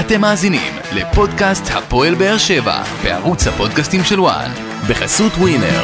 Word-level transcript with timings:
אתם 0.00 0.20
מאזינים 0.20 0.72
לפודקאסט 0.94 1.62
הפועל 1.70 2.14
באר 2.14 2.38
שבע 2.38 2.82
בערוץ 3.04 3.46
הפודקאסטים 3.46 4.04
של 4.04 4.20
וואן 4.20 4.50
בחסות 4.88 5.32
ווינר. 5.32 5.82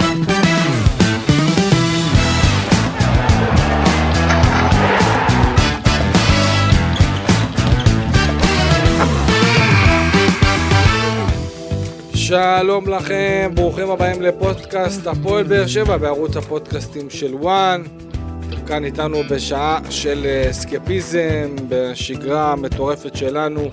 שלום 12.15 12.89
לכם, 12.89 13.51
ברוכים 13.55 13.91
הבאים 13.91 14.23
לפודקאסט 14.23 15.07
הפועל 15.07 15.45
באר 15.45 15.67
שבע 15.67 15.97
בערוץ 15.97 16.37
הפודקאסטים 16.37 17.11
של 17.11 17.35
וואן. 17.35 17.83
כאן 18.69 18.85
איתנו 18.85 19.23
בשעה 19.31 19.81
של 19.91 20.27
אה, 20.27 20.53
סקפיזם, 20.53 21.57
בשגרה 21.69 22.53
המטורפת 22.53 23.17
שלנו. 23.17 23.71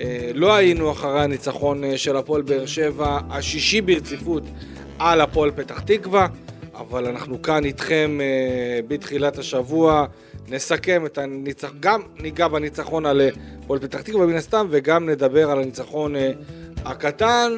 אה, 0.00 0.30
לא 0.34 0.54
היינו 0.54 0.92
אחרי 0.92 1.20
הניצחון 1.20 1.84
אה, 1.84 1.98
של 1.98 2.16
הפועל 2.16 2.42
באר 2.42 2.66
שבע, 2.66 3.18
השישי 3.30 3.80
ברציפות 3.80 4.42
על 4.98 5.20
הפועל 5.20 5.50
פתח 5.50 5.80
תקווה, 5.80 6.26
אבל 6.74 7.06
אנחנו 7.06 7.42
כאן 7.42 7.64
איתכם 7.64 8.18
בתחילת 8.88 9.38
השבוע. 9.38 10.06
נסכם 10.48 11.06
את 11.06 11.18
הניצחון, 11.18 11.76
גם 11.80 12.00
ניגע 12.20 12.48
בניצחון 12.48 13.06
על 13.06 13.20
הפועל 13.64 13.80
פתח 13.80 14.00
תקווה 14.00 14.26
מן 14.26 14.36
הסתם, 14.36 14.66
וגם 14.70 15.08
נדבר 15.08 15.50
על 15.50 15.58
הניצחון 15.58 16.14
הקטן 16.84 17.52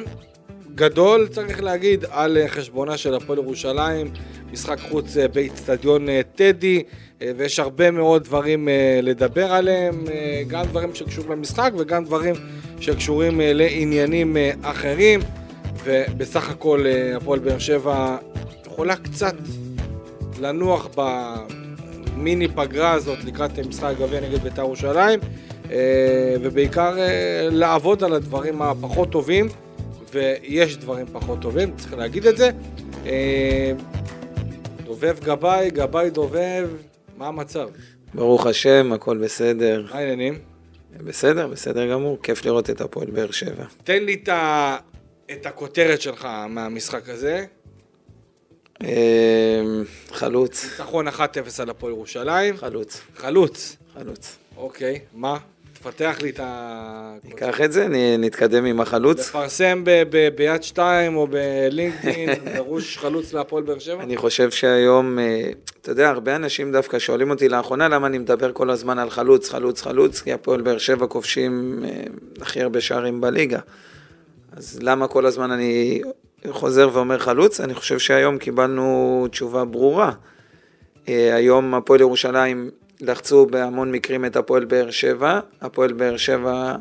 גדול, 0.77 1.27
צריך 1.27 1.63
להגיד, 1.63 2.05
על 2.09 2.37
אה, 2.37 2.47
חשבונה 2.47 2.97
של 2.97 3.13
הפועל 3.13 3.39
ירושלים, 3.39 4.11
משחק 4.51 4.79
חוץ 4.79 5.17
אה, 5.17 5.27
באיצטדיון 5.27 6.09
אה, 6.09 6.21
טדי, 6.35 6.83
ויש 7.21 7.59
הרבה 7.59 7.91
מאוד 7.91 8.23
דברים 8.23 8.67
לדבר 9.01 9.53
עליהם, 9.53 10.05
גם 10.47 10.65
דברים 10.65 10.95
שקשורים 10.95 11.31
למשחק 11.31 11.71
וגם 11.77 12.05
דברים 12.05 12.35
שקשורים 12.79 13.41
לעניינים 13.43 14.37
אחרים, 14.61 15.19
ובסך 15.83 16.49
הכל 16.49 16.85
הפועל 17.15 17.39
באר 17.39 17.59
שבע 17.59 18.17
יכולה 18.65 18.95
קצת 18.95 19.35
לנוח 20.41 20.87
במיני 20.95 22.47
פגרה 22.47 22.91
הזאת 22.91 23.23
לקראת 23.23 23.59
משחק 23.59 23.83
הגביע 23.83 24.19
נגד 24.19 24.39
בית"ר 24.39 24.61
ירושלים, 24.61 25.19
ובעיקר 26.41 26.95
לעבוד 27.51 28.03
על 28.03 28.13
הדברים 28.13 28.61
הפחות 28.61 29.09
טובים. 29.09 29.47
ויש 30.13 30.77
דברים 30.77 31.05
פחות 31.13 31.39
טובים, 31.41 31.71
צריך 31.77 31.93
להגיד 31.93 32.27
את 32.27 32.37
זה. 32.37 32.49
אה, 33.05 33.71
דובב 34.85 35.17
גבאי, 35.23 35.69
גבאי 35.69 36.09
דובב, 36.09 36.69
מה 37.17 37.27
המצב? 37.27 37.69
ברוך 38.13 38.45
השם, 38.45 38.93
הכל 38.93 39.17
בסדר. 39.17 39.85
מה 39.91 39.97
העניינים? 39.97 40.39
בסדר, 40.97 41.47
בסדר 41.47 41.91
גמור, 41.91 42.17
כיף 42.23 42.45
לראות 42.45 42.69
את 42.69 42.81
הפועל 42.81 43.11
באר 43.11 43.31
שבע. 43.31 43.65
תן 43.83 44.03
לי 44.03 44.13
את, 44.13 44.29
ה... 44.29 44.77
את 45.31 45.45
הכותרת 45.45 46.01
שלך 46.01 46.27
מהמשחק 46.49 47.09
הזה. 47.09 47.45
אה, 48.83 49.61
חלוץ. 50.11 50.63
ניצחון 50.65 51.07
1-0 51.07 51.11
על 51.59 51.69
הפועל 51.69 51.93
ירושלים. 51.93 52.57
חלוץ. 52.57 53.01
חלוץ. 53.15 53.77
חלוץ. 53.93 54.37
אוקיי, 54.57 54.99
מה? 55.13 55.37
תפתח 55.79 56.17
לי 56.21 56.29
את 56.29 56.39
ה... 56.39 57.13
ניקח 57.23 57.61
את 57.61 57.71
זה, 57.71 57.87
נתקדם 58.19 58.65
עם 58.65 58.81
החלוץ. 58.81 59.19
לפרסם 59.19 59.83
ביד 60.35 60.63
שתיים 60.63 61.15
או 61.15 61.27
בלינקדאין, 61.27 62.29
דרוש 62.55 62.97
חלוץ 62.97 63.33
להפועל 63.33 63.63
באר 63.63 63.79
שבע? 63.79 64.03
אני 64.03 64.17
חושב 64.17 64.51
שהיום, 64.51 65.19
אה, 65.19 65.49
אתה 65.81 65.91
יודע, 65.91 66.09
הרבה 66.09 66.35
אנשים 66.35 66.71
דווקא 66.71 66.99
שואלים 66.99 67.29
אותי 67.29 67.49
לאחרונה 67.49 67.87
למה 67.87 68.07
אני 68.07 68.17
מדבר 68.17 68.51
כל 68.51 68.69
הזמן 68.69 68.99
על 68.99 69.09
חלוץ, 69.09 69.49
חלוץ, 69.49 69.81
חלוץ, 69.81 70.21
כי 70.21 70.33
הפועל 70.33 70.61
באר 70.61 70.77
שבע 70.77 71.07
כובשים 71.07 71.83
אה, 71.85 72.03
הכי 72.41 72.61
הרבה 72.61 72.81
שערים 72.81 73.21
בליגה. 73.21 73.59
אז 74.51 74.79
למה 74.81 75.07
כל 75.07 75.25
הזמן 75.25 75.51
אני 75.51 76.01
חוזר 76.49 76.89
ואומר 76.93 77.19
חלוץ? 77.19 77.59
אני 77.59 77.73
חושב 77.73 77.99
שהיום 77.99 78.37
קיבלנו 78.37 79.27
תשובה 79.31 79.65
ברורה. 79.65 80.11
אה, 81.09 81.35
היום 81.35 81.73
הפועל 81.73 82.01
ירושלים 82.01 82.69
לחצו 83.01 83.45
בהמון 83.45 83.91
מקרים 83.91 84.25
את 84.25 84.35
הפועל 84.35 84.65
באר 84.65 84.91
שבע, 84.91 85.39
הפועל 85.61 85.93
באר 85.93 86.17
שבע 86.17 86.75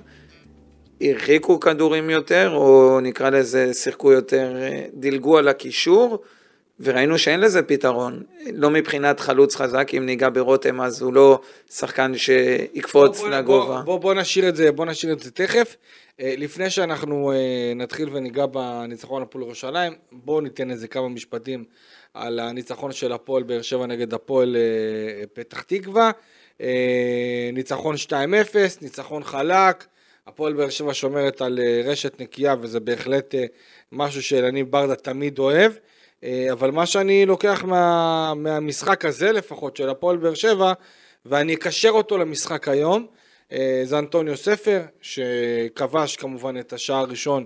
הרחיקו 1.00 1.60
כדורים 1.60 2.10
יותר, 2.10 2.50
או 2.54 3.00
נקרא 3.02 3.30
לזה 3.30 3.74
שיחקו 3.74 4.12
יותר, 4.12 4.52
דילגו 4.94 5.38
על 5.38 5.48
הקישור, 5.48 6.22
וראינו 6.80 7.18
שאין 7.18 7.40
לזה 7.40 7.62
פתרון. 7.62 8.22
לא 8.52 8.70
מבחינת 8.70 9.20
חלוץ 9.20 9.56
חזק, 9.56 9.88
אם 9.96 10.06
ניגע 10.06 10.28
ברותם 10.28 10.80
אז 10.80 11.02
הוא 11.02 11.12
לא 11.12 11.40
שחקן 11.70 12.12
שיקפוץ 12.16 13.20
בוא, 13.20 13.28
לגובה. 13.28 13.74
בוא, 13.74 13.82
בוא, 13.84 13.98
בוא 13.98 14.14
נשאיר 14.14 14.48
את 14.48 14.56
זה, 14.56 14.72
בוא 14.72 14.86
נשאיר 14.86 15.12
את 15.12 15.20
זה 15.20 15.30
תכף. 15.30 15.76
אה, 16.20 16.34
לפני 16.38 16.70
שאנחנו 16.70 17.32
אה, 17.32 17.72
נתחיל 17.76 18.08
וניגע 18.12 18.46
בניצחון 18.46 19.22
הפועל 19.22 19.44
ירושלים, 19.44 19.92
בואו 20.12 20.40
ניתן 20.40 20.70
איזה 20.70 20.88
כמה 20.88 21.08
משפטים 21.08 21.64
על 22.16 22.38
הניצחון 22.40 22.92
של 22.92 23.12
הפועל 23.12 23.42
באר 23.42 23.62
שבע 23.62 23.86
נגד 23.86 24.14
הפועל 24.14 24.56
אה, 24.56 25.26
פתח 25.32 25.62
תקווה. 25.62 26.10
אה, 26.60 27.50
ניצחון 27.52 27.96
2-0, 28.08 28.12
ניצחון 28.82 29.24
חלק, 29.24 29.86
הפועל 30.26 30.52
באר 30.52 30.70
שבע 30.70 30.94
שומרת 30.94 31.42
על 31.42 31.58
אה, 31.58 31.82
רשת 31.84 32.20
נקייה 32.20 32.54
וזה 32.60 32.80
בהחלט 32.80 33.34
משהו 33.92 34.22
שאלניב 34.22 34.70
ברדה 34.70 34.94
תמיד 34.94 35.38
אוהב. 35.38 35.72
אבל 36.52 36.70
מה 36.70 36.86
שאני 36.86 37.26
לוקח 37.26 37.64
מה, 37.64 38.32
מהמשחק 38.36 39.04
הזה 39.04 39.32
לפחות 39.32 39.76
של 39.76 39.88
הפועל 39.88 40.16
באר 40.16 40.34
שבע 40.34 40.72
ואני 41.26 41.54
אקשר 41.54 41.88
אותו 41.88 42.18
למשחק 42.18 42.68
היום 42.68 43.06
זה 43.84 43.98
אנטוניו 43.98 44.36
ספר 44.36 44.82
שכבש 45.00 46.16
כמובן 46.16 46.58
את 46.58 46.72
השער 46.72 46.96
הראשון 46.96 47.44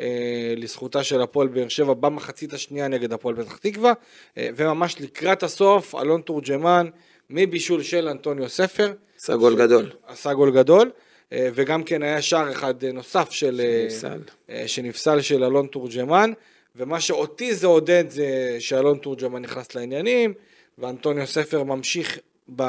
אה, 0.00 0.54
לזכותה 0.56 1.04
של 1.04 1.20
הפועל 1.20 1.48
באר 1.48 1.68
שבע 1.68 1.94
במחצית 1.94 2.52
השנייה 2.52 2.88
נגד 2.88 3.12
הפועל 3.12 3.36
פתח 3.36 3.56
תקווה, 3.56 3.92
אה, 4.38 4.48
וממש 4.56 5.00
לקראת 5.00 5.42
הסוף 5.42 5.94
אלון 5.94 6.20
תורג'מן 6.20 6.88
מבישול 7.30 7.82
של 7.82 8.08
אנטוניו 8.08 8.48
ספר. 8.48 8.92
עשה 9.16 9.36
גול 9.36 9.56
גדול. 9.56 9.90
עשה 10.06 10.34
גול 10.34 10.50
גדול. 10.50 10.90
אה, 11.32 11.48
וגם 11.54 11.84
כן 11.84 12.02
היה 12.02 12.22
שער 12.22 12.52
אחד 12.52 12.84
נוסף 12.84 13.30
של, 13.30 13.60
שנפסל. 13.90 14.20
שנפסל 14.66 15.20
של 15.20 15.44
אלון 15.44 15.66
תורג'מן, 15.66 16.32
ומה 16.76 17.00
שאותי 17.00 17.54
זה 17.54 17.66
עודד 17.66 18.04
זה 18.08 18.56
שאלון 18.58 18.98
תורג'מן 18.98 19.42
נכנס 19.42 19.74
לעניינים, 19.74 20.34
ואנטוניו 20.78 21.26
ספר 21.26 21.62
ממשיך 21.62 22.18
ב, 22.56 22.62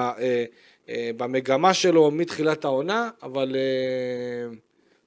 במגמה 0.89 1.73
שלו 1.73 2.11
מתחילת 2.11 2.65
העונה, 2.65 3.09
אבל 3.23 3.55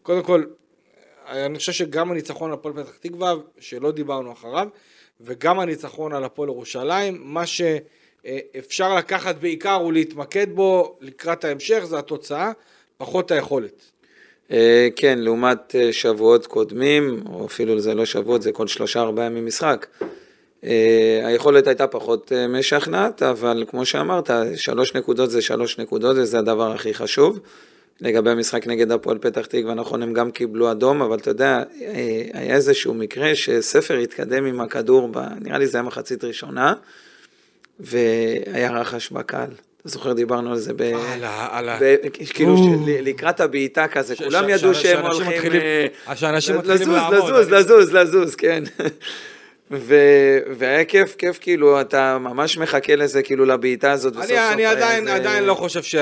קודם 0.03 0.23
כל 0.23 0.45
אני 1.29 1.59
חושב 1.59 1.73
שגם 1.73 2.11
הניצחון 2.11 2.51
על 2.51 2.55
הפועל 2.55 2.75
פתח 2.75 2.97
תקווה, 3.01 3.35
שלא 3.61 3.93
דיברנו 3.93 4.33
אחריו, 4.33 4.69
וגם 5.21 5.61
הניצחון 5.61 6.13
על 6.13 6.25
הפועל 6.25 6.49
ירושלים, 6.49 7.19
מה 7.21 7.47
שאפשר 7.47 8.95
לקחת 8.95 9.37
בעיקר 9.37 9.83
ולהתמקד 9.87 10.47
בו 10.55 10.99
לקראת 11.01 11.45
ההמשך 11.45 11.81
זה 11.85 11.99
התוצאה, 11.99 12.53
פחות 12.99 13.31
היכולת. 13.31 13.91
אה, 14.51 14.89
כן, 14.97 15.19
לעומת 15.19 15.75
אה, 15.75 15.93
שבועות 15.93 16.47
קודמים, 16.47 17.23
או 17.33 17.47
אפילו 17.47 17.81
זה 17.81 17.95
לא 17.95 18.05
שבועות, 18.05 18.43
זה 18.43 18.53
כל 18.53 18.67
שלושה 18.67 19.01
ארבעה 19.01 19.27
ימים 19.27 19.47
משחק. 19.47 19.87
אה, 20.65 21.23
היכולת 21.25 21.67
הייתה 21.67 21.87
פחות 21.87 22.33
משכנעת, 22.49 23.23
אבל 23.23 23.65
כמו 23.69 23.87
שאמרת, 23.87 24.31
שלוש 24.57 24.95
נקודות 24.95 25.31
זה 25.31 25.43
שלוש 25.43 25.79
נקודות 25.79 26.17
וזה 26.17 26.39
הדבר 26.39 26.73
הכי 26.73 26.95
חשוב. 26.95 27.41
לגבי 28.01 28.31
המשחק 28.31 28.67
נגד 28.67 28.93
הפועל 28.93 29.19
פתח 29.19 29.47
תקווה, 29.47 29.75
נכון, 29.75 30.03
הם 30.03 30.13
גם 30.13 30.31
קיבלו 30.31 30.71
אדום, 30.71 31.03
אבל 31.03 31.19
אתה 31.19 31.31
יודע, 31.31 31.63
אה, 31.83 32.23
היה 32.33 32.55
איזשהו 32.55 32.95
מקרה 32.95 33.35
שספר 33.35 33.97
התקדם 33.97 34.47
עם 34.47 34.61
הכדור, 34.61 35.09
ב, 35.09 35.19
נראה 35.41 35.59
לי 35.59 35.67
זה 35.67 35.79
היה 35.79 35.83
מחצית 35.83 36.25
ראשונה, 36.25 36.75
והיה 37.81 38.73
רחש 38.73 39.11
בקהל. 39.11 39.51
אתה 39.81 39.89
זוכר, 39.89 40.13
דיברנו 40.13 40.51
על 40.51 40.59
זה 40.59 40.73
ב... 40.73 40.83
על 41.51 41.69
ה... 41.69 41.79
כאילו, 42.35 42.57
לקראת 42.87 43.41
הבעיטה 43.41 43.89
כזה, 43.89 44.17
כולם 44.17 44.49
ידעו 44.49 44.75
שהם 44.75 45.07
הולכים... 45.07 45.53
אה, 46.09 46.17
שאנשים 46.17 46.59
מתחילים 46.59 46.91
לעמוד. 46.91 47.15
לזוז, 47.15 47.51
לזוז, 47.51 47.93
לזוז, 47.93 48.35
כן. 48.35 48.65
והיה 49.71 50.85
כיף, 50.85 51.17
כיף, 51.17 51.39
כאילו, 51.41 51.81
אתה 51.81 52.19
ממש 52.19 52.59
מחכה 52.59 52.97
לזה, 52.97 53.23
כאילו, 53.23 53.45
לבעיטה 53.45 53.93
הזאת, 53.93 54.17
וסוף 54.17 54.27
סוף... 54.27 54.53
אני 54.53 54.67
עדיין 55.11 55.45
לא 55.45 55.55
חושב 55.55 56.01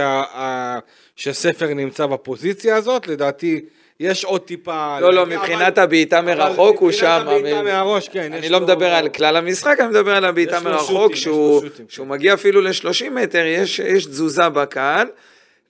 שספר 1.16 1.74
נמצא 1.74 2.06
בפוזיציה 2.06 2.76
הזאת, 2.76 3.06
לדעתי... 3.06 3.60
יש 4.00 4.24
עוד 4.24 4.40
טיפה... 4.40 5.00
לא, 5.00 5.12
לא, 5.12 5.26
מבחינת 5.26 5.78
הבעיטה 5.78 6.22
מרחוק 6.22 6.78
הוא 6.78 6.90
שם. 6.90 7.22
מבחינת 7.22 7.38
הבעיטה 7.38 7.62
מהראש, 7.62 8.08
כן. 8.08 8.32
אני 8.32 8.48
לא 8.48 8.60
מדבר 8.60 8.94
על 8.94 9.08
כלל 9.08 9.36
המשחק, 9.36 9.76
אני 9.80 9.88
מדבר 9.88 10.16
על 10.16 10.24
הבעיטה 10.24 10.60
מרחוק, 10.60 11.14
שהוא 11.14 12.06
מגיע 12.06 12.34
אפילו 12.34 12.60
ל-30 12.60 13.10
מטר, 13.10 13.44
יש 13.46 14.06
תזוזה 14.06 14.48
בקהל. 14.48 15.06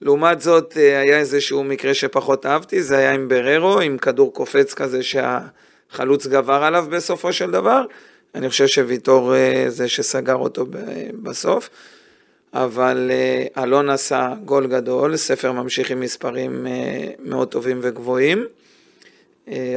לעומת 0.01 0.41
זאת, 0.41 0.77
אה, 0.77 0.99
היה 0.99 1.19
איזשהו 1.19 1.63
מקרה 1.63 1.93
שפחות 1.93 2.45
אהבתי, 2.45 2.83
זה 2.83 2.97
היה 2.97 3.11
עם 3.11 3.27
בררו, 3.27 3.79
עם 3.79 3.97
כדור 3.97 4.33
קופץ 4.33 4.73
כזה 4.73 5.03
שהחלוץ 5.95 6.27
גבר 6.27 6.63
עליו 6.63 6.85
בסופו 6.89 7.33
של 7.33 7.51
דבר. 7.51 7.85
אני 8.35 8.49
חושב 8.49 8.67
שוויטור 8.67 9.35
אה, 9.35 9.65
זה 9.67 9.87
שסגר 9.87 10.35
אותו 10.35 10.65
בסוף. 11.23 11.69
אבל 12.53 13.11
אה, 13.13 13.63
אלון 13.63 13.89
עשה 13.89 14.33
גול 14.45 14.67
גדול, 14.67 15.15
ספר 15.15 15.51
ממשיך 15.51 15.91
עם 15.91 15.99
מספרים 15.99 16.67
אה, 16.67 17.07
מאוד 17.19 17.47
טובים 17.47 17.79
וגבוהים. 17.81 18.45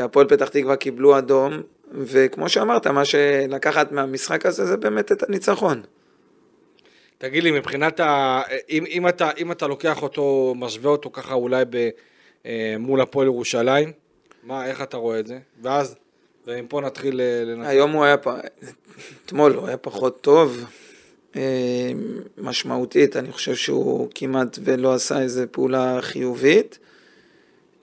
הפועל 0.01 0.27
פתח 0.29 0.49
תקווה 0.49 0.77
קיבלו 0.77 1.19
אדום, 1.19 1.53
וכמו 1.93 2.49
שאמרת, 2.49 2.87
מה 2.87 3.05
שלקחת 3.05 3.93
מהמשחק 3.93 4.47
הזה 4.47 4.67
זה 4.67 4.77
באמת 4.77 5.13
את 5.13 5.23
הניצחון. 5.23 5.83
תגיד 7.19 7.43
לי, 7.43 7.51
מבחינת 7.51 8.01
ה... 8.01 8.41
אם, 8.71 8.85
אם, 8.87 9.09
אתה, 9.09 9.31
אם 9.39 9.53
אתה 9.53 9.67
לוקח 9.67 10.03
אותו, 10.03 10.55
משווה 10.57 10.91
אותו 10.91 11.11
ככה 11.13 11.35
אולי 11.35 11.65
ב, 11.71 11.89
מול 12.79 13.01
הפועל 13.01 13.27
ירושלים, 13.27 13.93
מה, 14.43 14.67
איך 14.67 14.83
אתה 14.83 14.97
רואה 14.97 15.19
את 15.19 15.27
זה? 15.27 15.39
ואז, 15.63 15.97
ומפה 16.49 16.81
נתחיל 16.81 17.21
אה, 17.21 17.45
לנתח. 17.45 17.69
היום 17.69 17.91
הוא 17.91 18.05
היה, 18.05 18.17
פ... 18.17 18.29
אתמול 19.27 19.53
הוא 19.53 19.67
היה 19.67 19.77
פחות 19.77 20.21
טוב, 20.21 20.65
אה, 21.37 21.93
משמעותית, 22.39 23.17
אני 23.17 23.33
חושב 23.33 23.55
שהוא 23.55 24.09
כמעט 24.15 24.59
ולא 24.65 24.95
עשה 24.95 25.21
איזה 25.21 25.47
פעולה 25.47 25.99
חיובית. 26.01 26.79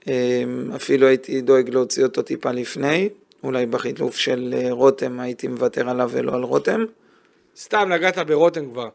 אה, 0.08 0.42
אפילו 0.76 1.06
הייתי 1.06 1.40
דואג 1.40 1.70
להוציא 1.70 2.02
אותו 2.02 2.22
טיפה 2.22 2.52
לפני, 2.52 3.08
אולי 3.44 3.66
בחילוף 3.66 4.16
של 4.16 4.54
רותם 4.70 5.20
הייתי 5.20 5.48
מוותר 5.48 5.90
עליו 5.90 6.10
ולא 6.12 6.34
על 6.34 6.42
רותם. 6.42 6.84
סתם 7.56 7.92
נגעת 7.92 8.18
ברותם 8.18 8.70
כבר. 8.70 8.88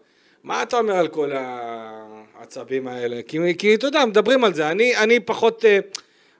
מה 0.43 0.63
אתה 0.63 0.77
אומר 0.77 0.95
על 0.95 1.07
כל 1.07 1.31
העצבים 2.39 2.87
האלה? 2.87 3.21
כי, 3.27 3.37
כי 3.57 3.75
אתה 3.75 3.87
יודע, 3.87 4.05
מדברים 4.05 4.43
על 4.43 4.53
זה. 4.53 4.69
אני, 4.71 4.97
אני 4.97 5.19
פחות, 5.19 5.65
אה, 5.65 5.79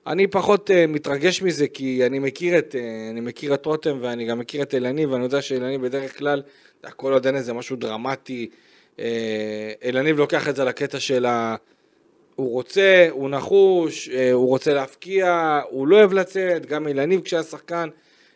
אני 0.07 0.27
פחות 0.27 0.71
אה, 0.71 0.87
מתרגש 0.87 1.41
מזה, 1.41 1.67
כי 1.67 2.05
אני 2.05 2.19
מכיר 2.19 2.57
את, 2.57 2.75
אה, 2.75 3.09
אני 3.11 3.21
מכיר 3.21 3.53
את 3.53 3.65
רותם 3.65 3.97
ואני 4.01 4.25
גם 4.25 4.39
מכיר 4.39 4.61
את 4.61 4.75
אלני, 4.75 5.05
ואני 5.05 5.23
יודע 5.23 5.41
שאלני 5.41 5.77
בדרך 5.77 6.17
כלל, 6.17 6.41
הכל 6.83 7.13
עוד 7.13 7.25
אין 7.25 7.35
איזה 7.35 7.53
משהו 7.53 7.75
דרמטי. 7.75 8.49
אלניב 9.83 10.17
לוקח 10.17 10.49
את 10.49 10.55
זה 10.55 10.63
לקטע 10.63 10.99
של 10.99 11.25
ה... 11.25 11.55
הוא 12.35 12.51
רוצה, 12.51 13.07
הוא 13.09 13.29
נחוש, 13.29 14.09
הוא 14.33 14.47
רוצה 14.47 14.73
להפקיע, 14.73 15.59
הוא 15.69 15.87
לא 15.87 15.95
אוהב 15.95 16.13
לצאת, 16.13 16.65
גם 16.65 16.87
אלניב 16.87 17.21
כשהיה 17.21 17.43
שחקן, 17.43 17.89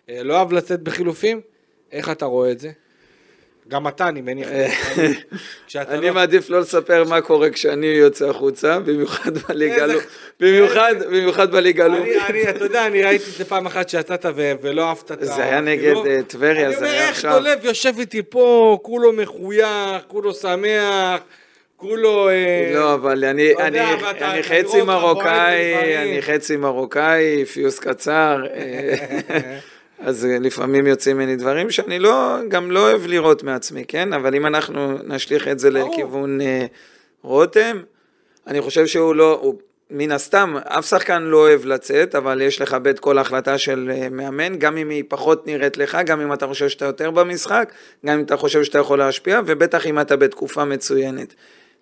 לא 0.10 0.36
אוהב 0.36 0.52
לצאת 0.52 0.82
בחילופים. 0.82 1.42
איך 1.92 2.10
אתה 2.10 2.26
רואה 2.26 2.52
את 2.52 2.60
זה? 2.60 2.72
גם 3.68 3.88
אתה, 3.88 4.08
אני 4.08 4.22
מניח. 4.22 4.48
אני 5.76 6.10
מעדיף 6.10 6.50
לא 6.50 6.60
לספר 6.60 7.04
מה 7.04 7.22
קורה 7.22 7.50
כשאני 7.50 7.88
יוצא 7.88 8.30
החוצה, 8.30 8.80
במיוחד 8.80 9.38
בליגה 9.38 9.84
הלאומית. 9.84 10.08
במיוחד 11.10 11.52
בליגה 11.52 11.86
הלאומית. 11.86 12.18
אתה 12.50 12.64
יודע, 12.66 12.88
אני 12.88 13.04
ראיתי 13.04 13.26
את 13.32 13.38
זה 13.38 13.46
פעם 13.46 13.66
אחת 13.66 13.90
שיצאת 13.90 14.26
ולא 14.36 14.90
אהבת 14.90 15.12
את 15.12 15.22
ה... 15.22 15.26
זה 15.26 15.44
היה 15.44 15.62
נגד 15.62 15.96
אה, 16.08 16.20
טבריה, 16.28 16.72
זה 16.72 16.86
היה 16.92 17.10
עכשיו. 17.10 17.32
אני 17.32 17.38
אומר, 17.38 17.50
איך 17.52 17.60
דולב 17.60 17.66
יושב 17.66 18.00
איתי 18.00 18.22
פה, 18.30 18.78
כולו 18.82 19.14
מחוייך, 19.14 20.04
כולו 20.08 20.34
שמח. 20.34 21.22
כולו... 21.78 22.30
אה, 22.30 22.72
לא, 22.74 22.94
אבל 22.94 23.26
אני, 23.26 23.54
חצי 24.42 24.82
מרוקאי, 24.82 25.98
אני 25.98 26.22
חצי 26.22 26.58
מרוקאי, 26.58 27.46
פיוס 27.46 27.80
קצר. 27.80 28.44
אה, 30.02 30.08
אז 30.08 30.28
לפעמים 30.42 30.88
יוצאים 30.88 31.18
ממני 31.18 31.36
דברים 31.36 31.72
שאני 31.72 32.00
לא, 32.00 32.38
גם 32.48 32.72
לא 32.72 32.80
אוהב 32.80 33.06
לראות 33.06 33.44
מעצמי, 33.44 33.86
כן? 33.88 34.14
אבל 34.14 34.36
אם 34.36 34.46
אנחנו 34.46 34.98
נשליך 35.04 35.48
את 35.48 35.60
זה 35.60 35.70
לכיוון 35.70 36.42
אה, 36.42 36.66
רותם, 37.22 37.78
אני 38.48 38.62
חושב 38.62 38.86
שהוא 38.86 39.16
לא, 39.16 39.40
הוא, 39.42 39.56
מן 39.90 40.12
הסתם, 40.12 40.56
אף 40.64 40.90
שחקן 40.90 41.24
לא 41.24 41.38
אוהב 41.38 41.66
לצאת, 41.66 42.16
אבל 42.16 42.42
יש 42.42 42.62
לכבד 42.62 43.00
כל 43.00 43.18
החלטה 43.18 43.58
של 43.58 43.92
אה, 43.96 44.10
מאמן, 44.10 44.56
גם 44.58 44.78
אם 44.78 44.90
היא 44.90 45.04
פחות 45.08 45.48
נראית 45.48 45.78
לך, 45.78 45.98
גם 46.06 46.22
אם 46.22 46.34
אתה 46.34 46.48
חושב 46.48 46.68
שאתה 46.70 46.86
יותר 46.86 47.12
במשחק, 47.12 47.72
גם 48.06 48.18
אם 48.18 48.24
אתה 48.24 48.38
חושב 48.38 48.64
שאתה 48.64 48.80
יכול 48.80 49.00
להשפיע, 49.00 49.42
ובטח 49.46 49.88
אם 49.88 50.00
אתה 50.00 50.16
בתקופה 50.16 50.66
מצוינת. 50.66 51.34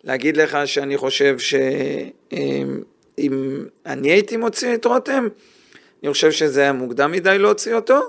להגיד 0.03 0.37
לך 0.37 0.57
שאני 0.65 0.97
חושב 0.97 1.39
שאם 1.39 1.71
אה, 2.33 3.93
אני 3.93 4.11
הייתי 4.11 4.37
מוציא 4.37 4.73
את 4.73 4.85
רותם, 4.85 5.27
אני 6.03 6.11
חושב 6.11 6.31
שזה 6.31 6.61
היה 6.61 6.73
מוקדם 6.73 7.11
מדי 7.11 7.37
להוציא 7.37 7.75
אותו. 7.75 7.99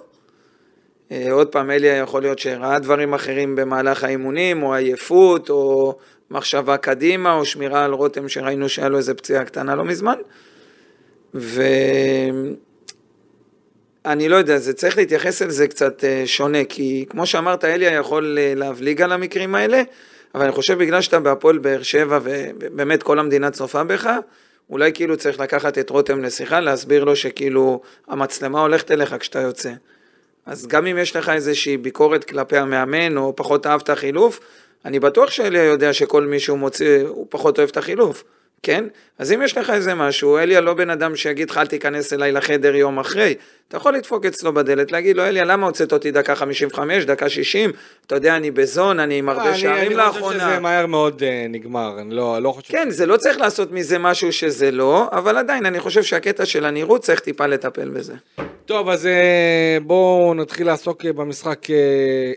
אה, 1.12 1.32
עוד 1.32 1.48
פעם, 1.48 1.70
אלי 1.70 1.86
יכול 1.86 2.22
להיות 2.22 2.38
שראה 2.38 2.78
דברים 2.78 3.14
אחרים 3.14 3.56
במהלך 3.56 4.04
האימונים, 4.04 4.62
או 4.62 4.74
עייפות, 4.74 5.50
או 5.50 5.94
מחשבה 6.30 6.76
קדימה, 6.76 7.34
או 7.34 7.44
שמירה 7.44 7.84
על 7.84 7.92
רותם 7.92 8.28
שראינו 8.28 8.68
שהיה 8.68 8.88
לו 8.88 8.98
איזה 8.98 9.14
פציעה 9.14 9.44
קטנה 9.44 9.74
לא 9.74 9.84
מזמן. 9.84 10.14
ואני 14.04 14.28
לא 14.28 14.36
יודע, 14.36 14.58
זה 14.58 14.72
צריך 14.72 14.96
להתייחס 14.96 15.42
אל 15.42 15.50
זה 15.50 15.68
קצת 15.68 16.04
אה, 16.04 16.22
שונה, 16.26 16.64
כי 16.64 17.06
כמו 17.10 17.26
שאמרת, 17.26 17.64
אליה 17.64 17.92
יכול 17.92 18.38
אה, 18.40 18.52
להבליג 18.56 19.02
על 19.02 19.12
המקרים 19.12 19.54
האלה, 19.54 19.82
אבל 20.34 20.44
אני 20.44 20.52
חושב 20.52 20.78
בגלל 20.78 21.00
שאתה 21.00 21.20
בהפועל 21.20 21.58
באר 21.58 21.82
שבע, 21.82 22.18
ובאמת 22.22 23.02
כל 23.02 23.18
המדינה 23.18 23.50
צופה 23.50 23.84
בך, 23.84 24.10
אולי 24.70 24.92
כאילו 24.92 25.16
צריך 25.16 25.40
לקחת 25.40 25.78
את 25.78 25.90
רותם 25.90 26.22
לשיחה, 26.22 26.60
להסביר 26.60 27.04
לו 27.04 27.16
שכאילו 27.16 27.80
המצלמה 28.08 28.60
הולכת 28.60 28.90
אליך 28.90 29.16
כשאתה 29.20 29.40
יוצא. 29.40 29.72
אז 30.46 30.66
גם 30.66 30.86
אם 30.86 30.98
יש 30.98 31.16
לך 31.16 31.28
איזושהי 31.28 31.76
ביקורת 31.76 32.24
כלפי 32.24 32.56
המאמן, 32.56 33.16
או 33.16 33.36
פחות 33.36 33.66
אהבת 33.66 33.90
חילוף, 33.90 34.40
אני 34.84 35.00
בטוח 35.00 35.30
שאליה 35.30 35.64
יודע 35.64 35.92
שכל 35.92 36.22
מי 36.22 36.40
שהוא 36.40 36.58
מוציא, 36.58 37.02
הוא 37.06 37.26
פחות 37.30 37.58
אוהב 37.58 37.68
את 37.68 37.76
החילוף. 37.76 38.24
כן? 38.64 38.84
אז 39.18 39.32
אם 39.32 39.42
יש 39.42 39.58
לך 39.58 39.70
איזה 39.70 39.94
משהו, 39.94 40.38
אליה 40.38 40.60
לא 40.60 40.74
בן 40.74 40.90
אדם 40.90 41.16
שיגיד 41.16 41.50
לך 41.50 41.58
אל 41.58 41.66
תיכנס 41.66 42.12
אליי 42.12 42.32
לחדר 42.32 42.74
יום 42.74 42.98
אחרי, 42.98 43.34
אתה 43.68 43.76
יכול 43.76 43.94
לדפוק 43.94 44.26
אצלו 44.26 44.54
בדלת, 44.54 44.92
להגיד 44.92 45.16
לו 45.16 45.22
אליה 45.22 45.44
למה 45.44 45.66
הוצאת 45.66 45.92
אותי 45.92 46.10
דקה 46.10 46.34
55, 46.34 47.04
דקה 47.04 47.28
60, 47.28 47.72
אתה 48.06 48.14
יודע 48.14 48.36
אני 48.36 48.50
בזון, 48.50 49.00
אני 49.00 49.18
עם 49.18 49.28
הרבה 49.28 49.54
שערים 49.54 49.96
לאחרונה. 49.96 50.34
אני 50.34 50.38
חושב 50.38 50.50
שזה 50.50 50.60
מהר 50.60 50.86
מאוד 50.86 51.22
uh, 51.22 51.24
נגמר, 51.48 52.00
אני 52.00 52.14
לא, 52.14 52.38
לא 52.42 52.52
חושב... 52.52 52.72
כן, 52.72 52.90
זה 52.90 53.06
לא 53.06 53.16
צריך 53.16 53.38
לעשות 53.38 53.72
מזה 53.72 53.98
משהו 53.98 54.32
שזה 54.32 54.70
לא, 54.70 55.08
אבל 55.12 55.36
עדיין 55.36 55.66
אני 55.66 55.80
חושב 55.80 56.02
שהקטע 56.02 56.44
של 56.44 56.64
הנראות 56.64 57.00
צריך 57.00 57.20
טיפה 57.20 57.46
לטפל 57.46 57.88
בזה. 57.88 58.14
טוב, 58.66 58.88
אז 58.88 59.04
uh, 59.04 59.82
בואו 59.82 60.34
נתחיל 60.34 60.66
לעסוק 60.66 61.04
במשחק 61.04 61.66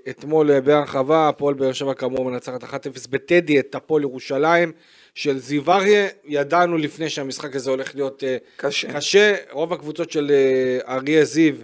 אתמול 0.10 0.60
בהרחבה, 0.60 1.30
הפועל 1.30 1.54
באר 1.54 1.74
שבע 1.74 1.94
כאמור 1.94 2.26
מנצחת 2.26 2.64
1-0 2.64 2.68
בטדי 3.10 3.60
את 3.60 3.76
הפועל 3.76 4.02
ירושלים. 4.02 4.72
של 5.18 5.38
זיו 5.38 5.72
אריה, 5.72 6.08
ידענו 6.25 6.78
לפני 6.78 7.10
שהמשחק 7.10 7.56
הזה 7.56 7.69
הולך 7.69 7.96
להיות 7.96 8.24
אה, 8.24 8.38
קשה. 8.58 8.94
קשה. 8.94 9.36
רוב 9.52 9.74
הקבוצות 9.74 10.12
של 10.12 10.31
אה, 10.31 10.96
אריה 10.96 11.25
זיו 11.25 11.56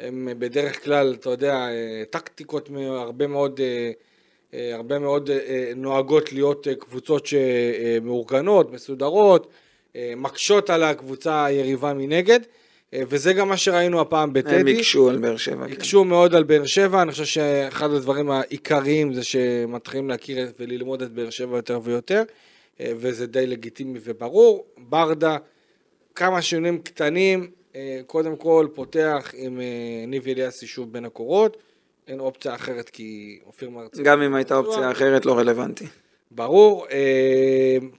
הם 0.00 0.28
בדרך 0.38 0.84
כלל, 0.84 1.14
אתה 1.20 1.30
יודע, 1.30 1.54
אה, 1.54 2.02
טקטיקות 2.10 2.68
הרבה 2.76 3.26
מאוד, 3.26 3.60
הרבה 4.52 4.98
מאוד 4.98 5.30
נוהגות 5.76 6.32
להיות 6.32 6.66
קבוצות 6.78 7.26
שמאורגנות, 7.26 8.72
מסודרות, 8.72 9.50
מקשות 10.16 10.70
על 10.70 10.82
הקבוצה 10.82 11.44
היריבה 11.44 11.94
מנגד. 11.94 12.40
וזה 12.94 13.32
גם 13.32 13.48
מה 13.48 13.56
שראינו 13.56 14.00
הפעם 14.00 14.32
בטדי. 14.32 14.72
הם 14.72 14.78
הקשו 14.78 15.10
על 15.10 15.18
באר 15.18 15.36
שבע. 15.36 15.66
כן. 15.66 15.72
הקשו 15.72 16.02
כן. 16.02 16.08
מאוד 16.08 16.34
על 16.34 16.42
באר 16.42 16.64
שבע, 16.64 17.02
אני 17.02 17.12
חושב 17.12 17.24
שאחד 17.24 17.90
הדברים 17.90 18.30
העיקריים 18.30 19.14
זה 19.14 19.24
שמתחילים 19.24 20.08
להכיר 20.08 20.52
וללמוד 20.58 21.02
את 21.02 21.12
באר 21.12 21.30
שבע 21.30 21.56
יותר 21.56 21.80
ויותר. 21.82 22.22
אה, 22.82 22.92
וזה 22.96 23.26
די 23.26 23.46
לגיטימי 23.46 23.98
וברור. 24.02 24.66
ברדה, 24.78 25.36
כמה 26.14 26.42
שינויים 26.42 26.78
קטנים, 26.78 27.50
אה, 27.74 28.00
קודם 28.06 28.36
כל 28.36 28.68
פותח 28.74 29.32
עם 29.36 29.60
אה, 29.60 30.06
ניב 30.06 30.28
אליאסי 30.28 30.66
שוב 30.66 30.92
בין 30.92 31.04
הקורות, 31.04 31.56
אין 32.08 32.20
אופציה 32.20 32.54
אחרת 32.54 32.88
כי 32.88 33.40
אופיר 33.46 33.70
מרצה... 33.70 34.02
גם 34.02 34.22
אם 34.22 34.34
הייתה 34.34 34.56
אופציה 34.56 34.90
אחרת 34.90 35.26
לא 35.26 35.38
רלוונטי. 35.38 35.86
ברור, 36.30 36.86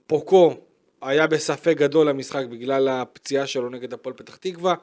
פוקו 0.08 0.56
היה 1.02 1.28
בספק 1.28 1.78
גדול 1.78 2.10
למשחק 2.10 2.46
בגלל 2.46 2.88
הפציעה 2.88 3.48
שלו 3.48 3.70
נגד 3.70 3.94
הפועל 3.94 4.16
פתח 4.16 4.36
תקווה, 4.36 4.76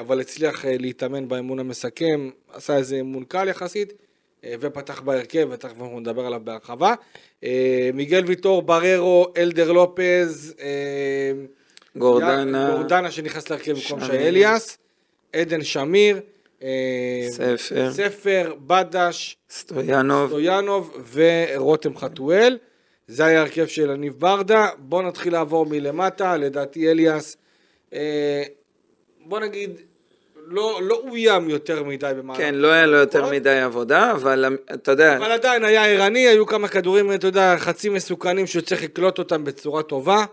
אבל 0.00 0.20
הצליח 0.20 0.64
להתאמן 0.64 1.28
באמון 1.28 1.58
המסכם, 1.58 2.30
עשה 2.52 2.76
איזה 2.76 3.00
אמון 3.00 3.24
קל 3.24 3.48
יחסית. 3.48 3.92
אה, 4.44 4.54
ופתח 4.60 5.00
בהרכב, 5.00 5.48
ותכף 5.50 5.80
אנחנו 5.80 6.00
נדבר 6.00 6.26
עליו 6.26 6.40
בהרחבה. 6.44 6.94
אה, 7.44 7.90
מיגל 7.94 8.24
ויטור, 8.26 8.62
בררו, 8.62 9.26
אלדר 9.36 9.72
לופז, 9.72 10.54
אה, 10.60 11.32
גורדנה, 11.96 12.70
גורדנה 12.76 13.10
שנכנס 13.10 13.50
להרכב 13.50 13.72
במקום 13.72 14.04
שי 14.04 14.12
אליאס, 14.12 14.78
עדן 15.32 15.64
שמיר, 15.64 16.20
ספר, 17.30 17.92
ספר, 17.92 18.54
בדש, 18.66 19.36
סטויאנוב, 19.50 20.28
סטויאנוב 20.28 21.12
ורותם 21.12 21.96
חתואל. 21.96 22.58
זה 23.08 23.24
היה 23.24 23.40
הרכב 23.40 23.66
של 23.66 23.90
הניב 23.90 24.14
ברדה. 24.18 24.68
בואו 24.78 25.02
נתחיל 25.02 25.32
לעבור 25.32 25.66
מלמטה, 25.66 26.36
לדעתי 26.36 26.90
אליאס. 26.90 27.36
בוא 29.26 29.40
נגיד, 29.40 29.70
לא, 30.50 30.80
לא 30.82 31.02
אוים 31.10 31.50
יותר 31.50 31.82
מדי 31.82 32.12
במהלך. 32.18 32.38
כן, 32.38 32.54
לא 32.54 32.68
היה 32.68 32.86
לו 32.86 32.96
יותר? 32.96 33.30
מדי 33.30 33.60
עבודה, 33.60 34.12
אבל 34.12 34.56
אתה 34.74 34.90
יודע... 34.90 35.16
אבל 35.16 35.30
עדיין 35.30 35.64
היה 35.64 35.86
ערני, 35.86 36.28
היו 36.28 36.46
כמה 36.46 36.68
כדורים, 36.68 37.12
אתה 37.12 37.26
יודע, 37.26 37.54
חצי 37.58 37.88
מסוכנים 37.88 38.46
שצריך 38.46 38.82
לקלוט 38.82 39.18
אותם 39.18 39.44
בצורה 39.44 39.82
טובה. 39.82 40.24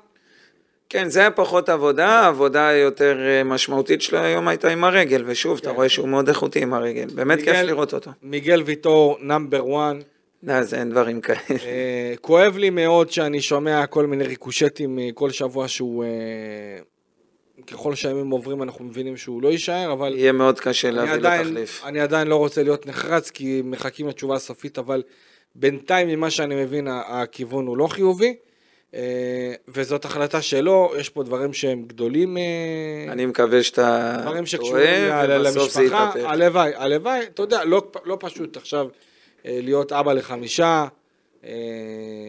כן, 0.90 1.10
זה 1.10 1.20
היה 1.20 1.32
פחות 1.32 1.70
עבודה, 1.70 2.08
העבודה 2.08 2.68
היותר 2.68 3.18
אה, 3.20 3.44
משמעותית 3.44 4.02
שלו 4.02 4.20
היום 4.20 4.48
הייתה 4.48 4.70
עם 4.70 4.84
הרגל, 4.84 5.24
ושוב, 5.26 5.60
כן. 5.60 5.64
אתה 5.64 5.72
רואה 5.76 5.90
שהוא 5.90 6.08
מאוד 6.08 6.28
איכותי 6.28 6.62
עם 6.62 6.74
הרגל, 6.74 7.08
באמת 7.16 7.40
מיגל, 7.40 7.54
כיף 7.54 7.62
לראות 7.62 7.94
אותו. 7.94 8.12
מיגל 8.24 8.64
ויטור, 8.66 9.18
נאמבר 9.22 9.68
וואן. 9.68 10.00
לא, 10.44 10.64
זה 10.64 10.80
אין 10.80 10.90
דברים 10.90 11.22
כאלה. 11.22 11.40
אה, 11.66 12.14
כואב 12.22 12.58
לי 12.58 12.70
מאוד 12.70 13.12
שאני 13.12 13.42
שומע 13.42 13.86
כל 13.86 14.06
מיני 14.06 14.24
ריקושטים 14.24 15.00
אה, 15.00 15.10
כל 15.14 15.30
שבוע 15.30 15.68
שהוא... 15.68 16.04
ככל 17.68 17.96
שהימים 17.96 18.30
עוברים 18.30 18.64
אנחנו 18.64 18.86
מבינים 18.86 19.18
שהוא 19.18 19.42
לא 19.42 19.48
יישאר, 19.48 19.94
אבל 19.94 20.16
יהיה 20.16 20.32
מאוד 20.32 20.60
קשה 20.60 20.92
להביא 20.92 21.14
לו 21.14 21.30
תחליף. 21.44 21.84
אני 21.86 22.00
עדיין 22.00 22.28
לא 22.28 22.36
רוצה 22.36 22.64
להיות 22.64 22.86
נחרץ 22.86 23.30
כי 23.30 23.62
מחכים 23.66 24.08
לתשובה 24.08 24.36
הסופית, 24.36 24.78
אבל 24.78 25.04
בינתיים 25.56 26.08
ממה 26.08 26.30
שאני 26.30 26.56
מבין 26.64 26.88
הכיוון 26.88 27.68
הוא 27.68 27.78
לא 27.78 27.88
חיובי, 27.88 28.36
אה, 28.96 29.54
וזאת 29.68 30.06
החלטה 30.06 30.42
שלו, 30.42 30.94
יש 31.00 31.10
פה 31.10 31.24
דברים 31.24 31.54
שהם 31.54 31.84
גדולים, 31.88 32.38
אה, 32.38 32.44
אני 33.12 33.26
מקווה 33.26 33.64
שאתה 33.64 34.18
דברים 34.22 34.46
שקשורים 34.46 35.14
ובסוף 35.30 35.72
זה 35.72 35.84
יתהפך. 35.84 36.20
הלוואי, 36.24 36.72
הלוואי, 36.76 37.20
אתה 37.24 37.42
יודע, 37.42 37.64
לא, 37.64 37.92
לא 38.06 38.18
פשוט 38.20 38.58
עכשיו 38.58 38.88
אה, 39.46 39.60
להיות 39.62 39.92
אבא 39.92 40.14
לחמישה, 40.14 40.88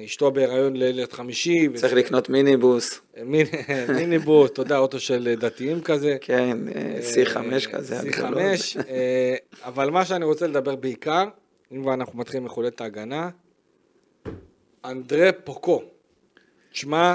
אשתו 0.04 0.30
בהיריון 0.30 0.76
לילד 0.76 1.12
חמישי, 1.12 1.68
צריך 1.74 1.92
וזה- 1.92 1.94
לקנות 1.94 2.28
מיניבוס, 2.28 3.00
מיני- 3.24 3.50
מיניבוס, 3.98 4.50
אתה 4.50 4.60
יודע, 4.62 4.78
אוטו 4.78 5.00
של 5.00 5.34
דתיים 5.40 5.80
כזה. 5.82 6.16
כן, 6.20 6.58
אה, 6.76 6.98
C5 7.14 7.66
כזה. 7.72 8.00
C5, 8.00 8.06
הגדולות. 8.06 8.40
אה, 8.88 9.34
אבל 9.64 9.90
מה 9.90 10.04
שאני 10.04 10.24
רוצה 10.24 10.46
לדבר 10.46 10.76
בעיקר, 10.76 11.24
אם 11.72 11.82
כבר 11.82 11.94
אנחנו 11.94 12.18
מתחילים 12.18 12.44
מחולת 12.44 12.80
ההגנה, 12.80 13.30
אנדרה 14.84 15.30
פוקו. 15.44 15.82
תשמע, 16.72 17.14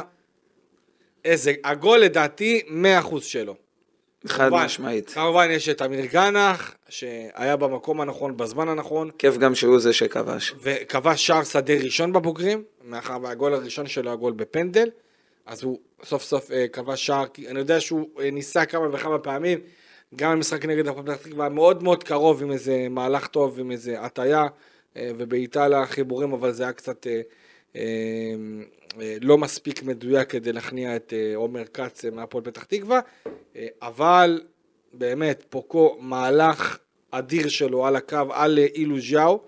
איזה, 1.26 1.54
הגול 1.64 2.00
לדעתי 2.00 2.62
100% 2.68 2.76
שלו. 3.22 3.56
חד 4.28 4.50
כמובן, 4.50 4.66
משמעית. 4.66 5.10
כמובן 5.10 5.48
יש 5.52 5.70
את 5.70 5.82
אמיר 5.82 6.06
גנח, 6.06 6.76
שהיה 6.90 7.56
במקום 7.56 8.02
הנכון, 8.02 8.38
בזמן 8.38 8.70
הנכון, 8.70 9.10
כיף 9.18 9.38
גם 9.38 9.56
שהוא 9.56 9.80
זה 9.80 9.94
שכבש. 9.94 10.54
וכבש 10.62 11.28
שער 11.28 11.44
שדה 11.44 11.74
ראשון 11.74 12.14
בבוגרים, 12.14 12.64
מאחר 12.84 13.18
והגול 13.22 13.54
הראשון 13.54 13.88
שלו 13.88 14.12
הגול 14.12 14.34
בפנדל, 14.34 14.90
אז 15.46 15.64
הוא 15.64 15.80
סוף 16.04 16.24
סוף 16.24 16.52
אה, 16.52 16.68
כבש 16.68 17.06
שער, 17.06 17.28
כי 17.28 17.48
אני 17.48 17.60
יודע 17.60 17.80
שהוא 17.80 18.08
אה, 18.20 18.32
ניסה 18.32 18.66
כמה 18.66 18.96
וכמה 18.96 19.20
פעמים, 19.20 19.60
גם 20.16 20.32
במשחק 20.32 20.66
נגד 20.66 20.88
הפועל 20.88 21.06
פתח 21.06 21.16
תקווה, 21.16 21.50
מאוד 21.50 21.84
מאוד 21.84 22.04
קרוב 22.04 22.44
עם 22.44 22.52
איזה 22.52 22.88
מהלך 22.90 23.28
טוב, 23.28 23.60
עם 23.60 23.72
איזה 23.72 24.02
הטיה 24.02 24.48
אה, 24.98 25.12
ובעיטה 25.18 25.68
לחיבורים, 25.68 26.34
אבל 26.34 26.52
זה 26.52 26.64
היה 26.64 26.74
קצת 26.74 27.08
אה, 27.08 27.12
אה, 27.14 27.22
אה, 27.76 28.36
לא 29.22 29.38
מספיק 29.38 29.84
מדויק 29.84 30.30
כדי 30.30 30.54
להכניע 30.54 30.96
את 30.96 31.14
אה, 31.14 31.36
עומר 31.36 31.64
כץ 31.74 32.06
אה, 32.06 32.12
מהפועל 32.12 32.44
פתח 32.44 32.64
תקווה, 32.64 33.00
אה, 33.56 33.68
אבל 33.82 34.42
באמת, 34.94 35.44
פוקו 35.50 35.98
מהלך 36.00 36.78
אדיר 37.12 37.50
שלו 37.50 37.86
על 37.86 37.96
הקו, 37.96 38.18
על 38.32 38.60
אה, 38.60 38.66
אילו 38.76 39.00
ז'או, 39.00 39.40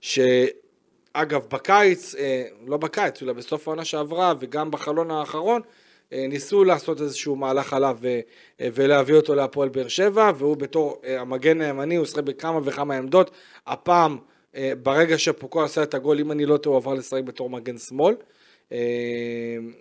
שאגב 0.00 1.42
בקיץ, 1.48 2.14
אה, 2.14 2.44
לא 2.66 2.76
בקיץ, 2.76 3.22
אלא 3.22 3.32
בסוף 3.32 3.68
העונה 3.68 3.84
שעברה 3.84 4.34
וגם 4.40 4.70
בחלון 4.70 5.10
האחרון, 5.10 5.62
אה, 6.12 6.26
ניסו 6.28 6.64
לעשות 6.64 7.00
איזשהו 7.00 7.36
מהלך 7.36 7.72
עליו 7.72 7.98
אה, 8.04 8.20
ולהביא 8.74 9.14
אותו 9.14 9.34
להפועל 9.34 9.68
באר 9.68 9.88
שבע, 9.88 10.32
והוא 10.36 10.56
בתור 10.56 11.00
אה, 11.04 11.20
המגן 11.20 11.60
הימני, 11.60 11.96
הוא 11.96 12.06
שחק 12.06 12.22
בכמה 12.22 12.60
וכמה 12.64 12.94
עמדות. 12.94 13.30
הפעם, 13.66 14.18
אה, 14.56 14.72
ברגע 14.82 15.18
שפוקו 15.18 15.62
עשה 15.62 15.82
את 15.82 15.94
הגול, 15.94 16.20
אם 16.20 16.32
אני 16.32 16.46
לא 16.46 16.56
טועה, 16.56 16.76
הוא 16.76 16.82
עבר 16.82 16.94
לשחק 16.94 17.22
בתור 17.22 17.50
מגן 17.50 17.78
שמאל. 17.78 18.14
אה, 18.72 18.78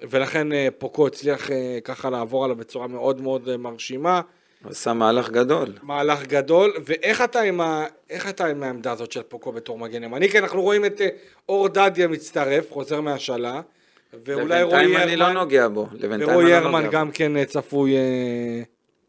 ולכן 0.10 0.54
אה, 0.54 0.68
פוקו 0.78 1.08
הצליח 1.08 1.52
אה, 1.52 1.80
ככה 1.84 2.10
לעבור 2.10 2.46
עליו 2.46 2.56
בצורה 2.56 2.88
מאוד 2.88 3.22
מאוד 3.22 3.58
מרשימה. 3.58 4.22
הוא 4.64 4.72
עשה 4.72 4.94
מהלך 4.94 5.30
גדול. 5.30 5.74
מהלך 5.84 6.24
גדול, 6.24 6.74
ואיך 6.86 7.22
אתה 7.22 7.42
עם, 7.42 7.62
ה... 7.62 7.86
איך 8.10 8.30
אתה 8.30 8.46
עם 8.46 8.64
העמדה 8.64 8.92
הזאת 8.92 9.12
של 9.12 9.22
פוקו 9.22 9.52
בתור 9.52 9.78
מגן 9.78 10.04
ימני? 10.04 10.30
כי 10.30 10.40
אנחנו 10.40 10.62
רואים 10.62 10.86
את 10.86 11.02
אור 11.50 11.68
דדיה 11.68 12.08
מצטרף, 12.08 12.72
חוזר 12.72 13.02
מהשאלה, 13.02 13.62
ואולי 14.26 14.64
רועי 14.64 14.84
לבינתיים 14.84 15.08
אני 15.08 15.16
לא 15.16 15.32
נוגע 15.32 15.68
בו. 15.68 15.88
ורועי 16.00 16.58
אני 16.58 16.66
לא. 16.66 16.90
גם 16.92 17.12
כן 17.12 17.46
צפוי... 17.46 17.96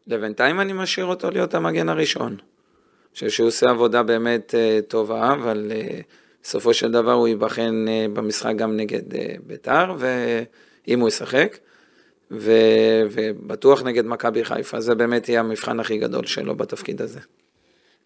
לבינתיים 0.07 0.59
אני 0.59 0.73
משאיר 0.73 1.05
אותו 1.05 1.31
להיות 1.31 1.53
המגן 1.53 1.89
הראשון. 1.89 2.27
אני 2.27 3.13
חושב 3.13 3.29
שהוא 3.29 3.47
עושה 3.47 3.69
עבודה 3.69 4.03
באמת 4.03 4.55
טובה, 4.87 5.33
אבל 5.33 5.71
אה, 5.75 5.99
בסופו 6.43 6.73
של 6.73 6.91
דבר 6.91 7.11
הוא 7.11 7.27
ייבחן 7.27 7.85
אה, 7.87 8.05
במשחק 8.13 8.55
גם 8.55 8.77
נגד 8.77 9.15
אה, 9.15 9.35
ביתר, 9.47 9.95
ואם 9.97 10.99
הוא 10.99 11.07
ישחק, 11.07 11.57
ו... 12.31 12.51
ובטוח 13.11 13.83
נגד 13.83 14.05
מכבי 14.05 14.45
חיפה, 14.45 14.81
זה 14.81 14.95
באמת 14.95 15.29
יהיה 15.29 15.39
המבחן 15.39 15.79
הכי 15.79 15.97
גדול 15.97 16.25
שלו 16.25 16.55
בתפקיד 16.55 17.01
הזה. 17.01 17.19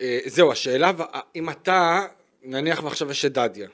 אה, 0.02 0.20
זהו, 0.26 0.52
השאלה, 0.52 0.92
אם 1.36 1.50
אתה, 1.50 2.00
נניח 2.44 2.84
ועכשיו 2.84 3.12
יש 3.12 3.26
את 3.26 3.34
דדיה, 3.34 3.68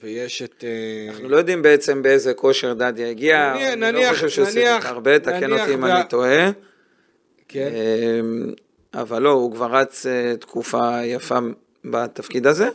ויש 0.00 0.42
את... 0.42 0.64
אנחנו 1.08 1.28
לא 1.28 1.36
יודעים 1.36 1.62
בעצם 1.62 2.02
באיזה 2.02 2.34
כושר 2.34 2.72
דדיה 2.72 3.10
הגיע, 3.10 3.54
נניח- 3.54 3.72
אני 3.88 4.04
לא 4.04 4.12
חושב 4.12 4.28
שהוא 4.28 4.46
שיחק 4.46 4.86
הרבה, 4.86 5.18
תקן 5.18 5.52
אותי 5.52 5.74
אם 5.74 5.84
אני 5.84 6.08
טועה. 6.08 6.50
כן, 7.48 7.70
אבל 8.94 9.22
לא, 9.22 9.30
הוא 9.30 9.52
כבר 9.52 9.74
רץ 9.76 10.06
תקופה 10.40 11.04
יפה 11.04 11.38
בתפקיד 11.84 12.46
הזה, 12.46 12.68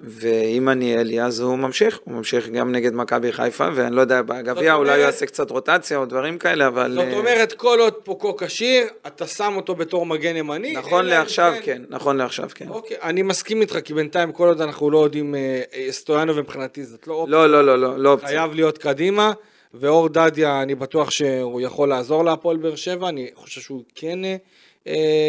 ואם 0.00 0.68
אני 0.68 0.96
אלי 0.96 1.22
אז 1.22 1.40
הוא 1.40 1.58
ממשיך, 1.58 1.98
הוא 2.04 2.14
ממשיך 2.14 2.48
גם 2.48 2.72
נגד 2.72 2.94
מכבי 2.94 3.32
חיפה, 3.32 3.68
ואני 3.74 3.96
לא 3.96 4.00
יודע, 4.00 4.22
בגביע 4.22 4.74
אולי 4.74 4.90
הוא 4.90 4.98
יעשה 4.98 5.26
קצת 5.26 5.50
רוטציה 5.50 5.98
או 5.98 6.06
דברים 6.06 6.38
כאלה, 6.38 6.66
אבל... 6.66 6.92
זאת 6.94 7.04
אה, 7.04 7.18
אומרת, 7.18 7.52
כל 7.52 7.78
עוד 7.80 7.94
פוקו 7.94 8.36
כשיר, 8.36 8.86
אתה 9.06 9.26
שם 9.26 9.52
אותו 9.56 9.74
בתור 9.74 10.06
מגן 10.06 10.36
ימני. 10.36 10.72
נכון 10.72 11.04
לעכשיו 11.04 11.54
כן, 11.62 11.82
נכון 11.88 12.16
לעכשיו 12.16 12.48
כן. 12.54 12.68
אוקיי, 12.68 12.96
אני 13.02 13.22
מסכים 13.22 13.60
איתך, 13.60 13.78
כי 13.84 13.94
בינתיים 13.94 14.32
כל 14.32 14.48
עוד 14.48 14.60
אנחנו 14.60 14.90
לא 14.90 15.04
יודעים, 15.04 15.34
אה, 15.34 15.62
אה, 15.74 15.86
סטויאנוב 15.90 16.40
מבחינתי 16.40 16.84
זאת 16.84 17.06
לא 17.06 17.14
אופציה. 17.14 17.32
לא, 17.36 17.50
לא, 17.50 17.64
לא, 17.64 17.78
לא, 17.78 17.98
לא 17.98 18.12
אופציה. 18.12 18.28
חייב 18.28 18.54
להיות 18.54 18.78
קדימה, 18.78 19.32
ואור 19.74 20.08
דדיה, 20.08 20.62
אני 20.62 20.74
בטוח 20.74 21.10
שהוא 21.10 21.60
יכול 21.60 21.88
לעזור 21.88 22.24
להפועל 22.24 22.56
באר 22.56 22.76
שבע, 22.76 23.08
אני 23.08 23.30
חושב 23.34 23.60
שהוא 23.60 23.82
כן 23.94 24.18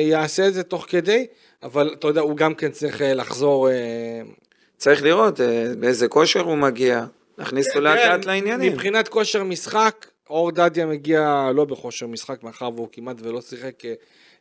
יעשה 0.09 0.47
את 0.47 0.53
זה 0.53 0.63
תוך 0.63 0.86
כדי, 0.89 1.27
אבל 1.63 1.95
אתה 2.00 2.07
יודע, 2.07 2.21
הוא 2.21 2.38
גם 2.38 2.55
כן 2.55 2.71
צריך 2.71 3.01
לחזור... 3.05 3.69
צריך 4.77 5.03
לראות 5.03 5.41
אה, 5.41 5.74
באיזה 5.79 6.07
כושר 6.07 6.39
הוא 6.39 6.57
מגיע, 6.57 7.05
להכניס 7.38 7.67
אותו 7.67 7.81
לאט 7.81 7.98
לאט 7.98 8.22
כן, 8.22 8.27
לעניינים. 8.27 8.74
מבחינת 8.74 9.07
כושר 9.07 9.43
משחק, 9.43 10.05
אור 10.29 10.51
דדיה 10.51 10.86
מגיע 10.86 11.50
לא 11.55 11.65
בכושר 11.65 12.07
משחק, 12.07 12.43
מאחר 12.43 12.69
והוא 12.75 12.88
כמעט 12.91 13.15
ולא 13.19 13.41
שיחק, 13.41 13.86
אה, 13.86 13.93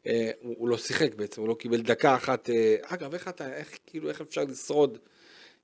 אה, 0.07 0.31
הוא, 0.43 0.69
לא 0.69 0.78
שיחק 0.78 1.14
בעצם, 1.14 1.40
הוא 1.40 1.49
לא 1.49 1.55
קיבל 1.55 1.81
דקה 1.81 2.14
אחת. 2.14 2.50
אגב, 2.83 3.14
איך 3.14 3.28
אתה, 3.28 3.52
איך 3.52 3.78
כאילו, 3.87 4.09
איך 4.09 4.21
אפשר 4.21 4.45
לשרוד? 4.49 4.99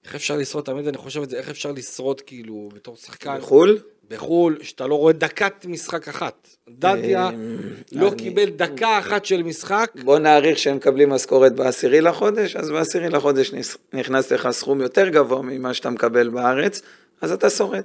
איך 0.04 0.14
אפשר 0.14 0.36
לשרוד, 0.36 0.64
תמיד 0.64 0.88
אני 0.88 0.96
חושב 0.96 1.22
את 1.22 1.30
זה, 1.30 1.36
איך 1.36 1.48
אפשר 1.48 1.72
לשרוד 1.72 2.20
כאילו 2.20 2.68
בתור 2.74 2.96
שחקן 2.96 3.38
בחו"ל? 3.38 3.78
בחו"ל, 4.08 4.58
שאתה 4.62 4.86
לא 4.86 4.94
רואה 4.94 5.12
דקת 5.12 5.66
משחק 5.66 6.08
אחת. 6.08 6.48
דדיה 6.68 7.28
אמ, 7.28 7.58
לא 7.92 8.10
קיבל 8.18 8.50
דקה 8.50 8.98
אחת 8.98 9.24
של 9.24 9.42
משחק, 9.42 9.90
בוא 10.04 10.18
נעריך 10.18 10.58
שהם 10.58 10.76
מקבלים 10.76 11.10
משכורת 11.10 11.54
בעשירי 11.54 12.00
לחודש, 12.00 12.56
אז 12.56 12.70
בעשירי 12.70 13.08
לחודש 13.08 13.52
נכנס 13.92 14.32
לך 14.32 14.50
סכום 14.50 14.80
יותר 14.80 15.08
גבוה 15.08 15.42
ממה 15.42 15.74
שאתה 15.74 15.90
מקבל 15.90 16.28
בארץ, 16.28 16.82
אז 17.20 17.32
אתה 17.32 17.50
שורד. 17.50 17.84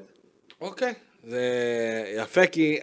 אוקיי, 0.62 0.94
זה 1.28 1.42
יפה 2.16 2.48
כי, 2.48 2.80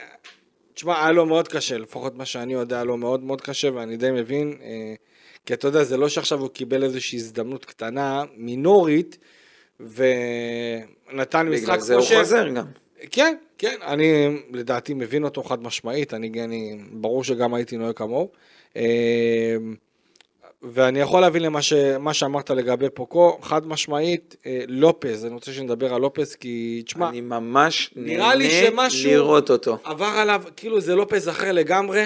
תשמע, 0.75 1.03
היה 1.03 1.13
לו 1.13 1.27
מאוד 1.27 1.49
קשה, 1.49 1.79
לפחות 1.79 2.17
מה 2.17 2.25
שאני 2.25 2.53
יודע, 2.53 2.77
היה 2.77 2.85
לו 2.85 2.97
מאוד 2.97 3.23
מאוד 3.23 3.41
קשה, 3.41 3.73
ואני 3.75 3.97
די 3.97 4.11
מבין, 4.11 4.59
אה, 4.63 4.95
כי 5.47 5.55
אתה 5.55 5.69
יודע, 5.69 5.85
זה 5.85 5.97
לא 5.97 6.09
שעכשיו 6.09 6.41
הוא 6.41 6.49
קיבל 6.49 6.85
איזושהי 6.85 7.17
הזדמנות 7.19 7.65
קטנה, 7.65 8.23
מינורית, 8.37 9.19
ונתן 9.81 11.49
משחק 11.49 11.69
בגלל 11.69 11.81
זה 11.81 11.95
הוא. 11.95 12.05
חוזר 12.19 12.49
גם. 12.49 12.65
כן, 13.11 13.35
כן, 13.59 13.77
אני 13.83 14.39
לדעתי 14.53 14.95
מבין 14.95 15.25
אותו 15.25 15.43
חד 15.43 15.63
משמעית, 15.63 16.15
אני, 16.15 16.45
אני 16.45 16.79
ברור 16.93 17.25
שגם 17.25 17.55
הייתי 17.55 17.77
נוהג 17.77 17.95
כמוהו. 17.95 18.29
אה, 18.77 19.57
ואני 20.63 21.01
יכול 21.01 21.21
להבין 21.21 21.43
למה 21.43 21.63
ש, 21.63 21.73
מה 21.99 22.15
שאמרת 22.15 22.51
לגבי 22.51 22.91
פוקו, 22.95 23.39
חד 23.43 23.67
משמעית, 23.67 24.37
אה, 24.47 24.61
לופז, 24.69 25.25
אני 25.25 25.35
רוצה 25.35 25.53
שנדבר 25.53 25.95
על 25.95 26.01
לופז, 26.01 26.35
כי 26.35 26.83
תשמע, 26.87 27.09
אני 27.09 27.21
ממש 27.21 27.91
נראה 27.97 28.35
לי 28.35 28.49
נהנה 28.49 28.71
שמשהו- 28.71 29.11
לראות 29.11 29.51
אותו. 29.51 29.79
עבר 29.85 30.05
עליו, 30.05 30.43
כאילו 30.57 30.81
זה 30.81 30.95
לופז 30.95 31.29
אחר 31.29 31.53
לגמרי, 31.53 32.05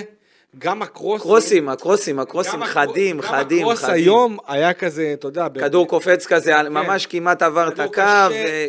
גם 0.59 0.83
הקרוס... 0.83 1.23
קרוסים, 1.23 1.69
הקרוסים, 1.69 2.19
הקרוסים 2.19 2.52
גם 2.52 2.62
הקרו- 2.62 2.69
חדים, 2.93 3.17
גם 3.17 3.23
חדים, 3.23 3.59
הקרוס 3.62 3.78
חדים. 3.78 3.95
היום 3.95 4.38
היה 4.47 4.73
כזה, 4.73 5.11
אתה 5.12 5.28
יודע, 5.28 5.47
כדור 5.61 5.88
קופץ 5.88 6.26
כזה, 6.26 6.62
ממש 6.62 7.07
כמעט 7.07 7.43
עבר 7.43 7.69
את 7.69 7.78
הקו, 7.81 7.93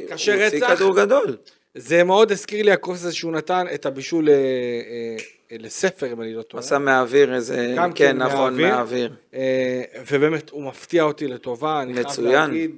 קשה- 0.09 0.45
הוציא. 0.45 0.67
כדור 0.75 0.95
גדול. 0.95 1.37
זה 1.75 2.03
מאוד 2.03 2.31
הזכיר 2.31 2.65
לי 2.65 2.71
הקרוס 2.71 2.99
הזה 2.99 3.15
שהוא 3.15 3.31
נתן 3.31 3.65
את 3.73 3.85
הבישול 3.85 4.29
אה, 4.29 4.33
אה, 4.33 5.57
לספר, 5.59 6.11
אם 6.11 6.21
אני 6.21 6.33
לא 6.33 6.41
טועה. 6.41 6.63
עשה 6.63 6.77
מהאוויר 6.77 7.35
איזה, 7.35 7.73
גם 7.77 7.93
כן, 7.93 8.05
כן, 8.07 8.17
נכון, 8.17 8.37
מהאוויר. 8.37 8.75
מהאוויר. 8.75 9.13
אה, 9.33 9.81
ובאמת, 10.11 10.49
הוא 10.49 10.63
מפתיע 10.63 11.03
אותי 11.03 11.27
לטובה, 11.27 11.81
אני 11.81 11.93
חייב 11.93 12.05
מצוין. 12.07 12.49
להגיד. 12.49 12.71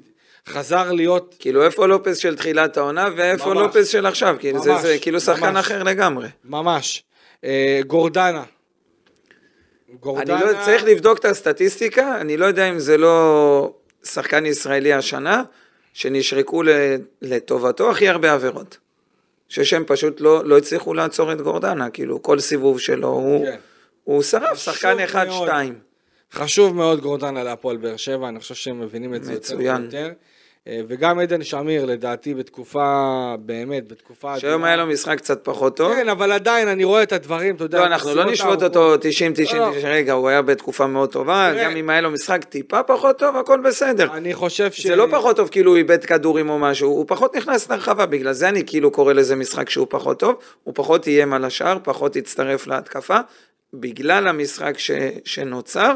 חזר 0.50 0.92
להיות, 0.92 1.36
כאילו 1.40 1.64
איפה 1.64 1.88
לופס 1.88 2.18
של 2.18 2.36
תחילת 2.36 2.78
העונה 2.78 3.08
ואיפה 3.16 3.46
ממש. 3.54 3.58
לופס 3.58 3.88
של 3.88 4.06
עכשיו, 4.06 4.36
כאילו 4.40 4.60
זה 4.60 4.72
ממש, 4.72 4.82
זה 4.82 4.98
כאילו 5.02 5.20
שחקן 5.20 5.50
ממש. 5.54 5.66
אחר 5.66 5.84
לגמרי. 5.84 6.28
ממש, 6.46 7.04
אה, 7.44 7.80
גורדנה. 7.88 8.44
אני 10.18 10.30
לא 10.30 10.64
צריך 10.66 10.84
לבדוק 10.84 11.18
את 11.18 11.26
הסטטיסטיקה, 11.26 12.22
אני 12.22 12.38
לא 12.38 12.46
יודע 12.46 12.70
אם 12.70 12.80
זה 12.80 12.98
לא 12.98 13.74
שחקן 14.04 14.46
ישראלי 14.46 14.94
השנה, 14.94 15.44
שנשרקו 15.94 16.64
לטובתו 17.22 17.92
הכי 17.92 18.10
הרבה 18.10 18.34
עבירות. 18.34 18.78
ששהם 19.50 19.84
פשוט 19.88 20.22
לא, 20.22 20.46
לא 20.46 20.58
הצליחו 20.58 20.94
לעצור 20.94 21.34
את 21.34 21.42
גורדנה, 21.42 21.90
כאילו 21.90 22.22
כל 22.22 22.40
סיבוב 22.40 22.80
שלו 22.80 23.08
הוא, 23.08 23.46
כן. 23.46 23.58
הוא 24.04 24.24
שרף 24.24 24.58
שחקן 24.58 24.88
מאוד. 24.88 25.00
אחד-שתיים. 25.00 25.80
חשוב 26.34 26.76
מאוד 26.76 27.02
גורדנה 27.02 27.44
להפועל 27.44 27.78
באר 27.78 27.98
שבע, 27.98 28.28
אני 28.28 28.40
חושב 28.40 28.56
שהם 28.56 28.80
מבינים 28.80 29.16
את 29.16 29.24
זה 29.24 29.34
יותר. 29.34 29.58
ויותר. 29.58 30.12
אה, 30.68 30.82
וגם 30.88 31.20
עדן 31.20 31.44
שמיר, 31.44 31.86
לדעתי, 31.86 32.34
בתקופה, 32.34 33.36
באמת, 33.40 33.88
בתקופה... 33.88 34.40
שהיום. 34.40 34.64
היה 34.64 34.76
לו 34.76 34.88
משחק 34.88 35.18
קצת 35.18 35.40
פחות 35.44 35.78
טוב. 35.78 35.94
כן, 35.94 36.10
אבל 36.10 36.32
עדיין, 36.32 36.68
אני 36.68 36.84
רואה 36.84 37.04
את 37.04 37.12
הדברים, 37.12 37.56
אתה 37.56 37.64
יודע... 37.64 37.80
לא, 37.80 37.86
אנחנו 37.86 38.16
לא 38.16 38.32
נשפוט. 38.32 38.64
אותו 38.64 38.98
90, 38.98 39.34
90, 39.36 39.62
לא. 39.62 39.72
90, 39.72 39.86
רגע, 39.86 40.14
הוא 40.14 40.30
היה 40.30 40.42
בתקופה 40.42 40.88
מאוד 40.88 41.12
טובה. 41.12 41.54
גם 41.64 41.76
אם 41.76 41.90
היה 41.90 42.02
לו 42.02 42.12
משחק 42.12 42.44
טיפה 42.44 42.84
פחות 42.84 43.20
טוב, 43.20 43.38
הכל 43.38 43.60
בסדר. 43.60 44.14
אני 44.14 44.34
חושב 44.34 44.72
ש... 44.72 44.88
זה 44.88 44.96
לא 44.96 45.08
פחות 45.12 45.36
טוב 45.36 45.50
כאילו 45.50 45.72
הוא 45.72 45.78
איבד 45.78 46.06
כדורים 46.06 46.50
או 46.50 46.60
משהו, 46.60 46.90
הוא 46.90 47.06
פחות 47.08 47.36
נכנס 47.36 47.70
לרחבה, 47.70 48.06
בגלל 48.06 48.34
זה 48.34 48.50
אני 48.50 48.64
כאילו 48.66 48.92
קורא 48.92 49.14
לזה 49.14 49.36
משחק 49.36 49.70
שהוא 49.70 49.88
פחות 49.90 50.20
טוב, 50.20 50.36
הוא 50.64 50.74
פחות 50.76 51.08
איים 51.08 51.34
על 51.34 51.46
השער, 51.46 51.78
פחות 51.84 52.16
הצטרף 52.16 52.68
להתקפה, 52.68 53.18
בגלל 53.74 54.28
המשחק 54.28 54.76
שנוצר, 55.26 55.94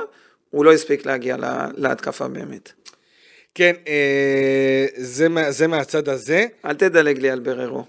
הוא 0.49 0.65
לא 0.65 0.73
הספיק 0.73 1.05
להגיע 1.05 1.37
לה, 1.37 1.67
להתקפה 1.77 2.27
באמת. 2.27 2.71
כן, 3.55 3.75
אה, 3.87 4.85
זה, 4.95 5.27
זה 5.49 5.67
מהצד 5.67 6.09
הזה. 6.09 6.47
אל 6.65 6.73
תדלג 6.73 7.17
לי 7.17 7.29
על 7.29 7.39
בררו, 7.39 7.83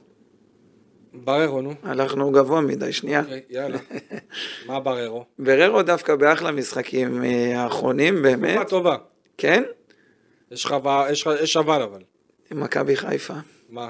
בררו, 1.14 1.62
נו. 1.62 1.75
הלכנו 1.82 2.30
גבוה 2.32 2.61
מדי, 2.61 2.92
שנייה. 2.92 3.20
אוקיי, 3.20 3.42
יאללה. 3.50 3.78
מה 4.66 4.80
בררו? 4.80 5.25
בררו 5.38 5.82
דווקא 5.82 6.16
באחלה 6.16 6.50
משחקים 6.52 7.25
אה, 7.25 7.62
האחרונים, 7.62 8.23
באמת, 8.23 8.50
תקופה 8.50 8.70
טובה. 8.70 8.96
כן? 9.38 9.62
יש 10.50 10.64
לך 10.64 10.76
יש 11.11 11.26
יש 11.42 11.56
אבל 11.56 11.82
אבל. 11.82 12.02
מכבי 12.50 12.96
חיפה. 12.96 13.35
מה? 13.68 13.88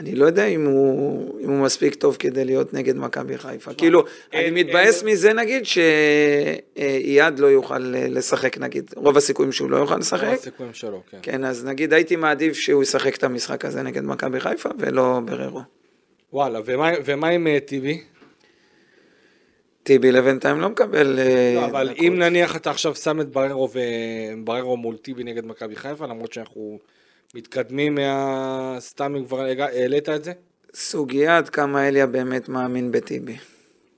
אני 0.00 0.14
לא 0.14 0.26
יודע 0.26 0.46
אם 0.46 0.66
הוא, 0.66 1.40
אם 1.40 1.50
הוא 1.50 1.64
מספיק 1.64 1.94
טוב 1.94 2.16
כדי 2.18 2.44
להיות 2.44 2.74
נגד 2.74 2.96
מכבי 2.96 3.38
חיפה. 3.38 3.74
כאילו, 3.74 4.04
אין- 4.32 4.52
אני 4.52 4.62
מתבאס 4.64 5.02
אין- 5.02 5.12
מזה 5.12 5.32
נגיד 5.32 5.62
שאייד 5.66 7.38
לא 7.38 7.46
יוכל 7.46 7.78
לשחק 7.88 8.58
נגיד, 8.58 8.90
רוב 8.96 9.16
הסיכויים 9.16 9.52
שהוא 9.52 9.70
לא 9.70 9.76
יוכל 9.76 9.92
רוב 9.92 10.00
לשחק. 10.00 10.28
הסיכויים 10.32 10.74
שלו, 10.74 11.02
כן. 11.10 11.18
כן, 11.22 11.44
אז 11.44 11.64
נגיד 11.64 11.92
הייתי 11.92 12.16
מעדיף 12.16 12.56
שהוא 12.56 12.82
ישחק 12.82 13.16
את 13.16 13.24
המשחק 13.24 13.64
הזה 13.64 13.82
נגד 13.82 14.04
מכבי 14.04 14.40
חיפה 14.40 14.68
ולא 14.78 15.20
בררו. 15.24 15.60
וואלה, 16.32 16.60
ומה- 16.64 16.92
ומה 17.04 17.28
עם 17.28 17.46
אה, 17.46 17.58
טיבי? 17.60 18.00
טיבי 19.82 20.12
לבינתיים 20.12 20.60
לא 20.60 20.68
מקבל... 20.68 21.18
אה, 21.18 21.52
לא, 21.54 21.64
אבל 21.66 21.88
דקות. 21.88 21.98
אם 22.02 22.18
נניח 22.18 22.56
אתה 22.56 22.70
עכשיו 22.70 22.94
שם 22.94 23.20
את 23.20 23.28
בררו 23.28 23.68
ובררו 24.42 24.76
מול 24.76 24.96
טיבי 24.96 25.24
נגד 25.24 25.46
מכבי 25.46 25.76
חיפה, 25.76 26.06
למרות 26.06 26.32
שאנחנו 26.32 26.78
מתקדמים 27.34 27.94
מה... 27.94 28.76
סתם 28.78 29.16
אם 29.16 29.24
כבר 29.24 29.40
העלית 29.40 30.08
את 30.08 30.24
זה? 30.24 30.32
סוגיה 30.74 31.36
עד 31.36 31.48
כמה 31.48 31.88
אליה 31.88 32.06
באמת 32.06 32.48
מאמין 32.48 32.92
בטיבי. 32.92 33.36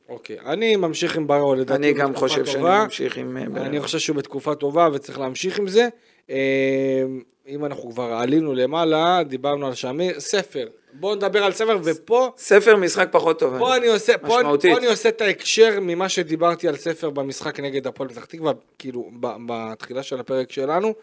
אוקיי, 0.08 0.36
אני 0.46 0.76
ממשיך 0.76 1.16
עם 1.16 1.26
בררו 1.26 1.54
לדעתי. 1.54 1.78
אני 1.78 1.92
גם 1.92 2.14
חושב 2.14 2.46
שאני 2.46 2.58
טובה. 2.58 2.84
ממשיך 2.84 3.16
עם 3.16 3.36
אה, 3.36 3.44
בררו. 3.48 3.66
אני 3.66 3.80
חושב 3.80 3.98
שהוא 3.98 4.16
בתקופה 4.16 4.54
טובה 4.54 4.88
וצריך 4.92 5.18
להמשיך 5.18 5.58
עם 5.58 5.68
זה. 5.68 5.88
אה, 6.30 6.36
אם 7.48 7.64
אנחנו 7.64 7.90
כבר 7.90 8.12
עלינו 8.12 8.54
למעלה, 8.54 9.22
דיברנו 9.22 9.66
על 9.66 9.74
שמיר, 9.74 10.20
ספר. 10.20 10.68
בואו 10.92 11.14
נדבר 11.14 11.44
על 11.44 11.52
ספר, 11.52 11.78
ופה 11.84 12.32
ספר 12.36 12.76
משחק 12.76 13.08
פחות 13.12 13.38
טוב. 13.38 13.58
פה 13.58 13.76
אני, 13.76 13.86
עושה, 13.86 14.18
פה, 14.18 14.40
אני. 14.40 14.48
פה 14.70 14.78
אני 14.78 14.86
עושה 14.86 15.08
את 15.08 15.20
ההקשר 15.20 15.78
ממה 15.80 16.08
שדיברתי 16.08 16.68
על 16.68 16.76
ספר 16.76 17.10
במשחק 17.10 17.60
נגד 17.60 17.86
הפועל 17.86 18.08
פתח 18.08 18.24
תקווה, 18.24 18.52
כאילו 18.78 19.10
בתחילה 19.20 20.02
של 20.02 20.20
הפרק 20.20 20.52
שלנו. 20.52 20.94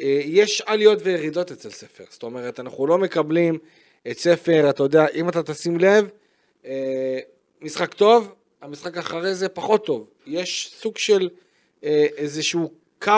אה, 0.00 0.20
יש 0.24 0.62
עליות 0.66 0.98
וירידות 1.02 1.52
אצל 1.52 1.70
ספר, 1.70 2.04
זאת 2.10 2.22
אומרת 2.22 2.60
אנחנו 2.60 2.86
לא 2.86 2.98
מקבלים 2.98 3.58
את 4.10 4.18
ספר, 4.18 4.70
אתה 4.70 4.82
יודע, 4.82 5.06
אם 5.14 5.28
אתה 5.28 5.42
תשים 5.42 5.78
לב, 5.78 6.08
אה, 6.66 7.18
משחק 7.62 7.94
טוב, 7.94 8.34
המשחק 8.62 8.96
אחרי 8.96 9.34
זה 9.34 9.48
פחות 9.48 9.86
טוב. 9.86 10.06
יש 10.26 10.74
סוג 10.80 10.98
של 10.98 11.28
אה, 11.84 12.06
איזשהו 12.16 12.70
קו 13.02 13.12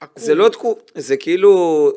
עקום. 0.00 0.22
זה 0.24 0.34
לא 0.34 0.48
תקופה, 0.48 0.80
זה 0.94 1.16
כאילו, 1.16 1.92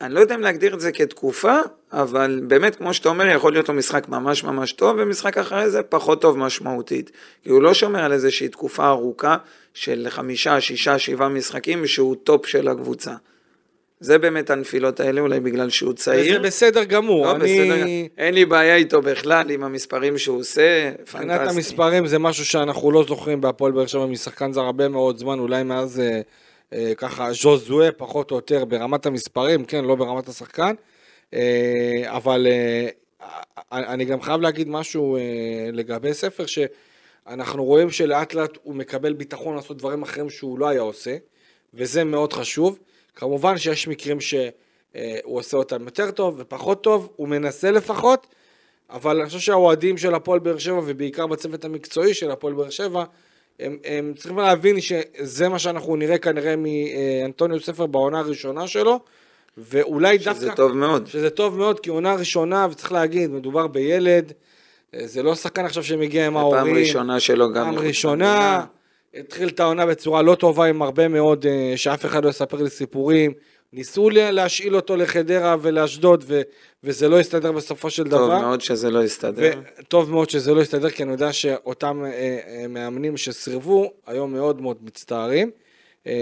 אני 0.00 0.14
לא 0.14 0.20
יודע 0.20 0.34
אם 0.34 0.40
להגדיר 0.40 0.74
את 0.74 0.80
זה 0.80 0.92
כתקופה, 0.92 1.56
אבל 1.92 2.40
באמת, 2.46 2.76
כמו 2.76 2.94
שאתה 2.94 3.08
אומר, 3.08 3.26
יכול 3.26 3.52
להיות 3.52 3.68
לו 3.68 3.74
משחק 3.74 4.08
ממש 4.08 4.44
ממש 4.44 4.72
טוב, 4.72 4.96
ומשחק 4.98 5.38
אחרי 5.38 5.70
זה 5.70 5.82
פחות 5.82 6.20
טוב 6.20 6.38
משמעותית. 6.38 7.10
כי 7.42 7.50
הוא 7.50 7.62
לא 7.62 7.74
שומר 7.74 8.04
על 8.04 8.12
איזושהי 8.12 8.48
תקופה 8.48 8.88
ארוכה 8.88 9.36
של 9.78 10.06
חמישה, 10.10 10.60
שישה, 10.60 10.98
שבעה 10.98 11.28
משחקים, 11.28 11.86
שהוא 11.86 12.16
טופ 12.24 12.46
של 12.46 12.68
הקבוצה. 12.68 13.14
זה 14.00 14.18
באמת 14.18 14.50
הנפילות 14.50 15.00
האלה, 15.00 15.20
אולי 15.20 15.40
בגלל 15.40 15.70
שהוא 15.70 15.92
צעיר. 15.92 16.42
בסדר 16.42 16.84
גמור. 16.84 17.26
לא, 17.26 17.36
אני... 17.36 17.60
בסדר, 17.60 17.86
אין 18.18 18.34
לי 18.34 18.44
בעיה 18.44 18.76
איתו 18.76 19.02
בכלל 19.02 19.50
עם 19.50 19.64
המספרים 19.64 20.18
שהוא 20.18 20.38
עושה, 20.38 20.90
מבחינת 21.00 21.40
פנטסטי. 21.40 21.56
המספרים 21.56 22.06
זה 22.06 22.18
משהו 22.18 22.44
שאנחנו 22.44 22.90
לא 22.90 23.04
זוכרים 23.08 23.40
בהפועל 23.40 23.72
באר 23.72 23.86
שבע 23.86 24.06
משחקן 24.06 24.52
זר 24.52 24.60
הרבה 24.60 24.88
מאוד 24.88 25.18
זמן, 25.18 25.38
אולי 25.38 25.62
מאז 25.62 26.00
אה, 26.00 26.20
אה, 26.72 26.92
ככה 26.96 27.32
ז'וזואה 27.32 27.92
פחות 27.92 28.30
או 28.30 28.36
יותר 28.36 28.64
ברמת 28.64 29.06
המספרים, 29.06 29.64
כן, 29.64 29.84
לא 29.84 29.94
ברמת 29.94 30.28
השחקן, 30.28 30.74
אה, 31.34 32.02
אבל 32.06 32.46
אה, 32.50 32.88
אה, 33.72 33.92
אני 33.92 34.04
גם 34.04 34.20
חייב 34.20 34.40
להגיד 34.40 34.68
משהו 34.68 35.16
אה, 35.16 35.22
לגבי 35.72 36.14
ספר, 36.14 36.44
שאנחנו 37.28 37.64
רואים 37.64 37.90
שלאט 37.90 38.34
לאט 38.34 38.58
הוא 38.62 38.74
מקבל 38.74 39.12
ביטחון 39.12 39.56
לעשות 39.56 39.76
דברים 39.76 40.02
אחרים 40.02 40.30
שהוא 40.30 40.58
לא 40.58 40.68
היה 40.68 40.80
עושה, 40.80 41.16
וזה 41.74 42.04
מאוד 42.04 42.32
חשוב. 42.32 42.78
כמובן 43.14 43.58
שיש 43.58 43.88
מקרים 43.88 44.20
שהוא 44.20 44.50
עושה 45.22 45.56
אותם 45.56 45.84
יותר 45.84 46.10
טוב 46.10 46.34
ופחות 46.38 46.82
טוב, 46.82 47.08
הוא 47.16 47.28
מנסה 47.28 47.70
לפחות, 47.70 48.26
אבל 48.90 49.16
אני 49.20 49.26
חושב 49.26 49.38
שהאוהדים 49.38 49.98
של 49.98 50.14
הפועל 50.14 50.38
באר 50.38 50.58
שבע, 50.58 50.80
ובעיקר 50.86 51.26
בצוות 51.26 51.64
המקצועי 51.64 52.14
של 52.14 52.30
הפועל 52.30 52.54
באר 52.54 52.70
שבע, 52.70 53.04
הם, 53.60 53.78
הם 53.84 54.12
צריכים 54.16 54.38
להבין 54.38 54.80
שזה 54.80 55.48
מה 55.48 55.58
שאנחנו 55.58 55.96
נראה 55.96 56.18
כנראה 56.18 56.54
מאנטוניו 56.56 57.60
ספר 57.60 57.86
בעונה 57.86 58.18
הראשונה 58.18 58.66
שלו, 58.66 59.00
ואולי 59.56 60.18
דווקא... 60.18 60.34
שזה 60.34 60.50
טוב 60.52 60.72
מאוד. 60.72 61.06
שזה 61.06 61.30
טוב 61.30 61.58
מאוד, 61.58 61.80
כי 61.80 61.90
עונה 61.90 62.14
ראשונה, 62.14 62.66
וצריך 62.70 62.92
להגיד, 62.92 63.30
מדובר 63.30 63.66
בילד, 63.66 64.32
אה, 64.32 64.47
זה 64.96 65.22
לא 65.22 65.34
שחקן 65.34 65.64
עכשיו 65.64 65.82
שמגיע 65.84 66.26
עם 66.26 66.36
ההורים. 66.36 66.64
פעם 66.64 66.74
ראשונה 66.74 67.20
שלו 67.20 67.52
גם. 67.52 67.64
פעם 67.74 67.78
ראשונה. 67.86 68.64
התחיל 69.14 69.48
את 69.48 69.60
העונה 69.60 69.86
בצורה 69.86 70.22
לא 70.22 70.34
טובה 70.34 70.64
עם 70.64 70.82
הרבה 70.82 71.08
מאוד, 71.08 71.46
אה, 71.46 71.72
שאף 71.76 72.04
אחד 72.06 72.24
לא 72.24 72.28
יספר 72.30 72.62
לי 72.62 72.70
סיפורים. 72.70 73.32
ניסו 73.72 74.10
לה- 74.10 74.30
להשאיל 74.30 74.76
אותו 74.76 74.96
לחדרה 74.96 75.56
ולאשדוד, 75.62 76.24
ו- 76.26 76.40
וזה 76.84 77.08
לא 77.08 77.20
הסתדר 77.20 77.52
בסופו 77.52 77.90
של 77.90 78.04
דבר. 78.04 78.18
טוב 78.18 78.42
מאוד 78.42 78.60
שזה 78.60 78.90
לא 78.90 79.04
יסתדר. 79.04 79.60
טוב 79.88 80.10
מאוד 80.10 80.30
שזה 80.30 80.54
לא 80.54 80.60
יסתדר, 80.60 80.90
כי 80.90 81.02
אני 81.02 81.12
יודע 81.12 81.32
שאותם 81.32 82.02
אה, 82.04 82.10
אה, 82.10 82.66
מאמנים 82.68 83.16
שסירבו, 83.16 83.92
היום 84.06 84.32
מאוד 84.32 84.60
מאוד 84.62 84.76
מצטערים. 84.82 85.50
אה, 86.06 86.12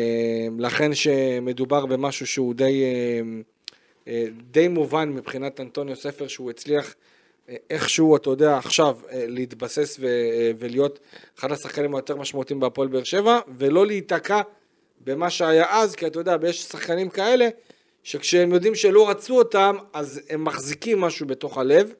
לכן 0.59 0.94
שמדובר 0.94 1.87
במשהו 1.87 2.26
שהוא 2.26 2.55
די, 2.55 2.83
אה, 2.83 3.20
אה, 4.09 4.24
די 4.50 4.68
מובן 4.68 5.09
מבחינת 5.09 5.61
אנטוניו 5.61 5.96
ספר, 5.96 6.26
שהוא 6.26 6.50
הצליח 6.50 6.87
אה, 6.87 6.92
איכשהו, 7.70 8.16
אתה 8.16 8.30
יודע, 8.30 8.56
עכשיו 8.56 8.96
אה, 9.12 9.24
להתבסס 9.28 9.96
ו- 10.00 10.06
אה, 10.06 10.50
ולהיות 10.59 10.98
אחד 11.38 11.52
השחקנים 11.52 11.94
היותר 11.94 12.16
משמעותיים 12.16 12.61
בהפועל 12.61 12.88
באר 12.88 13.04
שבע, 13.04 13.38
ולא 13.59 13.87
להיתקע 13.87 14.40
במה 15.04 15.30
שהיה 15.30 15.66
אז, 15.70 15.94
כי 15.94 16.06
אתה 16.06 16.18
יודע, 16.18 16.37
יש 16.48 16.62
שחקנים 16.62 17.09
כאלה, 17.09 17.48
שכשהם 18.02 18.52
יודעים 18.52 18.74
שלא 18.74 19.11
רצו 19.11 19.38
אותם, 19.38 19.76
אז 19.92 20.20
הם 20.30 20.44
מחזיקים 20.44 21.00
משהו 21.00 21.26
בתוך 21.26 21.59
הלב, 21.59 21.92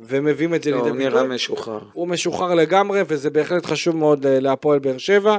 ומביאים 0.00 0.54
את 0.54 0.62
זה 0.62 0.70
לא, 0.70 0.76
לידי 0.76 0.88
הוא 0.88 0.96
ביטוי. 0.98 1.10
נראה 1.10 1.24
משוחרר. 1.24 1.80
הוא 1.92 2.08
משוחרר 2.08 2.54
לגמרי, 2.54 3.00
וזה 3.06 3.30
בהחלט 3.30 3.66
חשוב 3.66 3.96
מאוד 3.96 4.26
אה, 4.26 4.40
להפועל 4.40 4.78
באר 4.78 4.98
שבע. 4.98 5.38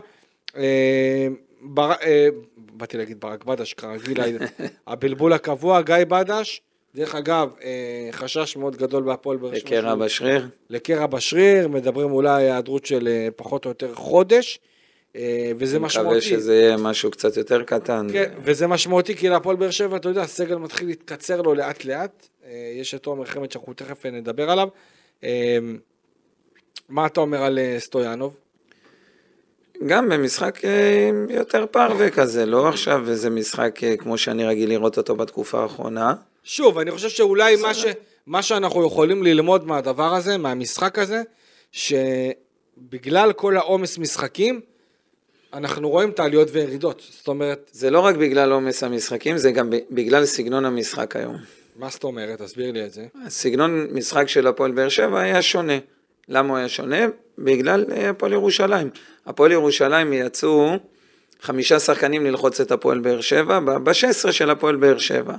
אה, 0.57 1.27
בר... 1.61 1.91
אה, 2.03 2.27
באתי 2.55 2.97
להגיד 2.97 3.19
ברק 3.19 3.43
בדש, 3.43 3.73
כרגיל, 3.73 4.17
הבלבול 4.87 5.33
הקבוע, 5.33 5.81
גיא 5.81 5.95
בדש. 6.07 6.61
דרך 6.99 7.15
אגב, 7.15 7.49
אה, 7.63 7.69
חשש 8.11 8.55
מאוד 8.57 8.75
גדול 8.77 9.03
בהפועל 9.03 9.37
באר 9.37 9.55
שבע. 9.55 9.69
קרע 9.69 9.89
שהוא- 9.89 10.05
בשריר. 10.05 10.47
לקרע 10.69 11.05
בשריר, 11.05 11.67
מדברים 11.67 12.11
אולי 12.11 12.43
היעדרות 12.43 12.85
של 12.85 13.07
אה, 13.07 13.27
פחות 13.35 13.65
או 13.65 13.69
יותר 13.69 13.95
חודש, 13.95 14.59
אה, 15.15 15.51
וזה 15.57 15.77
אני 15.77 15.85
מקווה 15.85 16.01
משמעותי. 16.03 16.21
שזה 16.21 16.55
יהיה 16.55 16.77
משהו 16.77 17.11
קצת 17.11 17.37
יותר 17.37 17.63
קטן. 17.63 18.07
כן, 18.13 18.31
וזה 18.43 18.67
משמעותי 18.67 19.15
כי 19.15 19.29
להפועל 19.29 19.55
באר 19.55 19.71
שבע, 19.71 19.97
אתה 19.97 20.09
יודע, 20.09 20.21
הסגל 20.21 20.55
מתחיל 20.55 20.87
להתקצר 20.87 21.41
לו 21.41 21.53
לאט 21.53 21.85
לאט. 21.85 22.27
יש 22.75 22.95
את 22.95 23.03
תומר 23.03 23.25
חמד 23.25 23.51
שאנחנו 23.51 23.73
תכף 23.73 24.05
נדבר 24.05 24.49
עליו. 24.49 24.67
מה 26.89 27.05
אתה 27.05 27.21
אומר 27.21 27.43
על 27.43 27.59
סטויאנוב? 27.77 28.33
גם 29.87 30.09
במשחק 30.09 30.59
יותר 31.29 31.65
פרווה 31.71 32.09
כזה, 32.09 32.45
לא 32.45 32.67
עכשיו 32.69 33.09
איזה 33.09 33.29
משחק 33.29 33.79
כמו 33.97 34.17
שאני 34.17 34.45
רגיל 34.45 34.69
לראות 34.69 34.97
אותו 34.97 35.15
בתקופה 35.15 35.61
האחרונה. 35.61 36.13
שוב, 36.51 36.77
אני 36.77 36.91
חושב 36.91 37.09
שאולי 37.09 37.55
מה, 37.55 37.73
ש, 37.73 37.85
מה 38.27 38.41
שאנחנו 38.41 38.87
יכולים 38.87 39.23
ללמוד 39.23 39.67
מהדבר 39.67 40.15
הזה, 40.15 40.37
מהמשחק 40.37 40.99
הזה, 40.99 41.21
שבגלל 41.71 43.33
כל 43.33 43.57
העומס 43.57 43.97
משחקים, 43.97 44.61
אנחנו 45.53 45.89
רואים 45.89 46.09
את 46.09 46.19
העליות 46.19 46.47
וירידות, 46.51 47.03
זאת 47.09 47.27
אומרת, 47.27 47.69
זה 47.73 47.89
לא 47.89 47.99
רק 47.99 48.15
בגלל 48.15 48.51
עומס 48.51 48.83
המשחקים, 48.83 49.37
זה 49.37 49.51
גם 49.51 49.69
ב- 49.69 49.77
בגלל 49.91 50.25
סגנון 50.25 50.65
המשחק 50.65 51.15
היום. 51.15 51.35
מה 51.75 51.89
זאת 51.89 52.03
אומרת? 52.03 52.41
תסביר 52.41 52.71
לי 52.71 52.85
את 52.85 52.93
זה. 52.93 53.05
הסגנון 53.25 53.87
משחק 53.91 54.27
של 54.27 54.47
הפועל 54.47 54.71
באר 54.71 54.89
שבע 54.89 55.21
היה 55.21 55.41
שונה. 55.41 55.77
למה 56.27 56.49
הוא 56.49 56.57
היה 56.57 56.69
שונה? 56.69 57.05
בגלל 57.37 57.85
אה, 57.91 58.09
הפועל 58.09 58.33
ירושלים. 58.33 58.89
הפועל 59.25 59.51
ירושלים 59.51 60.13
יצאו 60.13 60.71
חמישה 61.41 61.79
שחקנים 61.79 62.25
ללחוץ 62.25 62.61
את 62.61 62.71
הפועל 62.71 62.99
באר 62.99 63.21
שבע, 63.21 63.59
ב-16 63.59 64.31
של 64.31 64.49
הפועל 64.49 64.75
באר 64.75 64.97
שבע. 64.97 65.35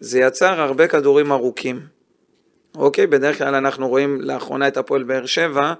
זה 0.00 0.20
יצר 0.20 0.60
הרבה 0.60 0.88
כדורים 0.88 1.32
ארוכים. 1.32 1.80
אוקיי, 2.76 3.06
בדרך 3.06 3.38
כלל 3.38 3.54
אנחנו 3.54 3.88
רואים 3.88 4.20
לאחרונה 4.20 4.68
את 4.68 4.76
הפועל 4.76 5.02
באר 5.02 5.26
שבע 5.26 5.74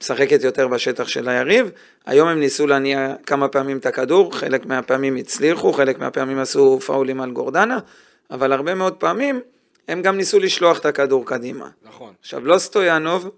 משחקת 0.00 0.44
יותר 0.44 0.68
בשטח 0.68 1.08
של 1.08 1.28
היריב. 1.28 1.70
היום 2.06 2.28
הם 2.28 2.40
ניסו 2.40 2.66
להניע 2.66 3.14
כמה 3.26 3.48
פעמים 3.48 3.78
את 3.78 3.86
הכדור, 3.86 4.36
חלק 4.36 4.66
מהפעמים 4.66 5.16
הצליחו, 5.16 5.72
חלק 5.72 5.98
מהפעמים 5.98 6.38
עשו 6.38 6.80
פאולים 6.80 7.20
על 7.20 7.30
גורדנה, 7.30 7.78
אבל 8.30 8.52
הרבה 8.52 8.74
מאוד 8.74 8.94
פעמים 8.94 9.40
הם 9.88 10.02
גם 10.02 10.16
ניסו 10.16 10.38
לשלוח 10.38 10.78
את 10.78 10.86
הכדור 10.86 11.26
קדימה. 11.26 11.68
נכון. 11.82 12.12
עכשיו, 12.20 12.46
לא 12.46 12.58
סטויאנוב, 12.58 13.30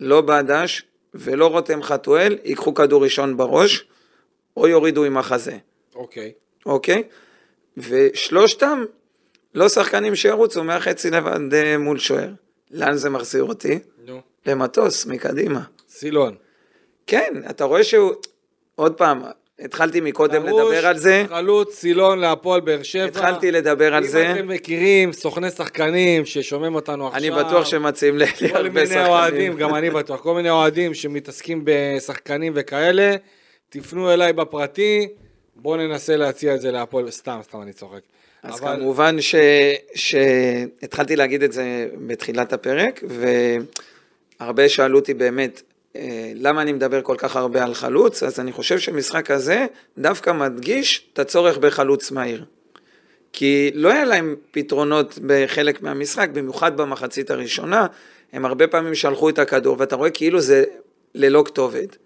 לא 0.00 0.20
בדש 0.20 0.82
ולא 1.14 1.46
רותם 1.46 1.82
חתואל 1.82 2.38
ייקחו 2.44 2.74
כדור 2.74 3.02
ראשון 3.04 3.36
בראש, 3.36 3.86
או 4.56 4.68
יורידו 4.68 5.04
עם 5.04 5.18
החזה, 5.18 5.56
אוקיי. 5.94 6.32
אוקיי? 6.66 7.02
ושלושתם 7.76 8.84
לא 9.54 9.68
שחקנים 9.68 10.14
שירוצו 10.14 10.64
מהחצי 10.64 11.10
לבד 11.10 11.38
מול 11.78 11.98
שוער. 11.98 12.28
לאן 12.70 12.94
זה 12.94 13.10
מחזיר 13.10 13.44
אותי? 13.44 13.78
נו. 14.06 14.20
למטוס, 14.46 15.06
מקדימה. 15.06 15.60
סילון. 15.88 16.34
כן, 17.06 17.34
אתה 17.50 17.64
רואה 17.64 17.84
שהוא... 17.84 18.12
עוד 18.74 18.94
פעם, 18.94 19.22
התחלתי 19.58 20.00
מקודם 20.00 20.46
דרוש 20.46 20.74
לדבר 20.74 20.86
על 20.86 20.98
זה, 20.98 21.24
חלוץ 21.28 21.74
סילון 21.74 22.18
להפועל 22.18 22.60
באר 22.60 22.82
שבע. 22.82 23.04
התחלתי 23.04 23.50
לדבר 23.50 23.94
על 23.94 24.04
אם 24.04 24.08
זה, 24.08 24.32
אתם 24.32 24.48
מכירים 24.48 25.12
סוכני 25.12 25.50
שחקנים 25.50 26.26
ששומעים 26.26 26.74
אותנו 26.74 27.06
עכשיו. 27.08 27.20
אני 27.20 27.30
בטוח 27.30 27.64
שמציעים 27.64 28.18
לי 28.18 28.26
כל 28.26 28.46
הרבה 28.56 28.68
מיני 28.68 28.86
שחקנים. 28.86 29.06
אוהדים, 29.06 29.56
גם 29.56 29.74
אני 29.74 29.90
בטוח, 29.90 30.20
כל 30.20 30.34
מיני 30.34 30.50
אוהדים 30.50 30.94
שמתעסקים 30.94 31.62
בשחקנים 31.64 32.52
וכאלה, 32.56 33.16
תפנו 33.68 34.12
אליי 34.12 34.32
בפרטי, 34.32 35.08
בואו 35.56 35.76
ננסה 35.76 36.16
להציע 36.16 36.54
את 36.54 36.60
זה 36.60 36.70
להפועל, 36.70 37.10
סתם, 37.10 37.40
סתם 37.42 37.62
אני 37.62 37.72
צוחק. 37.72 38.00
אז 38.42 38.60
אבל- 38.60 38.76
כמובן 38.76 39.20
ש... 39.20 39.34
שהתחלתי 39.94 41.16
להגיד 41.16 41.42
את 41.42 41.52
זה 41.52 41.88
בתחילת 42.06 42.52
הפרק, 42.52 43.04
והרבה 44.40 44.68
שאלו 44.68 44.98
אותי 44.98 45.14
באמת, 45.14 45.62
אה, 45.96 46.32
למה 46.34 46.62
אני 46.62 46.72
מדבר 46.72 47.02
כל 47.02 47.14
כך 47.18 47.36
הרבה 47.36 47.64
על 47.64 47.74
חלוץ, 47.74 48.22
אז 48.22 48.40
אני 48.40 48.52
חושב 48.52 48.78
שמשחק 48.78 49.30
הזה 49.30 49.66
דווקא 49.98 50.32
מדגיש 50.32 51.08
את 51.12 51.18
הצורך 51.18 51.58
בחלוץ 51.58 52.10
מהיר. 52.10 52.44
כי 53.32 53.70
לא 53.74 53.92
היה 53.92 54.04
להם 54.04 54.36
פתרונות 54.50 55.18
בחלק 55.26 55.82
מהמשחק, 55.82 56.28
במיוחד 56.32 56.76
במחצית 56.76 57.30
הראשונה, 57.30 57.86
הם 58.32 58.44
הרבה 58.44 58.66
פעמים 58.66 58.94
שלחו 58.94 59.28
את 59.28 59.38
הכדור, 59.38 59.76
ואתה 59.78 59.96
רואה 59.96 60.10
כאילו 60.10 60.40
זה 60.40 60.64
ללא 61.14 61.42
כתובת. 61.46 61.96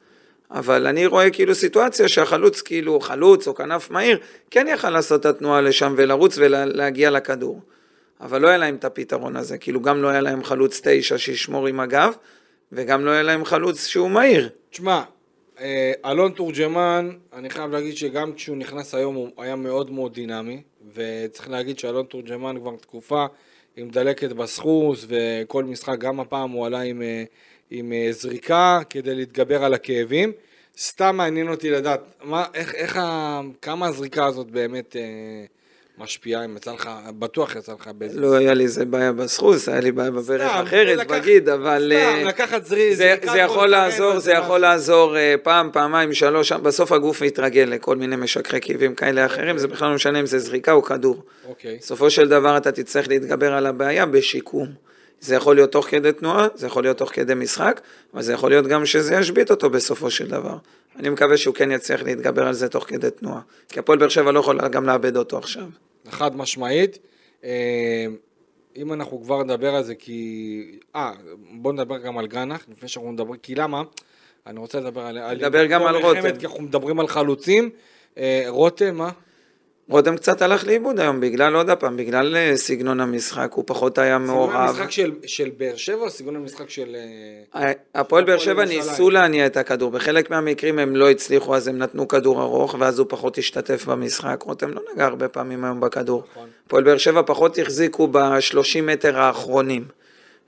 אבל 0.51 0.87
אני 0.87 1.07
רואה 1.07 1.31
כאילו 1.31 1.55
סיטואציה 1.55 2.09
שהחלוץ 2.09 2.61
כאילו 2.61 3.01
חלוץ 3.01 3.49
או 3.49 3.55
כנף 3.55 3.91
מהיר, 3.91 4.19
כן 4.51 4.67
יכל 4.71 4.91
לעשות 4.91 5.21
את 5.21 5.27
התנועה 5.27 5.61
לשם 5.61 5.95
ולרוץ 5.97 6.39
ולהגיע 6.39 7.11
לכדור. 7.11 7.61
אבל 8.21 8.41
לא 8.43 8.49
היה 8.49 8.59
להם 8.59 8.75
את 8.75 8.85
הפתרון 8.85 9.37
הזה, 9.37 9.59
כאילו 9.59 9.81
גם 9.81 10.03
לא 10.03 10.09
היה 10.09 10.21
להם 10.21 10.45
חלוץ 10.45 10.81
תשע 10.85 11.19
שישמור 11.19 11.67
עם 11.67 11.81
הגב, 11.81 12.13
וגם 12.73 13.05
לא 13.05 13.11
היה 13.11 13.23
להם 13.23 13.45
חלוץ 13.45 13.87
שהוא 13.87 14.11
מהיר. 14.11 14.49
תשמע, 14.71 15.03
אה, 15.61 15.93
אלון 16.05 16.33
תורג'מן, 16.33 17.11
אני 17.33 17.51
חייב 17.51 17.71
להגיד 17.71 17.97
שגם 17.97 18.33
כשהוא 18.33 18.57
נכנס 18.57 18.95
היום 18.95 19.15
הוא 19.15 19.31
היה 19.39 19.57
מאוד 19.57 19.91
מאוד 19.91 20.15
דינמי, 20.15 20.63
וצריך 20.95 21.51
להגיד 21.51 21.79
שאלון 21.79 22.07
תורג'מן 22.07 22.57
כבר 22.61 22.77
תקופה 22.81 23.27
עם 23.77 23.91
דלקת 23.91 24.33
בסחוס, 24.33 25.07
וכל 25.09 25.65
משחק, 25.65 25.99
גם 25.99 26.21
הפעם 26.21 26.51
הוא 26.51 26.67
עלה 26.67 26.81
עם, 26.81 27.03
אה, 27.03 27.25
עם 27.71 27.93
אה, 27.93 28.09
זריקה 28.13 28.81
כדי 28.91 29.15
להתגבר 29.15 29.65
על 29.65 29.75
הכאבים. 29.75 30.33
סתם 30.79 31.17
מעניין 31.17 31.49
אותי 31.49 31.71
לדעת, 31.71 32.01
מה, 32.25 32.45
איך, 32.55 32.75
איך 32.75 32.97
ה, 32.97 33.41
כמה 33.63 33.87
הזריקה 33.87 34.27
הזאת 34.27 34.51
באמת 34.51 34.97
אה, 34.97 35.03
משפיעה, 35.99 36.45
אם 36.45 36.57
יצא 36.57 36.73
לך, 36.73 36.91
בטוח 37.19 37.57
יצא 37.57 37.73
לך 37.73 37.91
באיזה... 37.99 38.21
לא 38.21 38.35
היה 38.35 38.55
לי 38.55 38.65
איזה 38.65 38.85
בעיה 38.85 39.13
בסחוס, 39.13 39.69
היה 39.69 39.81
לי 39.81 39.93
בעיה 39.93 40.11
בברך 40.11 40.51
אחרת, 40.53 40.99
לקח- 40.99 41.15
בגיד, 41.15 41.49
אבל... 41.49 41.93
סתם, 41.97 42.19
אה, 42.19 42.25
לקחת 42.25 42.65
זרי, 42.67 42.97
זה, 42.97 43.05
זריקת 43.17 43.33
זה 43.33 43.39
יכול 43.39 43.69
לעזור, 43.69 44.19
זה 44.19 44.33
יכול 44.33 44.59
לעזור 44.59 45.17
אה, 45.17 45.35
פעם, 45.43 45.71
פעמיים, 45.73 46.13
שלוש, 46.13 46.53
בסוף 46.53 46.93
הגוף 46.93 47.23
מתרגל 47.23 47.69
לכל 47.69 47.97
מיני 47.97 48.17
משככי 48.17 48.61
כאבים 48.61 48.95
כאלה 48.95 49.27
אחרים, 49.27 49.59
זה 49.59 49.69
בכלל 49.69 49.89
לא 49.89 49.95
משנה 49.95 50.21
אם 50.21 50.27
זה 50.27 50.39
זריקה 50.39 50.73
או 50.73 50.83
כדור. 50.83 51.23
אוקיי. 51.49 51.77
בסופו 51.81 52.11
של 52.11 52.29
דבר 52.29 52.57
אתה 52.57 52.73
תצטרך 52.73 53.09
להתגבר 53.09 53.53
על 53.55 53.67
הבעיה 53.67 54.07
בשיקום. 54.07 54.87
זה 55.21 55.35
יכול 55.35 55.57
להיות 55.57 55.73
תוך 55.73 55.87
כדי 55.87 56.13
תנועה, 56.13 56.49
זה 56.55 56.67
יכול 56.67 56.83
להיות 56.83 56.99
תוך 56.99 57.11
כדי 57.13 57.35
משחק, 57.35 57.81
אבל 58.15 58.23
זה 58.23 58.33
יכול 58.33 58.51
להיות 58.51 58.67
גם 58.67 58.87
שזה 58.87 59.15
ישבית 59.15 59.51
אותו 59.51 59.71
בסופו 59.71 60.11
של 60.11 60.29
דבר. 60.29 60.57
אני 60.99 61.09
מקווה 61.09 61.37
שהוא 61.37 61.55
כן 61.55 61.71
יצליח 61.71 62.03
להתגבר 62.03 62.47
על 62.47 62.55
זה 62.55 62.69
תוך 62.69 62.85
כדי 62.89 63.11
תנועה. 63.11 63.41
כי 63.69 63.79
הפועל 63.79 63.99
באר 63.99 64.09
שבע 64.09 64.33
לא 64.33 64.41
יכולה 64.41 64.69
גם 64.69 64.87
לאבד 64.87 65.17
אותו 65.17 65.39
עכשיו. 65.39 65.67
חד 66.09 66.37
משמעית. 66.37 66.99
אה, 67.45 68.07
אם 68.77 68.93
אנחנו 68.93 69.23
כבר 69.23 69.43
נדבר 69.43 69.75
על 69.75 69.83
זה, 69.83 69.95
כי... 69.95 70.79
אה, 70.97 71.13
בוא 71.51 71.73
נדבר 71.73 71.99
גם 71.99 72.19
על 72.19 72.27
גנח, 72.27 72.67
לפני 72.73 72.89
שאנחנו 72.89 73.13
מדברים, 73.13 73.41
כי 73.43 73.55
למה? 73.55 73.83
אני 74.47 74.59
רוצה 74.59 74.81
לדבר 74.81 75.01
על... 75.01 75.35
נדבר 75.37 75.67
גם 75.67 75.87
על 75.87 75.97
רותם. 75.97 76.39
כי 76.39 76.47
אנחנו 76.47 76.63
מדברים 76.63 77.01
על 77.01 77.09
חלוצים. 77.09 77.71
אה, 78.19 78.45
רותם, 78.49 78.97
מה? 78.97 79.11
רותם 79.89 80.17
קצת 80.17 80.43
הלך 80.43 80.67
לאיבוד 80.67 81.01
היום, 81.01 81.21
בגלל, 81.21 81.55
עוד 81.55 81.71
פעם, 81.71 81.97
בגלל 81.97 82.37
אה, 82.37 82.57
סגנון 82.57 83.01
המשחק, 83.01 83.53
הוא 83.53 83.65
פחות 83.67 83.99
היה 83.99 84.17
סגנון 84.17 84.37
מעורב. 84.37 84.55
המשחק 84.55 84.91
של, 84.91 85.13
של 85.27 85.51
באר 85.57 85.77
שבע 85.77 86.01
או 86.01 86.11
סגנון 86.11 86.37
המשחק 86.37 86.71
של... 86.71 86.97
אה, 87.55 87.73
הפועל 87.95 88.25
באר 88.25 88.39
שבע. 88.39 88.65
ניסו 88.65 89.11
להניע 89.11 89.47
את 89.47 89.57
הכדור, 89.57 89.91
בחלק 89.91 90.31
מהמקרים 90.31 90.79
הם 90.79 90.97
לא 90.97 91.11
הצליחו, 91.11 91.57
אז 91.57 91.69
הם 91.69 91.79
נתנו 91.79 92.09
כדור 92.09 92.43
ארוך, 92.43 92.77
ואז 92.79 92.99
הוא 92.99 93.07
פחות 93.11 93.39
השתתף 93.39 93.85
במשחק. 93.85 94.43
רותם 94.43 94.71
לא 94.71 94.81
נגע 94.95 95.05
הרבה 95.05 95.29
פעמים 95.29 95.65
היום 95.65 95.81
בכדור. 95.81 96.23
נכון. 96.31 96.49
הפועל 96.67 96.85
באר 96.85 96.99
שבע 96.99 97.23
פחות 97.27 97.59
החזיקו 97.59 98.09
ב-30 98.09 98.83
מטר 98.83 99.19
האחרונים. 99.19 99.85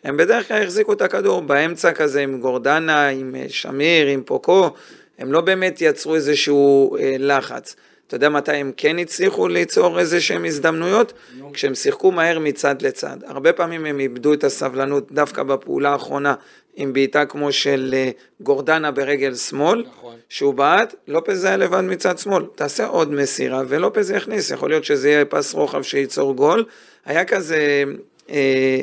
הם 0.05 0.17
בדרך 0.17 0.49
כלל 0.49 0.63
החזיקו 0.63 0.93
את 0.93 1.03
הכדור 1.03 1.41
באמצע 1.43 1.93
כזה 1.93 2.21
עם 2.21 2.41
גורדנה, 2.41 3.09
עם 3.09 3.35
אה, 3.35 3.45
שמיר, 3.49 4.07
עם 4.07 4.23
פוקו, 4.25 4.71
הם 5.19 5.33
לא 5.33 5.41
באמת 5.41 5.79
יצרו 5.81 6.15
איזשהו 6.15 6.97
אה, 6.97 7.17
לחץ. 7.19 7.77
אתה 8.09 8.17
יודע 8.17 8.29
מתי 8.29 8.53
הם 8.53 8.73
כן 8.77 8.99
הצליחו 8.99 9.49
ליצור 9.49 9.99
איזה 10.01 10.21
שהם 10.21 10.45
הזדמנויות? 10.45 11.13
נו. 11.39 11.53
כשהם 11.53 11.75
שיחקו 11.75 12.13
מהר 12.13 12.39
מצד 12.39 12.83
לצד. 12.83 13.17
הרבה 13.27 13.53
פעמים 13.53 13.87
הם 13.87 14.01
איבדו 14.01 14.33
את 14.33 14.45
הסבלנות 14.45 15.13
דווקא 15.13 15.43
בפעולה 15.43 15.91
האחרונה, 15.91 16.35
עם 16.77 16.93
בעיטה 16.93 17.27
כמו 17.27 17.53
של 17.53 17.95
אה, 17.97 18.11
גורדנה 18.41 18.91
ברגל 18.91 19.35
שמאל, 19.35 19.85
נכון. 19.87 20.17
שהוא 20.29 20.55
בעט, 20.55 20.95
לופז 21.09 21.45
היה 21.45 21.57
לבד 21.57 21.81
מצד 21.81 22.19
שמאל. 22.19 22.45
תעשה 22.55 22.87
עוד 22.87 23.13
מסירה 23.13 23.63
ולופז 23.69 24.11
יכניס, 24.11 24.51
יכול 24.51 24.71
להיות 24.71 24.85
שזה 24.85 25.11
יהיה 25.11 25.25
פס 25.25 25.55
רוחב 25.55 25.83
שייצור 25.83 26.35
גול. 26.35 26.65
היה 27.07 27.25
כזה, 27.25 27.85
אה, 28.31 28.81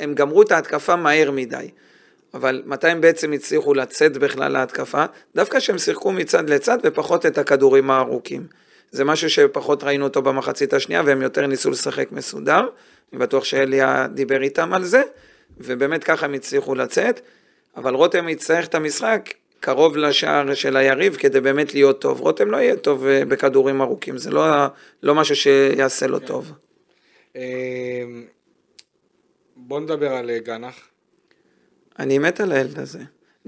הם 0.00 0.14
גמרו 0.14 0.42
את 0.42 0.52
ההתקפה 0.52 0.96
מהר 0.96 1.30
מדי. 1.30 1.68
אבל 2.34 2.62
מתי 2.66 2.88
הם 2.88 3.00
בעצם 3.00 3.32
הצליחו 3.32 3.74
לצאת 3.74 4.16
בכלל 4.16 4.52
להתקפה? 4.52 5.04
דווקא 5.34 5.60
שהם 5.60 5.78
שיחקו 5.78 6.12
מצד 6.12 6.50
לצד 6.50 6.78
ופחות 6.82 7.26
את 7.26 7.38
הכדורים 7.38 7.90
הארוכים. 7.90 8.61
זה 8.92 9.04
משהו 9.04 9.30
שפחות 9.30 9.84
ראינו 9.84 10.04
אותו 10.04 10.22
במחצית 10.22 10.72
השנייה 10.72 11.02
והם 11.06 11.22
יותר 11.22 11.46
ניסו 11.46 11.70
לשחק 11.70 12.12
מסודר. 12.12 12.60
אני 13.12 13.20
בטוח 13.20 13.44
שאליה 13.44 14.06
דיבר 14.14 14.42
איתם 14.42 14.72
על 14.72 14.84
זה, 14.84 15.02
ובאמת 15.58 16.04
ככה 16.04 16.26
הם 16.26 16.34
הצליחו 16.34 16.74
לצאת. 16.74 17.20
אבל 17.76 17.94
רותם 17.94 18.28
יצטרך 18.28 18.66
את 18.66 18.74
המשחק 18.74 19.30
קרוב 19.60 19.96
לשער 19.96 20.54
של 20.54 20.76
היריב 20.76 21.16
כדי 21.16 21.40
באמת 21.40 21.74
להיות 21.74 22.00
טוב. 22.00 22.20
רותם 22.20 22.50
לא 22.50 22.56
יהיה 22.56 22.76
טוב 22.76 23.06
אה, 23.06 23.24
בכדורים 23.24 23.82
ארוכים, 23.82 24.18
זה 24.18 24.30
לא, 24.30 24.44
לא 25.02 25.14
משהו 25.14 25.36
שיעשה 25.36 26.06
לו 26.06 26.18
טוב. 26.18 26.52
אה, 27.36 27.42
בוא 29.56 29.80
נדבר 29.80 30.12
על 30.12 30.30
אה, 30.30 30.38
גנח. 30.38 30.88
אני 31.98 32.18
מת 32.18 32.40
על 32.40 32.52
הילד 32.52 32.78
הזה. 32.78 32.98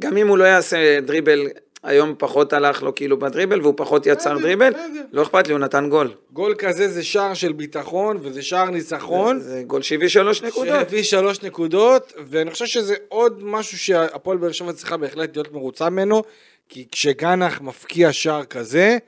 גם 0.00 0.16
אם 0.16 0.28
הוא 0.28 0.38
לא 0.38 0.44
יעשה 0.44 1.00
דריבל, 1.00 1.46
היום 1.84 2.14
פחות 2.18 2.52
הלך 2.52 2.82
לו 2.82 2.94
כאילו 2.94 3.18
בדריבל 3.18 3.60
והוא 3.60 3.74
פחות 3.76 4.06
יצר 4.06 4.38
דריבל. 4.38 4.72
לא 5.12 5.22
אכפת 5.22 5.46
לי, 5.46 5.52
הוא 5.52 5.60
נתן 5.60 5.88
גול. 5.88 6.14
גול 6.32 6.54
כזה 6.54 6.88
זה 6.88 7.02
שער 7.04 7.34
של 7.34 7.52
ביטחון 7.52 8.18
וזה 8.22 8.42
שער 8.42 8.70
ניצחון. 8.70 9.40
זה 9.40 9.62
גול 9.66 9.82
73 9.82 10.42
נקודות. 10.42 10.66
שהביא 10.66 11.02
שלוש 11.02 11.42
נקודות, 11.42 12.12
ואני 12.26 12.50
חושב 12.50 12.66
שזה 12.66 12.94
עוד 13.08 13.44
משהו 13.44 13.78
שהפועל 13.78 14.38
באר 14.38 14.52
שבע 14.52 14.72
צריכה 14.72 14.96
בהחלט 14.96 15.36
להיות 15.36 15.52
מרוצה 15.52 15.90
ממנו, 15.90 16.22
כי 16.68 16.86
כשגנח 16.92 17.60
מפקיע 17.60 18.12
שער 18.12 18.44
כזה, 18.44 18.98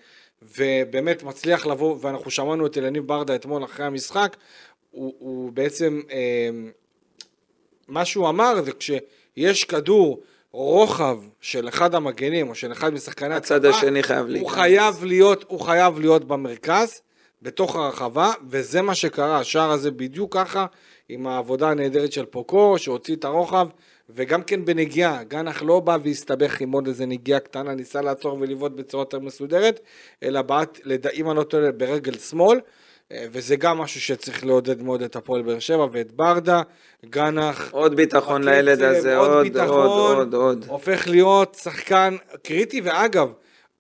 ובאמת 0.43 1.23
מצליח 1.23 1.67
לבוא, 1.67 1.97
ואנחנו 2.01 2.31
שמענו 2.31 2.67
את 2.67 2.79
אלניב 2.79 3.07
ברדה 3.07 3.35
אתמול 3.35 3.65
אחרי 3.65 3.87
המשחק, 3.87 4.37
הוא, 4.91 5.15
הוא 5.19 5.53
בעצם, 5.53 6.01
אה, 6.11 6.49
מה 7.89 8.05
שהוא 8.05 8.29
אמר 8.29 8.63
זה 8.63 8.71
כשיש 8.73 9.65
כדור 9.65 10.23
רוחב 10.53 11.19
של 11.41 11.69
אחד 11.69 11.95
המגנים 11.95 12.49
או 12.49 12.55
של 12.55 12.73
אחד 12.73 12.95
משחקני 12.95 13.35
הצד 13.35 13.65
התקפה, 13.65 13.79
השני 13.79 14.03
חייב 14.03 14.21
הוא 14.21 14.29
להיכנס. 14.29 14.53
חייב 14.53 15.05
להיות, 15.05 15.45
הוא 15.49 15.61
חייב 15.61 16.01
להיות 16.01 16.25
במרכז, 16.25 17.01
בתוך 17.43 17.77
הרחבה, 17.77 18.33
וזה 18.49 18.83
מה 18.83 18.95
שקרה, 18.95 19.39
השער 19.39 19.71
הזה 19.71 19.91
בדיוק 19.91 20.35
ככה, 20.35 20.67
עם 21.09 21.27
העבודה 21.27 21.71
הנהדרת 21.71 22.13
של 22.13 22.25
פוקו, 22.25 22.79
שהוציא 22.79 23.17
את 23.17 23.25
הרוחב, 23.25 23.69
וגם 24.11 24.43
כן 24.43 24.65
בנגיעה, 24.65 25.25
גנח 25.25 25.63
לא 25.63 25.81
בא 25.81 25.99
והסתבך 26.03 26.61
עם 26.61 26.73
עוד 26.73 26.87
איזה 26.87 27.07
נגיעה 27.07 27.41
קטנה, 27.41 27.75
ניסה 27.75 28.01
לעצור 28.01 28.39
ולבעוט 28.41 28.73
בצורה 28.73 29.03
יותר 29.03 29.19
מסודרת, 29.19 29.81
אלא 30.23 30.43
בעט, 30.43 30.79
אם 31.15 31.31
אני 31.31 31.37
לא 31.37 31.43
טועה, 31.43 31.73
ברגל 31.73 32.19
שמאל, 32.19 32.61
וזה 33.13 33.57
גם 33.57 33.79
משהו 33.79 34.01
שצריך 34.01 34.47
לעודד 34.47 34.83
מאוד 34.83 35.03
את 35.03 35.17
הפועל 35.17 35.43
באר 35.43 35.59
שבע 35.59 35.87
ואת 35.93 36.13
ברדה, 36.13 36.63
גנח. 37.05 37.71
עוד 37.71 37.97
ביטחון 37.97 38.43
בקצב, 38.43 38.53
לילד 38.53 38.83
הזה, 38.83 39.17
עוד, 39.17 39.57
עוד, 39.57 39.79
עוד, 40.17 40.35
עוד. 40.35 40.65
הופך 40.69 41.09
להיות 41.09 41.59
שחקן 41.63 42.17
קריטי, 42.43 42.81
ואגב, 42.81 43.33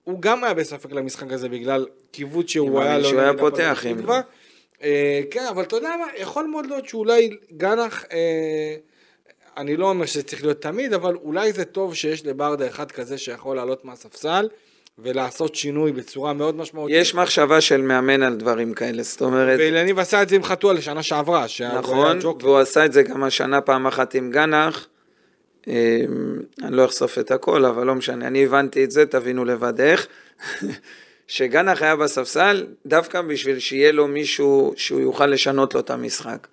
הוא 0.04 0.20
גם 0.20 0.44
היה 0.44 0.54
בספק 0.54 0.92
למשחק 0.92 1.32
הזה 1.32 1.48
בגלל 1.48 1.86
קיוות 2.10 2.48
שהוא 2.48 2.80
היה 2.80 2.98
לו 2.98 3.04
שהוא 3.04 3.20
היה 3.20 3.34
פותח 3.38 3.84
עם-. 3.88 4.10
אה, 4.82 5.20
כן, 5.30 5.46
אבל 5.50 5.62
אתה 5.62 5.76
יודע 5.76 5.88
מה, 5.98 6.06
יכול 6.16 6.46
מאוד 6.46 6.66
להיות 6.66 6.88
שאולי 6.88 7.36
גנח, 7.56 8.04
אה, 8.12 8.76
אני 9.56 9.76
לא 9.76 9.90
אומר 9.90 10.06
שזה 10.06 10.22
צריך 10.22 10.42
להיות 10.42 10.62
תמיד, 10.62 10.92
אבל 10.92 11.14
אולי 11.14 11.52
זה 11.52 11.64
טוב 11.64 11.94
שיש 11.94 12.26
לברדה 12.26 12.66
אחד 12.66 12.90
כזה 12.90 13.18
שיכול 13.18 13.56
לעלות 13.56 13.84
מהספסל 13.84 14.48
ולעשות 14.98 15.54
שינוי 15.54 15.92
בצורה 15.92 16.32
מאוד 16.32 16.56
משמעותית. 16.56 16.96
יש 16.96 17.14
מחשבה 17.14 17.60
של 17.60 17.80
מאמן 17.82 18.22
על 18.22 18.36
דברים 18.36 18.74
כאלה, 18.74 19.02
זאת 19.02 19.22
אומרת, 19.22 19.58
ואליניב 19.58 19.98
עשה 19.98 20.22
את 20.22 20.28
זה 20.28 20.36
עם 20.36 20.42
חתואל 20.42 20.76
לשנה 20.76 21.02
שעברה, 21.02 21.46
נכון. 21.78 22.18
והוא 22.42 22.58
עשה 22.58 22.84
את 22.84 22.92
זה 22.92 23.02
גם 23.02 23.24
השנה 23.24 23.60
פעם 23.60 23.86
אחת 23.86 24.14
עם 24.14 24.30
גנח. 24.30 24.88
אמ, 25.66 25.72
אני 26.62 26.76
לא 26.76 26.84
אחשוף 26.84 27.18
את 27.18 27.30
הכל, 27.30 27.64
אבל 27.64 27.86
לא 27.86 27.94
משנה, 27.94 28.26
אני 28.26 28.44
הבנתי 28.44 28.84
את 28.84 28.90
זה, 28.90 29.06
תבינו 29.06 29.44
לבד 29.44 29.80
איך. 29.80 30.06
שגנח 31.26 31.82
היה 31.82 31.96
בספסל 31.96 32.66
דווקא 32.86 33.22
בשביל 33.22 33.58
שיהיה 33.58 33.92
לו 33.92 34.08
מישהו 34.08 34.74
שהוא 34.76 35.00
יוכל 35.00 35.26
לשנות 35.26 35.74
לו 35.74 35.80
את 35.80 35.90
המשחק. 35.90 36.46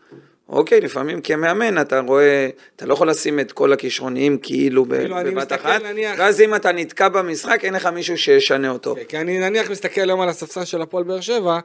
אוקיי, 0.53 0.81
לפעמים 0.81 1.21
כמאמן 1.21 1.81
אתה 1.81 1.99
רואה, 1.99 2.49
אתה 2.75 2.85
לא 2.85 2.93
יכול 2.93 3.09
לשים 3.09 3.39
את 3.39 3.51
כל 3.51 3.73
הכישרוניים 3.73 4.37
כאילו 4.37 4.85
כאילו, 4.89 5.15
בבת 5.25 5.53
אחת, 5.53 5.81
נניח- 5.81 6.15
ואז 6.19 6.41
אם 6.41 6.55
אתה 6.55 6.71
נתקע 6.71 7.09
במשחק 7.09 7.65
אין 7.65 7.73
לך 7.73 7.85
מישהו 7.85 8.17
שישנה 8.17 8.69
אותו. 8.69 8.95
כן, 8.95 9.03
כי 9.03 9.17
אני 9.17 9.39
נניח 9.39 9.71
מסתכל 9.71 10.01
היום 10.01 10.21
על 10.21 10.29
הספסל 10.29 10.65
של 10.65 10.81
הפועל 10.81 11.03
באר 11.03 11.21
שבע, 11.21 11.59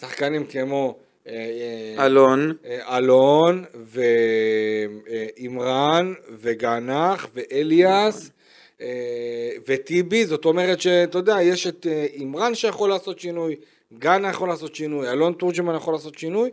שחקנים 0.00 0.46
כמו 0.46 0.96
אה, 1.28 1.32
אה, 1.98 2.06
אלון, 2.06 2.52
אה, 2.66 2.98
אלון 2.98 3.64
ואימרן 5.36 6.12
וגנח 6.40 7.26
ואליאס 7.34 8.30
אה, 8.80 8.86
וטיבי, 9.68 10.26
זאת 10.26 10.44
אומרת 10.44 10.80
שאתה 10.80 11.18
יודע, 11.18 11.36
יש 11.42 11.66
את 11.66 11.86
אימרן 12.14 12.54
שיכול 12.54 12.88
לעשות 12.90 13.18
שינוי, 13.18 13.56
גנח 13.98 14.34
יכול 14.34 14.48
לעשות 14.48 14.74
שינוי, 14.74 15.10
אלון 15.10 15.32
תורג'מן 15.32 15.74
יכול 15.74 15.94
לעשות 15.94 16.18
שינוי, 16.18 16.50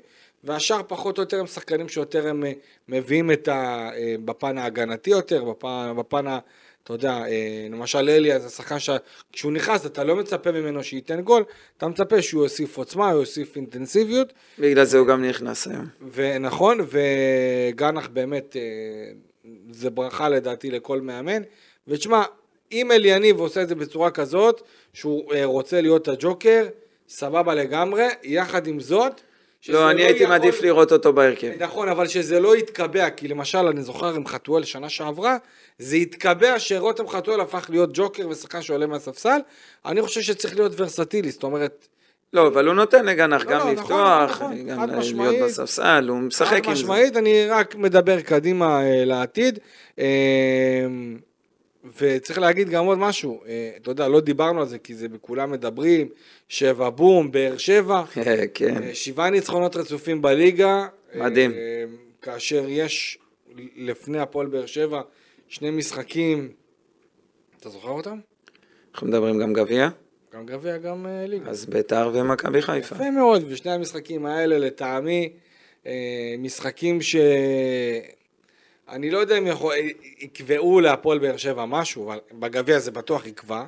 והשאר 0.48 0.82
פחות 0.88 1.18
או 1.18 1.24
יותר 1.24 1.40
הם 1.40 1.48
שחקנים 1.48 1.90
שיותר 1.90 2.28
הם 2.28 2.46
אה, 2.46 2.52
מביאים 2.88 3.32
את 3.32 3.48
ה... 3.48 3.90
אה, 3.96 4.16
בפן 4.26 4.58
ההגנתי 4.58 5.10
יותר, 5.10 5.44
בפן, 5.44 5.94
בפן 5.98 6.28
ה... 6.28 6.40
אתה 6.84 6.94
יודע, 6.94 7.12
אה, 7.12 7.68
למשל 7.72 8.10
אליאס 8.10 8.42
זה 8.42 8.50
שחקן 8.50 8.76
שכשהוא 8.80 9.52
נכנס 9.52 9.86
אתה 9.86 10.04
לא 10.04 10.16
מצפה 10.16 10.52
ממנו 10.52 10.84
שייתן 10.84 11.22
גול, 11.22 11.44
אתה 11.78 11.88
מצפה 11.88 12.22
שהוא 12.22 12.44
יוסיף 12.44 12.78
עוצמה, 12.78 13.12
הוא 13.12 13.20
יוסיף 13.20 13.56
אינטנסיביות, 13.56 14.34
בגלל 14.60 14.84
זה 14.84 14.98
הוא 14.98 15.08
גם 15.08 15.26
נכנס 15.26 15.68
היום. 15.68 15.86
ונכון, 16.12 16.78
וגנח 16.90 18.08
באמת, 18.08 18.56
זה 19.72 19.90
ברכה 19.90 20.30
לדעתי 20.30 20.72
לכל 20.72 21.02
מאמן. 21.02 21.42
ותשמע, 21.88 22.24
אם 22.72 22.92
אליניב 22.92 23.40
עושה 23.40 23.62
את 23.62 23.70
זה 23.70 23.76
בצורה 23.76 24.12
כזאת, 24.12 24.62
שהוא 24.94 25.34
רוצה 25.44 25.82
להיות 25.82 26.08
הג'וקר, 26.08 26.68
סבבה 27.10 27.56
לגמרי, 27.56 28.08
יחד 28.24 28.68
עם 28.68 28.80
זאת, 28.80 29.22
לא, 29.70 29.92
אני 29.92 30.02
הייתי 30.04 30.24
יכול- 30.24 30.38
מעדיף 30.38 30.62
לראות 30.62 30.92
אותו 30.92 31.14
בהרכב. 31.14 31.52
נכון, 31.60 31.90
אבל 31.90 32.08
שזה 32.08 32.40
לא 32.40 32.58
יתקבע, 32.58 33.10
כי 33.10 33.28
למשל, 33.28 33.58
אני 33.58 33.82
זוכר 33.82 34.16
עם 34.16 34.26
חתואל 34.28 34.64
שנה 34.64 34.90
שעברה, 34.90 35.38
זה 35.80 35.96
התקבע 35.96 36.60
שרותם 36.60 37.08
חתואל 37.08 37.42
הפך 37.42 37.66
להיות 37.70 37.90
ג'וקר 37.94 38.28
ושחקן 38.30 38.62
שעולה 38.62 38.88
מהספסל, 38.88 39.40
אני 39.86 40.02
חושב 40.02 40.22
שצריך 40.22 40.56
להיות 40.56 40.72
ורסטילי, 40.76 41.32
זאת 41.32 41.44
אומרת, 41.44 41.88
לא, 42.34 42.48
אבל 42.48 42.66
הוא 42.68 42.74
נותן 42.74 43.06
לגנח 43.06 43.46
לא, 43.46 43.52
גם 43.52 43.68
לא, 43.68 43.72
לפתוח, 43.74 44.30
נכון, 44.30 44.46
נכון, 44.54 44.68
גם 44.68 44.80
חד 44.80 44.90
להיות 44.90 45.00
משמעית. 45.00 45.44
בספסל, 45.44 46.06
הוא 46.10 46.18
משחק 46.18 46.48
חד 46.48 46.56
עם 46.58 46.64
זה. 46.64 46.72
משמעית, 46.72 47.18
אני 47.18 47.48
רק 47.50 47.76
מדבר 47.76 48.22
קדימה 48.22 48.82
אה, 48.84 49.06
לעתיד. 49.06 49.60
אה, 51.88 52.16
וצריך 52.18 52.40
להגיד 52.40 52.70
גם 52.70 52.86
עוד 52.86 52.98
משהו, 52.98 53.44
אה, 53.48 53.72
אתה 53.82 53.92
יודע, 53.92 54.08
לא 54.08 54.22
דיברנו 54.22 54.60
על 54.62 54.68
זה 54.68 54.80
כי 54.80 54.96
זה 54.96 55.08
כולם 55.22 55.52
מדברים, 55.52 56.08
שבע 56.50 56.90
בום, 56.90 57.32
באר 57.32 57.58
שבע, 57.58 58.04
כן, 58.54 58.84
אה, 58.84 58.96
שבעה 58.96 59.30
ניצחונות 59.30 59.76
רצופים 59.76 60.22
בליגה. 60.22 60.88
מדהים. 61.16 61.52
אה, 61.52 61.84
כאשר 62.22 62.66
יש 62.68 63.18
לפני 63.76 64.20
הפועל 64.20 64.48
באר 64.48 64.66
שבע 64.66 65.02
שני 65.48 65.72
משחקים, 65.72 66.50
אתה 67.60 67.70
זוכר 67.70 67.90
אותם? 67.90 68.20
אנחנו 68.94 69.08
מדברים 69.08 69.40
גם 69.40 69.54
גביע, 69.54 69.90
גם 70.34 70.46
גביע, 70.46 70.78
גם 70.78 71.06
אה, 71.06 71.28
ליגה. 71.28 71.50
אז 71.50 71.66
ביתר 71.66 72.12
ומכבי 72.14 72.62
חיפה. 72.62 72.96
יפה 72.96 73.12
מאוד, 73.12 73.44
ושני 73.48 73.72
המשחקים 73.72 74.26
האלה 74.26 74.58
לטעמי, 74.58 75.30
אה, 75.86 76.36
משחקים 76.40 77.02
ש... 77.02 77.16
אני 78.90 79.10
לא 79.10 79.18
יודע 79.18 79.38
אם 79.38 79.48
יכול... 79.48 79.74
יקבעו 80.20 80.80
להפועל 80.80 81.20
באר 81.20 81.38
שבע 81.38 81.66
משהו, 81.66 82.06
אבל 82.06 82.20
בגביע 82.32 82.80
זה 82.80 82.92
בטוח 82.92 83.28
יקבע. 83.28 83.66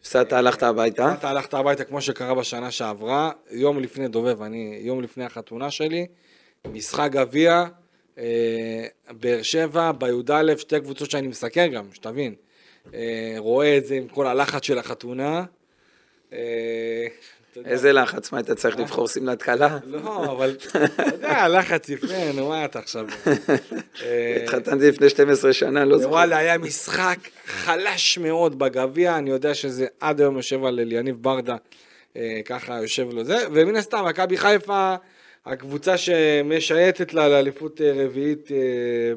הפסדת, 0.00 0.32
הלכת 0.32 0.62
הביתה. 0.62 1.14
אתה 1.18 1.30
הלכת 1.30 1.54
הביתה 1.54 1.84
כמו 1.84 2.00
שקרה 2.00 2.34
בשנה 2.34 2.70
שעברה, 2.70 3.30
יום 3.50 3.80
לפני 3.80 4.08
דובב, 4.08 4.42
אני, 4.42 4.78
יום 4.82 5.02
לפני 5.02 5.24
החתונה 5.24 5.70
שלי, 5.70 6.06
משחק 6.72 7.08
גביע, 7.12 7.64
אה, 8.18 8.86
באר 9.10 9.42
שבע, 9.42 9.92
בי"א, 9.92 10.56
שתי 10.56 10.80
קבוצות 10.80 11.10
שאני 11.10 11.26
מסקר 11.26 11.66
גם, 11.66 11.84
שתבין. 11.92 12.34
אה, 12.94 13.34
רואה 13.38 13.76
את 13.76 13.86
זה 13.86 13.94
עם 13.94 14.08
כל 14.08 14.26
הלחץ 14.26 14.64
של 14.64 14.78
החתונה. 14.78 15.44
אה, 16.32 17.06
יודע, 17.58 17.70
איזה 17.70 17.92
לחץ, 17.92 18.32
מה 18.32 18.38
היית 18.38 18.50
צריך 18.50 18.78
לבחור 18.78 19.08
שמלת 19.08 19.42
כלה? 19.42 19.78
לא, 19.86 20.32
אבל 20.32 20.56
אתה 20.60 21.02
יודע, 21.12 21.48
לחץ 21.48 21.88
יפה, 21.88 22.32
נו 22.34 22.48
מה 22.48 22.64
אתה 22.64 22.78
עכשיו... 22.78 23.06
אה, 24.02 24.36
התחתנתי 24.42 24.88
לפני 24.88 25.08
12 25.08 25.52
שנה, 25.52 25.84
לא 25.84 25.98
זוכר. 25.98 26.12
וואלה, 26.12 26.36
היה 26.36 26.58
משחק 26.58 27.18
חלש 27.46 28.18
מאוד 28.18 28.58
בגביע, 28.58 29.18
אני 29.18 29.30
יודע 29.30 29.54
שזה 29.54 29.86
עד 30.00 30.20
היום 30.20 30.36
יושב 30.36 30.64
על 30.64 30.80
אליניב 30.80 31.16
ברדה, 31.20 31.56
אה, 32.16 32.40
ככה 32.44 32.82
יושב 32.82 33.06
לו 33.12 33.24
זה, 33.24 33.36
ומן 33.52 33.76
הסתם, 33.76 34.04
מכבי 34.08 34.36
חיפה, 34.36 34.94
הקבוצה 35.46 35.96
שמשייטת 35.96 37.14
לה 37.14 37.28
לאליפות 37.28 37.80
אה, 37.80 37.92
רביעית 38.04 38.48
אה, 38.52 38.56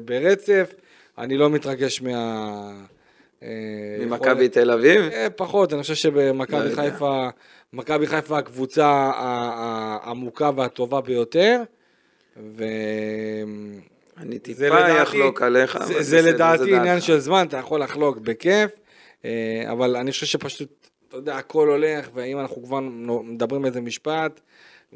ברצף, 0.04 0.74
אני 1.18 1.36
לא 1.36 1.50
מתרגש 1.50 2.02
מה... 2.02 2.72
אה, 3.42 3.48
ממכבי 4.06 4.48
תל 4.48 4.70
אביב? 4.70 5.00
אה, 5.12 5.26
פחות, 5.36 5.72
אני 5.72 5.82
חושב 5.82 5.94
שבמכבי 5.94 6.68
לא. 6.68 6.74
חיפה, 6.74 7.28
מכבי 7.72 8.06
חיפה 8.06 8.38
הקבוצה 8.38 9.10
העמוקה 9.16 10.50
והטובה 10.56 11.00
ביותר, 11.00 11.60
ו... 12.36 12.64
אני 14.18 14.32
זה 14.34 14.38
טיפה 14.38 14.64
לדעתי- 14.66 15.02
אחלוק 15.02 15.42
עליך, 15.42 15.78
זה, 15.84 16.02
זה 16.02 16.18
בסדר, 16.18 16.30
לדעתי 16.34 16.62
עניין 16.62 16.84
דעתך. 16.94 17.04
של 17.06 17.18
זמן, 17.18 17.46
אתה 17.48 17.56
יכול 17.56 17.82
לחלוק 17.82 18.18
בכיף, 18.18 18.70
אה, 19.24 19.64
אבל 19.72 19.96
אני 19.96 20.10
חושב 20.10 20.26
שפשוט, 20.26 20.88
אתה 21.08 21.16
יודע, 21.16 21.36
הכל 21.36 21.68
הולך, 21.68 22.08
ואם 22.14 22.38
אנחנו 22.40 22.62
כבר 22.62 22.80
מדברים 23.24 23.64
איזה 23.66 23.80
משפט, 23.80 24.40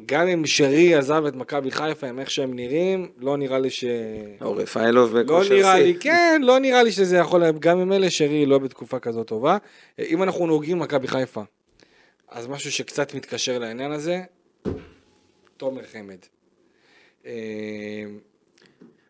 גם 0.07 0.29
אם 0.29 0.47
שרי 0.47 0.95
עזב 0.95 1.25
את 1.29 1.35
מכבי 1.35 1.71
חיפה 1.71 2.07
עם 2.07 2.19
איך 2.19 2.31
שהם 2.31 2.55
נראים, 2.55 3.09
לא 3.19 3.37
נראה 3.37 3.59
לי 3.59 3.71
ש... 3.71 3.85
או 4.41 4.57
רפאלוב 4.57 5.17
לא 5.17 5.23
בכושר 5.23 5.55
נראה 5.55 5.79
לי, 5.79 5.93
שיא. 5.93 6.01
כן, 6.01 6.41
לא 6.45 6.59
נראה 6.59 6.83
לי 6.83 6.93
שזה 6.93 7.17
יכול, 7.17 7.51
גם 7.59 7.79
עם 7.79 7.93
אלה 7.93 8.11
שרי 8.11 8.47
לא 8.47 8.59
בתקופה 8.59 8.99
כזאת 8.99 9.27
טובה. 9.27 9.57
אה, 9.99 10.05
אם 10.05 10.23
אנחנו 10.23 10.47
נוגעים 10.47 10.79
מכבי 10.79 11.09
חיפה, 11.09 11.43
אז 12.29 12.47
משהו 12.47 12.73
שקצת 12.73 13.15
מתקשר 13.15 13.59
לעניין 13.59 13.93
הזה, 13.93 14.23
תומר 15.57 15.83
חמד. 15.93 16.19
אה, 17.27 17.33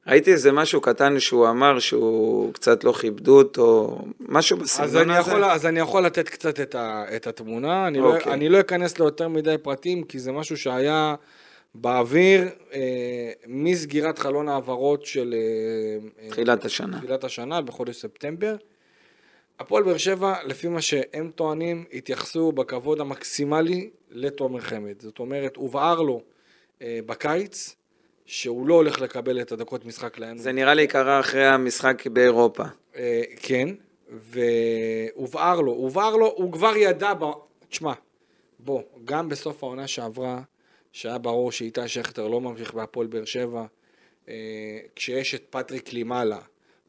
ראיתי 0.07 0.33
איזה 0.33 0.53
משהו 0.53 0.81
קטן 0.81 1.21
שהוא 1.21 1.49
אמר 1.49 1.79
שהוא 1.79 2.53
קצת 2.53 2.85
לא 2.85 2.93
כיבדו 2.93 3.39
אותו, 3.39 3.99
משהו 4.19 4.57
בסגנון 4.57 5.11
הזה. 5.11 5.31
יכול, 5.31 5.45
אז 5.45 5.67
אני 5.67 5.81
יכול 5.81 6.07
לתת 6.07 6.29
קצת 6.29 6.61
את, 6.61 6.75
ה, 6.75 7.05
את 7.17 7.27
התמונה, 7.27 7.87
אני, 7.87 7.99
לא, 7.99 8.17
אוקיי. 8.17 8.33
אני 8.33 8.49
לא 8.49 8.61
אכנס 8.61 8.99
ליותר 8.99 9.29
מדי 9.29 9.57
פרטים, 9.63 10.05
כי 10.05 10.19
זה 10.19 10.33
משהו 10.33 10.57
שהיה 10.57 11.15
באוויר 11.75 12.49
אה, 12.73 13.31
מסגירת 13.47 14.19
חלון 14.19 14.49
העברות 14.49 15.07
של 15.07 15.35
אה, 15.35 16.25
אה, 16.25 16.31
תחילת 16.31 16.65
השנה. 16.65 16.99
תחילת 16.99 17.25
השנה, 17.25 17.61
בחודש 17.61 17.97
ספטמבר. 17.97 18.57
הפועל 19.59 19.83
באר 19.83 19.97
שבע, 19.97 20.35
לפי 20.45 20.69
מה 20.69 20.83
שהם 20.83 21.31
טוענים, 21.35 21.85
התייחסו 21.93 22.53
בכבוד 22.53 23.01
המקסימלי 23.01 23.91
לתומר 24.11 24.61
חמד. 24.61 25.01
זאת 25.01 25.19
אומרת, 25.19 25.57
הובהר 25.57 26.03
לו 26.03 26.23
אה, 26.83 26.99
בקיץ 27.07 27.77
שהוא 28.27 28.67
לא 28.67 28.75
הולך 28.75 29.01
לקבל 29.01 29.41
את 29.41 29.53
הדקות 29.53 29.85
משחק 29.85 30.19
להם. 30.19 30.39
זה 30.39 30.53
נראה 30.53 30.75
לי 30.75 30.87
קרה 30.87 31.21
אחרי 31.21 31.47
המשחק 31.47 32.07
באירופה. 32.07 32.65
אה, 32.97 33.23
כן, 33.37 33.69
והובהר 34.09 35.61
לו, 35.61 35.73
הובהר 35.73 36.17
לו, 36.17 36.35
הוא 36.37 36.53
כבר 36.53 36.77
ידע, 36.77 37.15
ב... 37.15 37.25
תשמע, 37.69 37.93
בוא, 38.59 38.83
גם 39.05 39.29
בסוף 39.29 39.63
העונה 39.63 39.87
שעברה, 39.87 40.41
שהיה 40.93 41.19
ברור 41.19 41.53
שאיתי 41.53 41.89
שכטר 41.89 42.29
לא 42.29 42.41
ממשיך 42.41 42.75
בהפועל 42.75 43.07
באר 43.07 43.25
שבע, 43.25 43.65
אה, 44.29 44.35
כשיש 44.97 45.35
את 45.35 45.45
פטריק 45.51 45.93
לימאלה, 45.93 46.39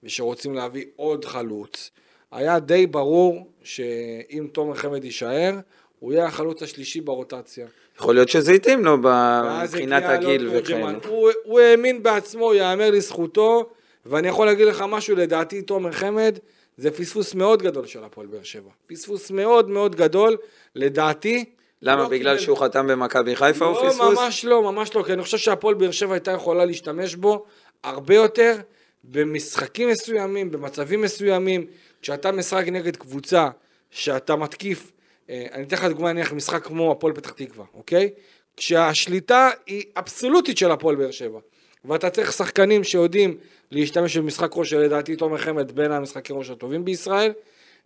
ושרוצים 0.03 0.53
להביא 0.53 0.85
עוד 0.95 1.25
חלוץ, 1.25 1.91
היה 2.31 2.59
די 2.59 2.87
ברור 2.87 3.51
שאם 3.63 4.47
תומר 4.51 4.75
חמד 4.75 5.03
יישאר, 5.03 5.53
הוא 5.99 6.13
יהיה 6.13 6.25
החלוץ 6.25 6.63
השלישי 6.63 7.01
ברוטציה. 7.01 7.67
יכול 7.99 8.15
להיות 8.15 8.29
שזה 8.29 8.51
התאים 8.51 8.85
לו 8.85 8.97
מבחינת 8.97 10.03
הגיע 10.05 10.29
הגיל 10.29 10.49
וכאלה. 10.53 10.93
הוא, 11.07 11.29
הוא 11.43 11.59
האמין 11.59 12.03
בעצמו, 12.03 12.53
יאמר 12.53 12.91
לזכותו, 12.91 13.69
ואני 14.05 14.27
יכול 14.27 14.45
להגיד 14.45 14.67
לך 14.67 14.85
משהו, 14.89 15.15
לדעתי 15.15 15.61
תומר 15.61 15.91
חמד, 15.91 16.39
זה 16.77 16.91
פספוס 16.91 17.35
מאוד 17.35 17.63
גדול 17.63 17.85
של 17.85 18.03
הפועל 18.03 18.27
באר 18.27 18.43
שבע. 18.43 18.69
פספוס 18.87 19.31
מאוד 19.31 19.69
מאוד 19.69 19.95
גדול, 19.95 20.37
לדעתי. 20.75 21.45
למה? 21.81 22.03
לא 22.03 22.09
בגלל 22.09 22.35
קיבל- 22.35 22.45
שהוא 22.45 22.57
חתם 22.57 22.87
במכבי 22.87 23.35
חיפה 23.35 23.65
הוא 23.65 23.75
לא, 23.75 23.89
פספוס? 23.89 24.17
ממש 24.19 24.45
לא, 24.45 24.63
ממש 24.63 24.95
לא, 24.95 25.03
כי 25.03 25.13
אני 25.13 25.21
חושב 25.23 25.37
שהפועל 25.37 25.75
באר 25.75 25.91
שבע 25.91 26.13
הייתה 26.13 26.31
יכולה 26.31 26.65
להשתמש 26.65 27.15
בו 27.15 27.45
הרבה 27.83 28.15
יותר 28.15 28.55
במשחקים 29.03 29.89
מסוימים, 29.89 30.51
במצבים 30.51 31.01
מסוימים, 31.01 31.65
כשאתה 32.01 32.31
משחק 32.31 32.65
נגד 32.67 32.95
קבוצה 32.95 33.49
שאתה 33.91 34.35
מתקיף, 34.35 34.91
אה, 35.29 35.45
אני 35.51 35.63
אתן 35.63 35.75
לך 35.75 35.83
דוגמא, 35.83 36.11
נניח 36.11 36.33
משחק 36.33 36.63
כמו 36.63 36.91
הפועל 36.91 37.13
פתח 37.13 37.31
תקווה, 37.31 37.65
אוקיי? 37.73 38.09
כשהשליטה 38.57 39.49
היא 39.65 39.83
אבסולוטית 39.97 40.57
של 40.57 40.71
הפועל 40.71 40.95
באר 40.95 41.11
שבע, 41.11 41.39
ואתה 41.85 42.09
צריך 42.09 42.33
שחקנים 42.33 42.83
שיודעים 42.83 43.37
להשתמש 43.71 44.17
במשחק 44.17 44.51
ראש, 44.55 44.69
שלדעתי 44.69 45.15
תומר 45.15 45.37
חמד 45.37 45.71
בין 45.71 45.91
המשחקי 45.91 46.33
ראש 46.33 46.49
הטובים 46.49 46.85
בישראל, 46.85 47.33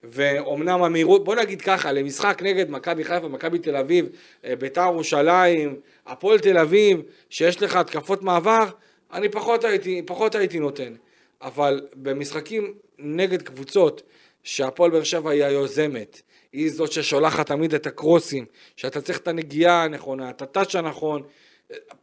ואומנם 0.03 0.83
המהירות, 0.83 1.23
בוא 1.23 1.35
נגיד 1.35 1.61
ככה, 1.61 1.91
למשחק 1.91 2.41
נגד 2.43 2.69
מכבי 2.69 3.03
חיפה, 3.03 3.27
מכבי 3.27 3.59
תל 3.59 3.75
אביב, 3.75 4.05
אה, 4.45 4.55
ביתר 4.55 4.85
ירושלים, 4.85 5.75
הפועל 6.07 6.39
תל 6.39 6.57
אביב, 6.57 7.01
שיש 7.29 7.61
לך 7.61 7.75
התקפות 7.75 8.23
מעבר, 8.23 8.65
אני 9.13 9.29
פחות 9.29 9.63
הייתי, 9.63 10.01
פחות 10.05 10.35
הייתי 10.35 10.59
נותן. 10.59 10.93
אבל 11.41 11.81
במשחקים 11.95 12.73
נגד 13.01 13.41
קבוצות 13.41 14.01
שהפועל 14.43 14.91
באר 14.91 15.03
שבע 15.03 15.31
היא 15.31 15.43
היוזמת, 15.43 16.21
היא 16.53 16.71
זאת 16.71 16.91
ששולחת 16.91 17.47
תמיד 17.47 17.73
את 17.73 17.87
הקרוסים, 17.87 18.45
שאתה 18.75 19.01
צריך 19.01 19.17
את 19.17 19.27
הנגיעה 19.27 19.83
הנכונה, 19.83 20.29
את 20.29 20.41
הטאץ' 20.41 20.75
הנכון, 20.75 21.23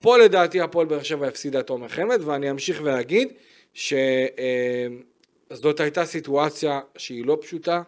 פה 0.01 0.19
לדעתי 0.19 0.61
הפועל 0.61 0.87
באר 0.87 1.03
שבע 1.03 1.27
הפסידה 1.27 1.61
את 1.61 1.67
תומר 1.67 1.89
חמד, 1.89 2.21
ואני 2.25 2.51
אמשיך 2.51 2.81
ואגיד 2.85 3.29
שזאת 3.75 4.01
הייתה 5.81 6.05
סיטואציה 6.05 6.81
שהיא 6.97 7.25
לא 7.25 7.39
פשוטה. 7.41 7.83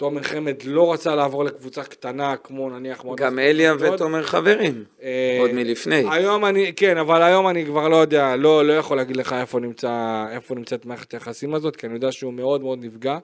תומר 0.00 0.22
חמד 0.22 0.62
לא 0.64 0.92
רצה 0.92 1.14
לעבור 1.14 1.44
לקבוצה 1.44 1.84
קטנה 1.84 2.36
כמו 2.36 2.70
נניח 2.70 3.04
גם 3.16 3.38
אשדוד. 3.76 3.94
ותומר 3.94 4.22
חברים. 4.22 4.84
אה, 5.02 5.36
עוד 5.40 5.52
מלפני. 5.52 6.04
היום 6.10 6.44
אני, 6.44 6.72
כן, 6.76 6.98
אבל 6.98 7.22
היום 7.22 7.48
אני 7.48 7.66
כבר 7.66 7.88
לא 7.88 7.96
יודע, 7.96 8.36
לא, 8.36 8.64
לא 8.64 8.72
יכול 8.72 8.96
להגיד 8.96 9.16
לך 9.16 9.32
איפה, 9.32 9.60
נמצא, 9.60 10.24
איפה 10.30 10.54
נמצאת 10.54 10.86
מערכת 10.86 11.14
היחסים 11.14 11.54
הזאת, 11.54 11.76
כי 11.76 11.86
אני 11.86 11.94
יודע 11.94 12.12
שהוא 12.12 12.32
מאוד 12.32 12.60
מאוד 12.60 12.84
נפגע. 12.84 13.18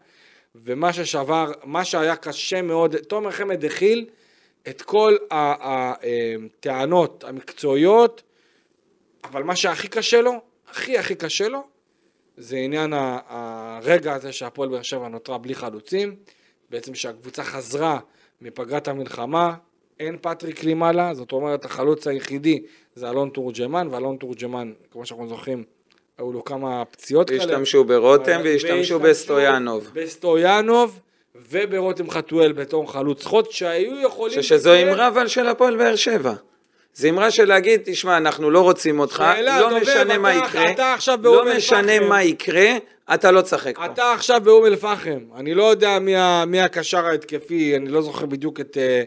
ומה 0.55 0.93
ששבר, 0.93 1.53
מה 1.65 1.85
שהיה 1.85 2.17
קשה 2.17 2.63
מאוד, 2.63 2.97
תומר 2.97 3.31
חמד 3.31 3.65
הכיל 3.65 4.07
את 4.69 4.83
כל 4.83 5.17
הטענות 5.31 7.25
המקצועיות, 7.25 8.23
אבל 9.25 9.43
מה 9.43 9.57
שהכי 9.57 9.89
קשה 9.89 10.21
לו, 10.21 10.33
הכי 10.69 10.99
הכי 10.99 11.15
קשה 11.15 11.49
לו, 11.49 11.65
זה 12.37 12.57
עניין 12.57 12.93
הרגע 13.29 14.15
הזה 14.15 14.33
שהפועל 14.33 14.69
באר 14.69 14.83
שבע 14.83 15.09
נותרה 15.09 15.39
בלי 15.39 15.55
חלוצים, 15.55 16.17
בעצם 16.71 16.95
שהקבוצה 16.95 17.45
חזרה 17.45 17.99
מפגרת 18.43 18.89
המלחמה, 18.89 19.55
אין 20.01 20.17
פטריק 20.21 20.65
לימאלה, 20.65 21.15
זאת 21.15 21.33
אומרת 21.33 21.65
החלוץ 21.65 22.07
היחידי 22.07 22.63
זה 22.95 23.11
אלון 23.11 23.29
תורג'מן, 23.29 23.89
ואלון 23.91 24.17
תורג'מן, 24.17 24.73
כמו 24.91 25.07
שאנחנו 25.07 25.29
זוכרים, 25.29 25.65
היו 26.19 26.33
לו 26.33 26.45
כמה 26.45 26.85
פציעות 26.85 27.29
כאלה. 27.29 27.41
והשתמשו 27.41 27.85
ברותם 27.85 28.41
והשתמשו 28.45 28.99
בסטויאנוב. 28.99 29.91
בסטויאנוב 29.95 31.01
וברותם 31.51 32.11
חתואל 32.11 32.53
בתור 32.53 32.93
חלוץ 32.93 33.25
חוד 33.25 33.51
שהיו 33.51 34.01
יכולים... 34.01 34.43
שזו 34.43 34.71
בכיף- 34.71 34.89
אמרה 34.89 35.09
אבל 35.09 35.29
של 35.29 35.47
הפועל 35.47 35.77
באר 35.77 35.97
שבע. 35.97 36.33
זו 36.95 37.09
אמרה 37.09 37.31
של 37.31 37.45
להגיד, 37.45 37.81
תשמע, 37.85 38.17
אנחנו 38.17 38.51
לא 38.51 38.61
רוצים 38.61 39.01
אותך, 39.01 39.25
לא 39.43 39.61
דובב, 39.71 39.83
משנה 39.83 40.19
מה 40.19 40.35
יקרה, 40.35 40.65
לא 41.23 41.57
משנה. 41.57 42.01
מה 42.01 42.23
יקרה, 42.23 42.71
אתה 43.15 43.31
לא 43.31 43.41
תשחק 43.41 43.77
פה. 43.77 43.85
אתה 43.87 44.13
עכשיו 44.13 44.41
באום 44.45 44.67
אל-פחם, 44.67 45.19
אני 45.37 45.55
לא 45.55 45.71
יודע 45.71 45.99
מי, 45.99 46.17
ה- 46.17 46.45
מי 46.47 46.61
הקשר 46.61 47.07
ההתקפי, 47.07 47.77
אני 47.77 47.89
לא 47.89 48.03
זוכר 48.03 48.27
בדיוק 48.27 48.61
את... 48.61 48.77
אה, 48.81 49.03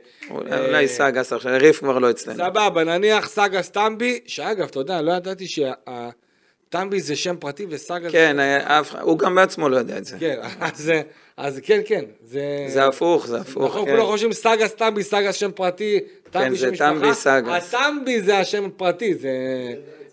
אה, 0.51 0.65
אולי 0.67 0.87
סאגס 0.87 1.33
עכשיו, 1.33 1.51
ריף 1.59 1.79
כבר 1.79 1.99
לא 1.99 2.09
אצלנו. 2.09 2.37
סבבה, 2.37 2.83
נניח 2.83 3.29
סאגה 3.29 3.61
סטמבי, 3.61 4.19
שאגב, 4.25 4.67
אתה 4.67 4.79
יודע, 4.79 5.01
לא 5.01 5.11
ידעתי 5.11 5.45
שהטמבי 5.47 7.01
זה 7.01 7.15
שם 7.15 7.35
פרטי 7.39 7.65
וסאגה 7.69 8.09
כן, 8.11 8.39
היה- 8.39 8.79
אף 8.79 8.91
אחד- 8.91 8.99
הוא 9.01 9.19
גם 9.19 9.35
בעצמו 9.35 9.69
לא 9.69 9.77
יודע 9.77 9.97
את 9.97 10.05
זה. 10.05 10.17
כן, 10.19 10.39
אז, 10.59 10.91
אז 11.37 11.59
כן, 11.63 11.81
כן, 11.85 12.05
זה... 12.23 12.65
זה 12.67 12.85
הפוך, 12.85 13.27
זה 13.27 13.37
הפוך, 13.39 13.63
נכון, 13.65 13.85
כן. 13.85 13.91
כולם 13.91 14.05
חושבים 14.05 14.33
סאגה 14.33 14.67
סטמבי, 14.67 15.03
סאגה 15.03 15.33
שם 15.33 15.51
פרטי, 15.51 15.99
טמבי 16.31 16.55
זה 16.57 16.65
שם 16.67 16.71
משפחה. 16.73 16.89
טמבי 16.93 17.13
סאגה. 17.13 17.55
הטמבי 17.55 18.21
זה 18.21 18.37
השם 18.37 18.65
הפרטי, 18.65 19.15
זה 19.15 19.29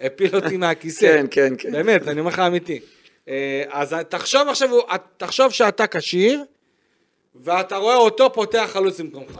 הפיל 0.00 0.36
אותי 0.36 0.56
מהכיסא. 0.56 1.06
כן, 1.06 1.26
כן, 1.30 1.54
כן. 1.58 1.72
באמת, 1.72 2.08
אני 2.08 2.20
אומר 2.20 2.30
לך 2.30 2.38
אמיתי. 2.38 2.80
אה, 3.28 3.62
אז 3.70 3.94
תחשוב 4.08 4.48
עכשיו, 4.48 4.68
תחשוב 5.16 5.50
שאתה 5.52 5.86
כשיר, 5.86 6.42
ואתה 7.44 7.76
רואה 7.76 7.96
אותו 7.96 8.32
פותח 8.32 8.68
חלוץ 8.72 9.00
במקומך. 9.00 9.38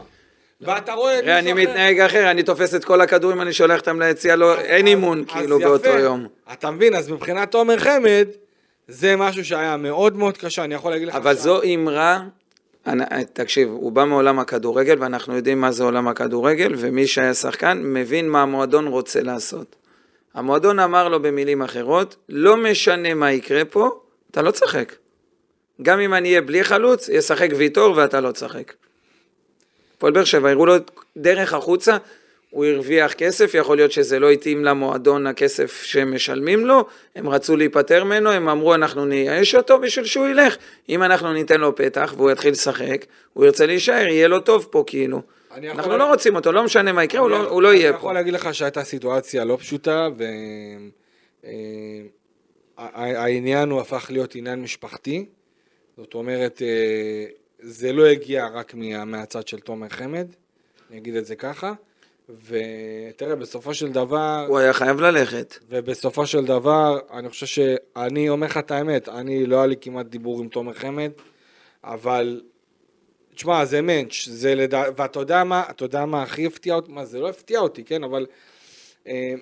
ואתה 0.61 0.93
רואה 0.93 1.19
את 1.19 1.23
אני 1.23 1.53
מישהו 1.53 1.69
אחר- 1.69 1.71
מתנהג 1.71 1.99
אחר, 1.99 2.31
אני 2.31 2.43
תופס 2.43 2.75
את 2.75 2.85
כל 2.85 3.01
הכדורים, 3.01 3.41
אני 3.41 3.53
שולח 3.53 3.79
אותם 3.79 4.01
ליציאה, 4.01 4.35
לא- 4.35 4.59
אין 4.59 4.87
אימון 4.87 5.25
כאילו. 5.25 5.59
באותו 5.59 5.89
יום. 5.89 6.27
אתה 6.53 6.71
מבין, 6.71 6.95
אז 6.95 7.09
מבחינת 7.11 7.51
תומר 7.51 7.77
חמד, 7.79 8.27
זה 8.87 9.15
משהו 9.15 9.45
שהיה 9.45 9.77
מאוד 9.77 10.15
מאוד 10.17 10.37
קשה, 10.37 10.63
אני 10.63 10.75
יכול 10.75 10.91
להגיד 10.91 11.07
לך... 11.07 11.15
אבל 11.15 11.33
זו 11.35 11.61
אמרה, 11.63 12.19
אני- 12.87 13.03
תקשיב, 13.33 13.69
הוא 13.69 13.91
בא 13.91 14.05
מעולם 14.05 14.39
הכדורגל, 14.39 14.95
ואנחנו 14.99 15.35
יודעים 15.35 15.61
מה 15.61 15.71
זה 15.71 15.83
עולם 15.83 16.07
הכדורגל, 16.07 16.73
ומי 16.77 17.07
שהיה 17.07 17.33
שחקן 17.33 17.81
מבין 17.83 18.29
מה 18.29 18.41
המועדון 18.41 18.87
רוצה 18.87 19.21
לעשות. 19.21 19.75
המועדון 20.37 20.79
אמר 20.79 21.09
לו 21.09 21.21
במילים 21.21 21.61
אחרות, 21.61 22.15
לא 22.29 22.57
משנה 22.57 23.13
מה 23.13 23.31
יקרה 23.31 23.65
פה, 23.65 23.99
אתה 24.31 24.41
לא 24.41 24.51
תשחק. 24.51 24.95
גם 25.81 25.99
אם 25.99 26.13
אני 26.13 26.29
אהיה 26.29 26.41
בלי 26.41 26.63
חלוץ, 26.63 27.09
ישחק 27.09 27.49
ויטור 27.55 27.97
ואתה 27.97 28.21
לא 28.21 28.31
תשחק. 28.31 28.73
הפועל 29.97 30.13
באר 30.13 30.23
שבע, 30.23 30.49
הראו 30.49 30.65
לו 30.65 30.75
דרך 31.17 31.53
החוצה, 31.53 31.97
הוא 32.49 32.65
הרוויח 32.65 33.13
כסף, 33.13 33.51
יכול 33.53 33.77
להיות 33.77 33.91
שזה 33.91 34.19
לא 34.19 34.31
התאים 34.31 34.65
למועדון 34.65 35.27
הכסף 35.27 35.83
שהם 35.83 36.15
משלמים 36.15 36.65
לו, 36.65 36.85
הם 37.15 37.29
רצו 37.29 37.57
להיפטר 37.57 38.03
ממנו, 38.03 38.31
הם 38.31 38.49
אמרו 38.49 38.75
אנחנו 38.75 39.05
נייאש 39.05 39.55
אותו 39.55 39.79
בשביל 39.79 40.05
שהוא 40.05 40.27
ילך, 40.27 40.55
אם 40.89 41.03
אנחנו 41.03 41.33
ניתן 41.33 41.59
לו 41.59 41.75
פתח 41.75 42.13
והוא 42.17 42.31
יתחיל 42.31 42.51
לשחק, 42.51 43.05
הוא 43.33 43.45
ירצה 43.45 43.65
להישאר, 43.65 44.07
יהיה 44.07 44.27
לו 44.27 44.39
טוב 44.39 44.67
פה 44.71 44.83
כאילו. 44.87 45.21
אני 45.57 45.67
יכול 45.67 45.77
אנחנו 45.79 45.91
לה- 45.91 45.97
לא 45.97 46.09
רוצים 46.11 46.35
אותו, 46.35 46.51
לא 46.51 46.63
משנה 46.63 46.91
מה 46.91 47.03
יקרה, 47.03 47.21
הוא 47.21 47.29
לא- 47.29 47.49
הוא 47.49 47.61
לא 47.61 47.73
יהיה 47.73 47.85
אני 47.89 47.93
פה. 47.93 47.97
יכול 47.99 48.13
להגיד 48.13 48.33
לך 48.33 48.53
שהייתה 48.55 48.83
סיטואציה 48.83 49.45
לא 49.45 49.57
פשוטה, 49.59 50.07
והעניין 52.77 53.69
הוא 53.69 53.81
הפך 53.81 54.07
להיות 54.09 54.35
עניין 54.35 54.61
משפחתי. 54.61 55.25
זאת 55.97 56.13
אומרת, 56.13 56.61
אה, 56.61 57.25
זה 57.59 57.93
לא 57.93 58.05
הגיע 58.05 58.47
רק 58.53 58.73
מה- 58.73 59.05
מהצד 59.05 59.47
של 59.47 59.59
תומר 59.59 59.89
חמד, 59.89 60.27
אני 60.89 60.97
אגיד 60.99 61.15
את 61.15 61.25
זה 61.25 61.35
ככה. 61.35 61.73
ותראה, 62.47 63.35
בסופו 63.35 63.73
של 63.73 63.91
דבר, 63.91 64.45
הוא 64.47 64.57
היה 64.57 64.73
חייב 64.73 64.99
ללכת. 65.01 65.57
ובסופו 65.69 66.25
של 66.27 66.45
דבר, 66.45 66.99
אני 67.13 67.29
חושב 67.29 67.45
שאני 67.45 68.29
אומר 68.29 68.47
לך 68.47 68.57
את 68.57 68.71
האמת, 68.71 69.09
אני 69.09 69.45
לא 69.45 69.57
היה 69.57 69.65
לי 69.65 69.75
כמעט 69.81 70.05
דיבור 70.05 70.39
עם 70.39 70.47
תומר 70.47 70.73
חמד, 70.73 71.11
אבל, 71.83 72.41
תשמע, 73.37 73.65
זה 73.65 73.81
מענץ', 73.81 74.27
זה 74.27 74.55
לדע... 74.55 74.83
ואתה 74.97 75.19
יודע 75.19 75.43
מה, 75.43 75.63
אתה 75.69 75.85
יודע 75.85 76.05
מה 76.05 76.23
הכי 76.23 76.45
הפתיע 76.45 76.75
אותי, 76.75 76.91
מה 76.91 77.05
זה 77.05 77.19
לא 77.19 77.29
הפתיע 77.29 77.59
אותי, 77.59 77.83
כן, 77.83 78.03
אבל 78.03 78.25
אה, 79.07 79.33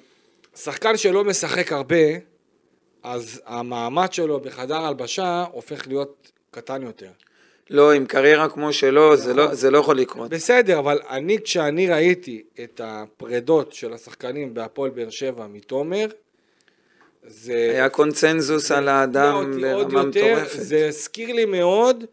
שחקן 0.55 0.97
שלא 0.97 1.23
משחק 1.23 1.71
הרבה, 1.71 2.05
אז 3.03 3.41
המעמד 3.45 4.13
שלו 4.13 4.39
בחדר 4.39 4.75
הלבשה 4.75 5.45
הופך 5.51 5.87
להיות 5.87 6.31
קטן 6.51 6.83
יותר. 6.83 7.09
לא, 7.69 7.93
עם 7.93 8.05
קריירה 8.05 8.49
כמו 8.49 8.73
שלו, 8.73 9.17
זה 9.17 9.33
לא- 9.33 9.53
זה 9.55 9.71
לא 9.71 9.77
יכול 9.77 9.97
לקרות. 9.97 10.29
בסדר, 10.29 10.79
אבל 10.79 10.99
אני, 11.09 11.37
כשאני 11.43 11.87
ראיתי 11.87 12.43
את 12.63 12.81
הפרדות 12.83 13.73
של 13.73 13.93
השחקנים 13.93 14.53
בהפועל 14.53 14.91
באר 14.91 15.09
שבע 15.09 15.47
מתומר, 15.47 16.05
זה... 17.27 17.53
היה 17.53 17.89
קונצנזוס 17.89 18.71
על 18.71 18.87
האדם 18.87 19.51
ברמה 19.61 20.03
מטורפת. 20.03 20.59
זה 20.59 20.87
הזכיר 20.87 21.33
לי 21.33 21.45
מאוד 21.45 22.05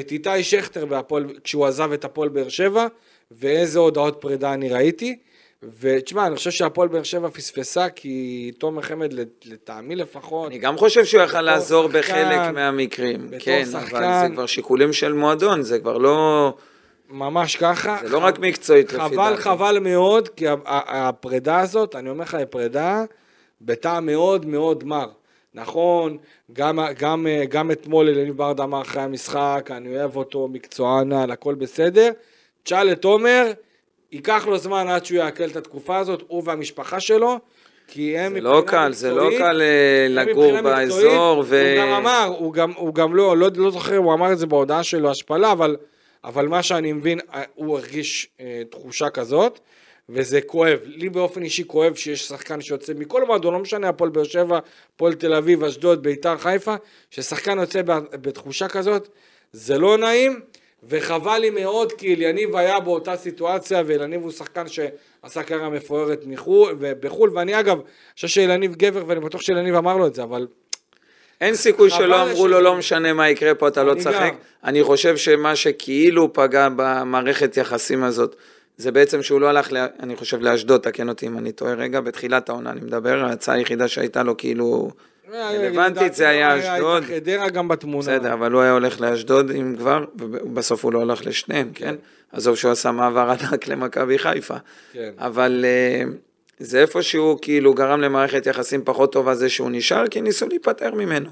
את 0.00 0.12
איתי 0.12 0.42
שכטר 0.42 0.86
בהפועל, 0.86 1.26
כשהוא 1.44 1.66
עזב 1.66 1.92
את 1.92 2.04
הפועל 2.04 2.28
באר 2.28 2.48
שבע, 2.48 2.86
ואיזה 3.30 3.78
הודעות 3.78 4.16
פרידה 4.20 4.54
אני 4.54 4.68
ראיתי, 4.68 5.18
ותשמע, 5.80 6.26
אני 6.26 6.36
חושב 6.36 6.50
שהפועל 6.50 6.88
באר 6.88 7.02
שבע 7.02 7.30
פספסה, 7.30 7.88
כי 7.88 8.50
תומר 8.58 8.82
חמד, 8.82 9.12
לטעמי 9.44 9.96
לפחות... 9.96 10.50
אני 10.50 10.58
גם 10.58 10.76
חושב 10.76 11.04
שהוא 11.04 11.22
יכל 11.22 11.42
לעזור 11.42 11.86
שחקן, 11.86 11.98
בחלק 11.98 12.54
מהמקרים. 12.54 13.30
כן, 13.38 13.64
שחקן. 13.72 13.96
אבל 13.96 14.28
זה 14.28 14.34
כבר 14.34 14.46
שיקולים 14.46 14.92
של 14.92 15.12
מועדון, 15.12 15.62
זה 15.62 15.78
כבר 15.78 15.98
לא... 15.98 16.54
ממש 17.08 17.56
ככה. 17.56 17.98
זה 18.02 18.08
לא 18.08 18.18
רק 18.18 18.38
מקצועית 18.38 18.92
לפי 18.92 18.98
חבל, 19.00 19.30
דעתי. 19.30 19.42
חבל 19.42 19.78
מאוד, 19.78 20.28
כי 20.28 20.46
הפרידה 20.66 21.60
הזאת, 21.60 21.96
אני 21.96 22.10
אומר 22.10 22.22
לך, 22.22 22.34
היא 22.34 22.44
פרידה 22.44 23.04
בטעם 23.60 24.06
מאוד 24.06 24.46
מאוד 24.46 24.84
מר. 24.84 25.08
נכון, 25.56 26.16
גם, 26.52 26.78
גם, 26.98 27.26
גם 27.48 27.70
אתמול 27.70 28.08
אלניב 28.08 28.36
ברדה 28.36 28.64
אמר 28.64 28.80
אחרי 28.82 29.02
המשחק, 29.02 29.68
אני 29.70 29.96
אוהב 29.98 30.16
אותו, 30.16 30.48
מקצוען 30.48 31.12
על, 31.12 31.30
הכל 31.30 31.54
בסדר. 31.54 32.10
תשאל 32.62 32.92
את 32.92 33.04
עומר, 33.04 33.52
ייקח 34.12 34.46
לו 34.46 34.58
זמן 34.58 34.88
עד 34.88 35.04
שהוא 35.04 35.18
יעכל 35.18 35.44
את 35.44 35.56
התקופה 35.56 35.98
הזאת, 35.98 36.22
הוא 36.28 36.42
והמשפחה 36.46 37.00
שלו, 37.00 37.38
כי 37.88 38.18
הם 38.18 38.32
זה 38.34 38.40
לא 38.40 38.58
מבחינה 38.60 38.82
קל, 38.82 38.92
זה 38.92 39.10
לא 39.10 39.16
מקצועית- 39.24 39.38
קל 39.38 39.60
אה, 39.62 40.06
הם 40.06 40.12
לגור 40.28 40.44
מבחינה 40.52 40.62
מקצועית, 40.82 41.04
באזור, 41.06 41.44
ו... 41.46 41.74
הוא 41.76 41.82
גם 41.82 41.88
אמר, 41.88 42.34
הוא 42.38 42.52
גם, 42.52 42.72
הוא 42.76 42.94
גם 42.94 43.14
לא, 43.14 43.36
לא, 43.36 43.48
לא 43.56 43.70
זוכר, 43.70 43.96
הוא 43.96 44.12
אמר 44.14 44.32
את 44.32 44.38
זה 44.38 44.46
בהודעה 44.46 44.82
שלו, 44.82 45.10
השפלה, 45.10 45.52
אבל, 45.52 45.76
אבל 46.24 46.48
מה 46.48 46.62
שאני 46.62 46.92
מבין, 46.92 47.20
אה, 47.34 47.42
הוא 47.54 47.78
הרגיש 47.78 48.28
אה, 48.40 48.62
תחושה 48.70 49.10
כזאת, 49.10 49.60
וזה 50.08 50.40
כואב. 50.40 50.78
לי 50.84 51.08
באופן 51.08 51.42
אישי 51.42 51.66
כואב 51.66 51.94
שיש 51.94 52.28
שחקן 52.28 52.60
שיוצא 52.60 52.92
מכל 52.96 53.26
מועדון, 53.26 53.54
לא 53.54 53.60
משנה, 53.60 53.88
הפועל 53.88 54.10
באר 54.10 54.24
שבע, 54.24 54.58
הפועל 54.94 55.14
תל 55.14 55.34
אביב, 55.34 55.64
אשדוד, 55.64 56.02
ביתר, 56.02 56.38
חיפה, 56.38 56.74
ששחקן 57.10 57.58
יוצא 57.58 57.80
בתחושה 58.10 58.68
כזאת, 58.68 59.08
זה 59.52 59.78
לא 59.78 59.98
נעים. 59.98 60.40
וחבל 60.88 61.38
לי 61.38 61.50
מאוד 61.50 61.92
כי 61.92 62.14
אליניב 62.14 62.56
היה 62.56 62.80
באותה 62.80 63.16
סיטואציה 63.16 63.82
ואליניב 63.86 64.22
הוא 64.22 64.30
שחקן 64.30 64.64
שעשה 64.68 65.42
קריירה 65.42 65.68
מפוארת 65.68 66.22
מחו"ל 66.26 66.76
ובחו"ל 66.78 67.30
ואני 67.34 67.60
אגב 67.60 67.80
חושב 68.14 68.28
שאליניב 68.28 68.74
גבר 68.74 69.04
ואני 69.06 69.20
בטוח 69.20 69.40
שאליניב 69.40 69.74
אמר 69.74 69.96
לו 69.96 70.06
את 70.06 70.14
זה 70.14 70.22
אבל 70.22 70.46
אין 71.40 71.54
סיכוי 71.54 71.90
שלא 71.90 72.22
אמרו 72.22 72.48
לו, 72.48 72.60
לא 72.60 72.74
משנה 72.76 73.12
מה 73.12 73.30
יקרה 73.30 73.54
פה, 73.54 73.68
אתה 73.68 73.84
לא 73.84 73.94
תשחק. 73.94 74.34
אני 74.64 74.82
חושב 74.82 75.16
שמה 75.16 75.56
שכאילו 75.56 76.32
פגע 76.32 76.68
במערכת 76.76 77.56
יחסים 77.56 78.04
הזאת, 78.04 78.36
זה 78.76 78.92
בעצם 78.92 79.22
שהוא 79.22 79.40
לא 79.40 79.48
הלך, 79.48 79.72
לה- 79.72 79.86
אני 80.00 80.16
חושב, 80.16 80.42
לאשדוד, 80.42 80.80
תקן 80.80 81.08
אותי 81.08 81.26
אם 81.26 81.38
אני 81.38 81.52
טועה 81.52 81.74
רגע, 81.74 82.00
בתחילת 82.00 82.48
העונה 82.48 82.70
אני 82.70 82.80
מדבר, 82.80 83.24
ההצעה 83.24 83.54
היחידה 83.54 83.88
שהייתה 83.88 84.22
לו 84.22 84.36
כאילו 84.36 84.90
רלוונטית 85.32 86.14
זה 86.14 86.28
היה 86.28 86.58
אשדוד. 86.76 87.02
הייתה 87.08 87.14
חדרה 87.30 87.50
גם 87.50 87.68
בתמונה 87.68 87.98
בסדר, 88.02 88.32
אבל 88.32 88.52
הוא 88.52 88.60
היה 88.62 88.72
הולך 88.72 89.00
לאשדוד 89.00 89.50
אם 89.50 89.74
כבר, 89.78 90.04
ובסוף 90.18 90.84
הוא 90.84 90.92
לא 90.92 91.00
הלך 91.02 91.26
לשניהם, 91.26 91.70
כן? 91.74 91.94
עזוב 92.32 92.56
שהוא 92.56 92.72
עשה 92.72 92.90
מעבר 92.92 93.30
ענק 93.50 93.68
למכבי 93.68 94.18
חיפה. 94.18 94.54
כן. 94.92 95.10
אבל 95.18 95.64
אה, 95.68 96.02
זה 96.58 96.80
איפשהו 96.80 97.38
כאילו 97.42 97.74
גרם 97.74 98.00
למערכת 98.00 98.46
יחסים 98.46 98.80
פחות 98.84 99.12
טובה 99.12 99.34
זה 99.34 99.48
שהוא 99.48 99.70
נשאר, 99.70 100.08
כי 100.08 100.20
ניסו 100.20 100.46
להיפטר 100.48 100.94
ממנו. 100.94 101.30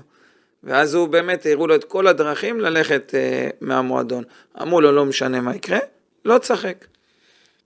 ואז 0.65 0.95
הוא 0.95 1.09
באמת, 1.09 1.47
הראו 1.51 1.67
לו 1.67 1.75
את 1.75 1.85
כל 1.85 2.07
הדרכים 2.07 2.61
ללכת 2.61 3.13
אה, 3.15 3.49
מהמועדון. 3.61 4.25
אמרו 4.63 4.81
לו, 4.81 4.93
לא 4.93 5.05
משנה 5.05 5.41
מה 5.41 5.57
יקרה, 5.57 5.79
לא 6.25 6.39
תשחק. 6.39 6.85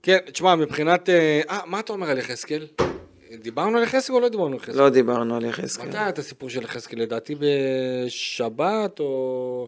כן 0.03 0.17
תשמע 0.31 0.55
מבחינת 0.55 1.09
אה 1.09 1.41
אה, 1.49 1.59
מה 1.65 1.79
אתה 1.79 1.93
אומר 1.93 2.09
על 2.09 2.17
יחזקאל? 2.17 2.67
דיברנו 3.41 3.77
על 3.77 3.83
יחזקאל 3.83 4.15
או 4.15 4.19
לא 4.19 4.29
דיברנו 4.29 4.51
על 4.51 4.55
יחזקאל? 4.55 4.83
לא 4.83 4.89
דיברנו 4.89 5.35
על 5.35 5.45
יחזקאל. 5.45 5.87
מתי 5.87 5.97
היה 5.97 6.09
את 6.09 6.19
הסיפור 6.19 6.49
של 6.49 6.63
יחזקאל 6.63 6.99
לדעתי 6.99 7.35
בשבת 7.35 8.99
או 8.99 9.67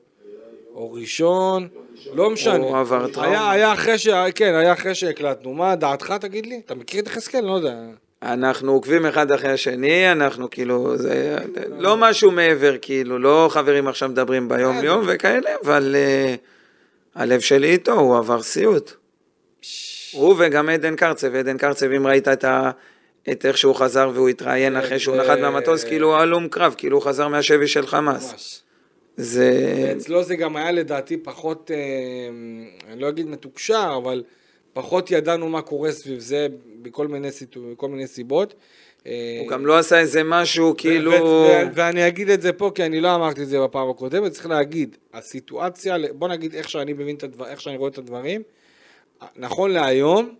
או 0.73 0.93
ראשון 0.93 1.67
לא 2.13 2.29
משנה 2.29 2.55
הוא 2.55 2.77
עבר 2.77 3.07
טראומה. 3.07 3.51
היה, 3.51 3.73
אחרי 3.73 3.97
ש... 3.97 4.07
כן 4.35 4.55
היה 4.55 4.73
אחרי 4.73 4.95
שהקלטנו 4.95 5.53
מה 5.53 5.75
דעתך 5.75 6.13
תגיד 6.21 6.45
לי 6.45 6.61
אתה 6.65 6.75
מכיר 6.75 7.01
את 7.01 7.07
יחזקאל? 7.07 7.41
לא 7.41 7.51
יודע 7.51 7.75
אנחנו 8.23 8.71
עוקבים 8.71 9.05
אחד 9.05 9.31
אחרי 9.31 9.51
השני, 9.51 10.11
אנחנו 10.11 10.49
כאילו, 10.49 10.97
זה 10.97 11.37
לא 11.77 11.97
משהו 11.97 12.31
מעבר, 12.31 12.75
כאילו, 12.81 13.19
לא 13.19 13.49
חברים 13.51 13.87
עכשיו 13.87 14.09
מדברים 14.09 14.49
ביום 14.49 14.83
יום 14.83 15.03
וכאלה, 15.07 15.49
אבל 15.63 15.95
אה, 15.95 16.35
הלב 17.15 17.39
שלי 17.39 17.71
איתו, 17.71 17.93
הוא 17.93 18.17
עבר 18.17 18.41
סיוט. 18.41 19.00
הוא 20.13 20.35
וגם 20.37 20.69
עדן 20.69 20.95
קרצב, 20.95 21.35
עדן 21.35 21.57
קרצב, 21.57 21.91
אם 21.91 22.07
ראית 22.07 22.27
את, 22.27 22.43
ה, 22.43 22.71
את 23.31 23.45
איך 23.45 23.57
שהוא 23.57 23.75
חזר 23.75 24.11
והוא 24.13 24.29
התראיין 24.29 24.77
אחרי 24.77 24.99
שהוא 24.99 25.15
נחת 25.15 25.39
מהמטוס, 25.39 25.83
כאילו 25.83 26.07
הוא 26.07 26.15
הלום 26.15 26.47
קרב, 26.47 26.75
כאילו 26.77 26.97
הוא 26.97 27.03
חזר 27.03 27.27
מהשבי 27.27 27.67
של 27.67 27.87
חמאס. 27.87 28.31
ממש 28.31 28.61
זה... 29.17 29.93
אצלו 29.97 30.23
זה 30.23 30.35
גם 30.35 30.55
היה 30.55 30.71
לדעתי 30.71 31.17
פחות, 31.17 31.71
אה, 31.73 31.77
אני 32.93 33.01
לא 33.01 33.09
אגיד 33.09 33.27
מתוקשר, 33.27 33.99
אבל 34.03 34.23
פחות 34.73 35.11
ידענו 35.11 35.49
מה 35.49 35.61
קורה 35.61 35.91
סביב 35.91 36.19
זה 36.19 36.47
בכל 36.81 37.07
מיני, 37.07 37.31
סיטו, 37.31 37.61
בכל 37.71 37.89
מיני 37.89 38.07
סיבות. 38.07 38.53
אה, 39.07 39.37
הוא 39.39 39.47
גם 39.47 39.65
לא 39.65 39.77
עשה 39.77 39.99
איזה 39.99 40.23
משהו, 40.23 40.73
כאילו... 40.77 41.47
ואני 41.73 42.07
אגיד 42.07 42.29
את 42.29 42.41
זה 42.41 42.53
פה, 42.53 42.71
כי 42.75 42.83
אני 42.83 43.01
לא 43.01 43.15
אמרתי 43.15 43.43
את 43.43 43.47
זה 43.47 43.59
בפעם 43.59 43.89
הקודמת, 43.89 44.31
צריך 44.31 44.45
להגיד, 44.45 44.97
הסיטואציה, 45.13 45.95
בוא 46.13 46.27
נגיד 46.27 46.55
איך 46.55 46.69
שאני 46.69 46.93
מבין 46.93 47.15
את 47.15 47.23
הדבר, 47.23 47.47
איך 47.47 47.61
שאני 47.61 47.77
רואה 47.77 47.89
את 47.89 47.97
הדברים, 47.97 48.41
נכון 49.35 49.71
להיום, 49.71 50.35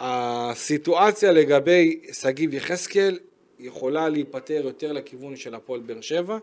הסיטואציה 0.00 1.32
לגבי 1.32 2.00
שגיב 2.12 2.54
יחזקאל 2.54 3.18
יכולה 3.58 4.08
להיפתר 4.08 4.60
יותר 4.64 4.92
לכיוון 4.92 5.36
של 5.36 5.54
הפועל 5.54 5.80
באר 5.80 6.00
שבע, 6.00 6.38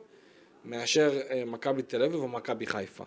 מאשר 0.66 1.20
אה, 1.30 1.43
מכבי 1.45 1.82
תל 1.82 2.04
אביב 2.04 2.16
או 2.20 2.28
מכבי 2.28 2.66
חיפה. 2.66 3.04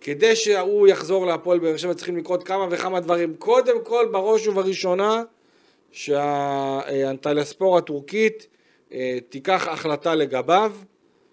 כדי 0.00 0.36
שהוא 0.36 0.88
יחזור 0.88 1.26
להפועל 1.26 1.58
באר 1.58 1.76
שבע 1.76 1.94
צריכים 1.94 2.16
לקרות 2.16 2.44
כמה 2.44 2.66
וכמה 2.70 3.00
דברים. 3.00 3.36
קודם 3.36 3.84
כל, 3.84 4.08
בראש 4.12 4.46
ובראשונה, 4.46 5.22
שהאנטלספור 5.92 7.78
הטורקית 7.78 8.46
אה, 8.92 9.18
תיקח 9.28 9.68
החלטה 9.68 10.14
לגביו, 10.14 10.72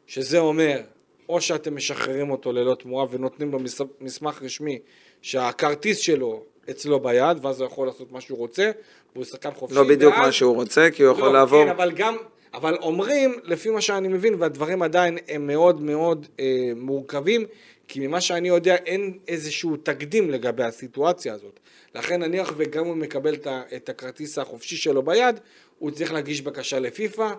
שזה 0.07 0.39
אומר, 0.39 0.81
או 1.29 1.41
שאתם 1.41 1.75
משחררים 1.75 2.31
אותו 2.31 2.51
ללא 2.51 2.75
תמורה 2.75 3.05
ונותנים 3.11 3.51
לו 3.51 3.59
מס- 3.59 3.81
מסמך 4.01 4.41
רשמי 4.41 4.79
שהכרטיס 5.23 5.97
שלו 5.97 6.43
אצלו 6.69 6.99
ביד, 6.99 7.37
ואז 7.45 7.59
הוא 7.61 7.67
יכול 7.67 7.87
לעשות 7.87 8.11
מה 8.11 8.21
שהוא 8.21 8.37
רוצה, 8.37 8.71
והוא 9.15 9.25
שחקן 9.25 9.49
חופשי. 9.51 9.75
לא 9.75 9.83
בדיוק 9.83 10.13
ואז- 10.13 10.25
מה 10.25 10.31
שהוא 10.31 10.55
רוצה, 10.55 10.87
כי 10.91 11.03
הוא 11.03 11.11
יכול 11.11 11.23
לא, 11.27 11.33
לעבור... 11.33 11.63
כן, 11.63 11.69
אבל 11.69 11.91
גם, 11.91 12.15
אבל 12.53 12.75
אומרים, 12.81 13.39
לפי 13.43 13.69
מה 13.69 13.81
שאני 13.81 14.07
מבין, 14.07 14.35
והדברים 14.39 14.81
עדיין 14.81 15.17
הם 15.27 15.47
מאוד 15.47 15.81
מאוד 15.81 16.27
אה, 16.39 16.45
מורכבים, 16.75 17.45
כי 17.87 18.07
ממה 18.07 18.21
שאני 18.21 18.47
יודע 18.47 18.75
אין 18.75 19.17
איזשהו 19.27 19.77
תקדים 19.77 20.29
לגבי 20.31 20.63
הסיטואציה 20.63 21.33
הזאת. 21.33 21.59
לכן 21.95 22.21
נניח 22.23 22.53
וגם 22.57 22.85
הוא 22.85 22.95
מקבל 22.95 23.35
את 23.75 23.89
הכרטיס 23.89 24.37
החופשי 24.37 24.75
שלו 24.75 25.03
ביד, 25.03 25.39
הוא 25.79 25.91
צריך 25.91 26.13
להגיש 26.13 26.41
בקשה 26.41 26.79
לפיפ"א. 26.79 27.33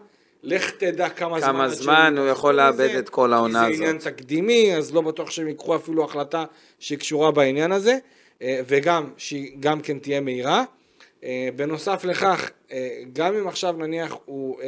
לך 0.45 0.71
תדע 0.71 1.09
כמה 1.09 1.41
זמן, 1.41 1.53
כמה 1.53 1.69
זמן 1.69 2.13
שהם 2.15 2.19
הוא 2.19 2.33
יכול 2.33 2.55
לאבד 2.55 2.95
את 2.99 3.09
כל 3.09 3.33
העונה 3.33 3.67
כי 3.67 3.77
זה 3.77 3.83
עניין 3.83 3.97
הזאת. 3.97 4.13
תקדימי, 4.13 4.77
אז 4.77 4.95
לא 4.95 5.01
בטוח 5.01 5.31
שהם 5.31 5.49
ייקחו 5.49 5.77
אפילו 5.77 6.05
החלטה 6.05 6.45
שקשורה 6.79 7.31
בעניין 7.31 7.73
הזה, 7.73 7.99
אה, 8.43 8.61
וגם 8.67 9.11
שהיא 9.17 9.57
גם 9.61 9.81
כן 9.81 9.99
תהיה 9.99 10.21
מהירה. 10.21 10.65
אה, 11.25 11.49
בנוסף 11.57 12.05
לכך, 12.05 12.51
אה, 12.73 13.03
גם 13.13 13.35
אם 13.35 13.49
עכשיו 13.49 13.73
נניח 13.73 14.17
הוא 14.25 14.61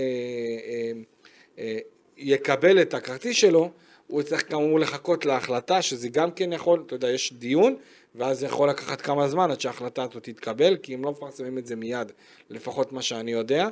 יקבל 2.17 2.83
את 2.83 2.95
הכרטיס 2.95 3.37
שלו, 3.37 3.71
הוא 4.07 4.23
צריך 4.23 4.49
כאמור 4.49 4.81
לחכות 4.81 5.27
להחלטה, 5.27 5.83
שזה 5.83 6.09
גם 6.09 6.31
כן 6.31 6.53
יכול, 6.53 6.83
אתה 6.87 6.95
יודע, 6.95 7.11
יש 7.11 7.33
דיון, 7.33 7.77
ואז 8.15 8.39
זה 8.39 8.47
יכול 8.47 8.69
לקחת 8.69 9.01
כמה 9.01 9.29
זמן 9.29 9.51
עד 9.51 9.61
שההחלטה 9.61 10.03
הזאת 10.03 10.23
תתקבל, 10.23 10.77
כי 10.77 10.95
הם 10.95 11.05
לא 11.05 11.11
מפרסמים 11.11 11.59
את 11.59 11.67
זה 11.67 11.77
מיד, 11.77 12.13
לפחות 12.51 12.93
מה 12.93 13.03
שאני 13.03 13.33
יודע. 13.33 13.69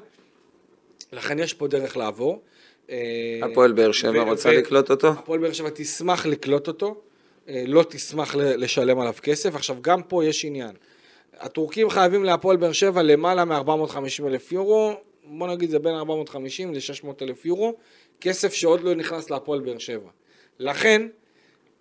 לכן 1.13 1.39
יש 1.39 1.55
פה 1.55 1.69
דרך 1.69 1.97
לעבור. 1.97 2.43
אה, 2.91 3.41
הפועל 3.43 3.73
באר 3.73 3.93
שבע 3.93 4.23
רוצה 4.23 4.53
לקלוט 4.53 4.91
אותו? 4.91 5.09
הפועל 5.09 5.41
באר 5.41 5.53
שבע 5.53 5.71
תשמח 5.75 6.27
לקלוט 6.27 6.69
אותו, 6.69 7.01
אה, 7.49 7.65
לא 7.67 7.85
תשמח 7.89 8.35
לשלם 8.37 9.01
עליו 9.01 9.15
כסף. 9.23 9.55
עכשיו, 9.55 9.77
גם 9.81 10.03
פה 10.03 10.25
יש 10.25 10.45
עניין. 10.45 10.73
הטורקים 11.41 11.91
חייבים 11.91 12.25
להפועל 12.25 12.57
באר 12.57 12.73
שבע 12.73 13.03
למעלה 13.03 13.45
מ-450 13.45 14.27
אלף 14.27 14.53
יורו, 14.53 14.95
בוא 15.25 15.49
נגיד 15.49 15.71
זה 15.71 15.79
בין 15.79 15.95
450 15.95 16.75
ל-600 16.75 17.09
אלף 17.23 17.47
יורו, 17.47 17.75
כסף 18.21 18.53
שעוד 18.53 18.81
לא 18.81 18.95
נכנס 18.95 19.31
להפועל 19.31 19.61
באר 19.61 19.79
שבע. 19.79 20.11
לכן, 20.59 21.07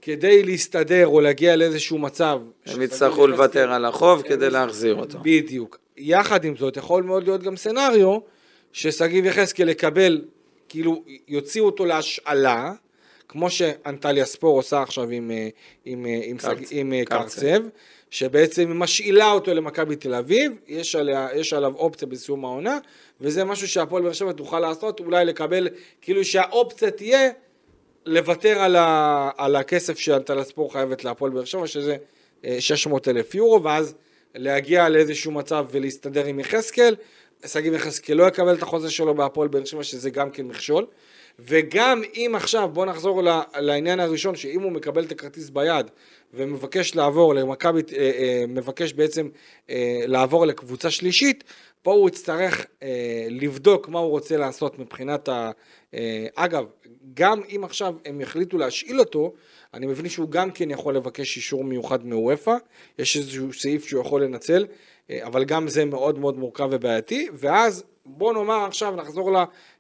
כדי 0.02 0.44
להסתדר 0.44 1.08
או 1.08 1.22
להגיע 1.22 1.56
לאיזשהו 1.56 1.98
מצב... 1.98 2.42
הם 2.66 2.82
יצטרכו 2.82 3.28
לוותר 3.28 3.72
על 3.72 3.86
החוב 3.86 4.22
כדי 4.22 4.50
להחזיר 4.50 4.96
אותו. 4.96 5.20
בדיוק. 5.22 5.80
יחד 5.98 6.46
עם 6.46 6.56
זאת, 6.56 6.78
יכול 6.78 7.04
מאוד 7.04 7.24
להיות 7.24 7.44
גם 7.44 7.58
סצנריו 7.58 8.18
ששגיב 8.74 9.26
יחזקאל 9.26 9.70
יקבל, 9.70 10.22
כאילו 10.70 11.04
יוציאו 11.28 11.66
אותו 11.66 11.86
להשאלה, 11.86 12.74
כמו 13.28 13.50
שאנטליה 13.50 14.26
ספור 14.26 14.58
עושה 14.58 14.82
עכשיו 14.82 15.10
עם, 15.10 15.32
אה, 15.32 15.50
עם, 15.86 16.06
אה, 16.06 16.22
עם, 16.24 16.38
עם 16.72 16.94
אה, 16.94 17.06
קרצב. 17.06 17.42
קרצב, 17.42 17.62
שבעצם 18.10 18.80
משאילה 18.80 19.32
אותו 19.32 19.54
למכבי 19.54 19.96
תל 19.96 20.14
אביב, 20.14 20.52
יש, 20.68 20.96
עליה, 20.96 21.28
יש 21.36 21.54
עליו 21.54 21.76
אופציה 21.76 22.08
בסיום 22.08 22.46
העונה, 22.46 22.78
וזה 23.22 23.44
משהו 23.44 23.68
שהפועל 23.68 24.04
באר 24.04 24.14
שבע 24.14 24.32
תוכל 24.32 24.60
לעשות, 24.60 25.00
אולי 25.00 25.26
לקבל, 25.26 25.68
כאילו 26.02 26.26
שהאופציה 26.26 26.92
תהיה 26.92 27.30
לוותר 28.06 28.60
על, 28.60 28.76
ה, 28.76 29.30
על 29.38 29.56
הכסף 29.56 30.00
שאנטליה 30.00 30.44
ספור 30.44 30.74
חייבת 30.74 31.04
להפועל 31.04 31.32
באר 31.32 31.46
שבע, 31.46 31.68
שזה 31.68 31.96
אה, 32.46 32.56
600 32.60 33.08
אלף 33.08 33.36
יורו, 33.36 33.64
ואז 33.64 33.96
להגיע 34.36 34.90
לאיזשהו 34.90 35.32
מצב 35.32 35.66
ולהסתדר 35.72 36.26
עם 36.26 36.40
יחזקאל, 36.40 36.96
שגיב 37.48 37.74
יחזקאל 37.74 38.18
לא 38.18 38.28
יקבל 38.28 38.54
את 38.54 38.62
החוזה 38.62 38.92
שלו 38.92 39.16
בהפועל 39.16 39.48
באר 39.48 39.66
שבע, 39.66 39.84
שזה 39.84 40.10
גם 40.10 40.32
כן 40.32 40.46
מכשול. 40.46 40.86
וגם 41.40 42.02
אם 42.16 42.32
עכשיו, 42.36 42.70
בוא 42.74 42.86
נחזור 42.86 43.22
לעניין 43.56 44.00
הראשון, 44.00 44.36
שאם 44.36 44.62
הוא 44.62 44.72
מקבל 44.72 45.04
את 45.04 45.12
הכרטיס 45.12 45.50
ביד 45.50 45.92
ומבקש 46.34 46.96
לעבור 46.96 47.36
למכבי, 47.36 47.82
אה, 47.98 47.98
אה, 47.98 48.44
מבקש 48.48 48.94
בעצם 48.94 49.30
אה, 49.70 50.04
לעבור 50.08 50.46
לקבוצה 50.46 50.92
שלישית, 50.92 51.44
פה 51.82 51.94
הוא 51.94 52.10
יצטרך 52.10 52.66
לבדוק 53.30 53.90
מה 53.90 54.00
הוא 54.00 54.10
רוצה 54.10 54.38
לעשות 54.38 54.80
מבחינת 54.80 55.30
ה... 55.30 55.52
אגב, 56.36 56.66
גם 57.14 57.42
אם 57.56 57.64
עכשיו 57.64 57.96
הם 58.06 58.22
יחליטו 58.22 58.58
להשאיל 58.58 59.00
אותו, 59.00 59.34
אני 59.74 59.86
מבין 59.86 60.10
שהוא 60.10 60.30
גם 60.30 60.52
כן 60.52 60.72
יכול 60.72 60.96
לבקש 60.96 61.38
אישור 61.38 61.64
מיוחד 61.64 62.06
מאוופא, 62.06 62.56
יש 63.00 63.18
איזשהו 63.18 63.54
סעיף 63.54 63.88
שהוא 63.88 64.02
יכול 64.02 64.24
לנצל, 64.24 64.66
אבל 65.12 65.44
גם 65.44 65.68
זה 65.68 65.86
מאוד 65.86 66.20
מאוד 66.20 66.38
מורכב 66.38 66.68
ובעייתי, 66.72 67.28
ואז 67.34 67.84
בוא 68.06 68.34
נאמר 68.34 68.66
עכשיו, 68.66 68.96
נחזור 68.96 69.32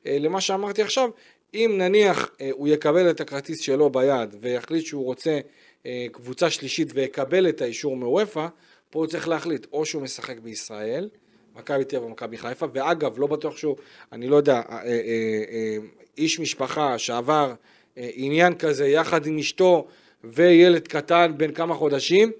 למה 0.06 0.42
שאמרתי 0.42 0.82
עכשיו, 0.82 1.10
אם 1.54 1.76
נניח 1.78 2.32
הוא 2.52 2.68
יקבל 2.68 3.10
את 3.10 3.22
הכרטיס 3.22 3.60
שלו 3.60 3.90
ביד 3.90 4.36
ויחליט 4.42 4.86
שהוא 4.86 5.06
רוצה 5.06 5.40
אה, 5.86 6.06
קבוצה 6.12 6.50
שלישית 6.50 6.92
ויקבל 6.94 7.50
את 7.50 7.62
האישור 7.62 7.98
מוופא, 7.98 8.48
פה 8.90 9.00
הוא 9.00 9.08
צריך 9.08 9.28
להחליט 9.28 9.68
או 9.74 9.86
שהוא 9.86 10.02
משחק 10.02 10.40
בישראל, 10.40 11.10
מכבי 11.56 11.84
תל 11.84 11.96
אביב 11.96 12.08
ומכבי 12.08 12.38
חיפה, 12.38 12.66
ואגב, 12.74 13.20
לא 13.20 13.28
בטוח 13.28 13.58
שהוא, 13.58 13.76
אני 14.12 14.28
לא 14.28 14.36
יודע, 14.36 14.62
אה, 14.70 14.84
אה, 14.86 15.78
איש 16.18 16.40
משפחה 16.40 16.98
שעבר 16.98 17.54
עניין 17.98 18.56
כזה 18.56 18.88
יחד 18.88 19.26
עם 19.26 19.38
אשתו 19.38 19.88
וילד 20.24 20.88
קטן 20.88 21.34
בן 21.38 21.52
כמה 21.52 21.76
חודשים, 21.76 22.32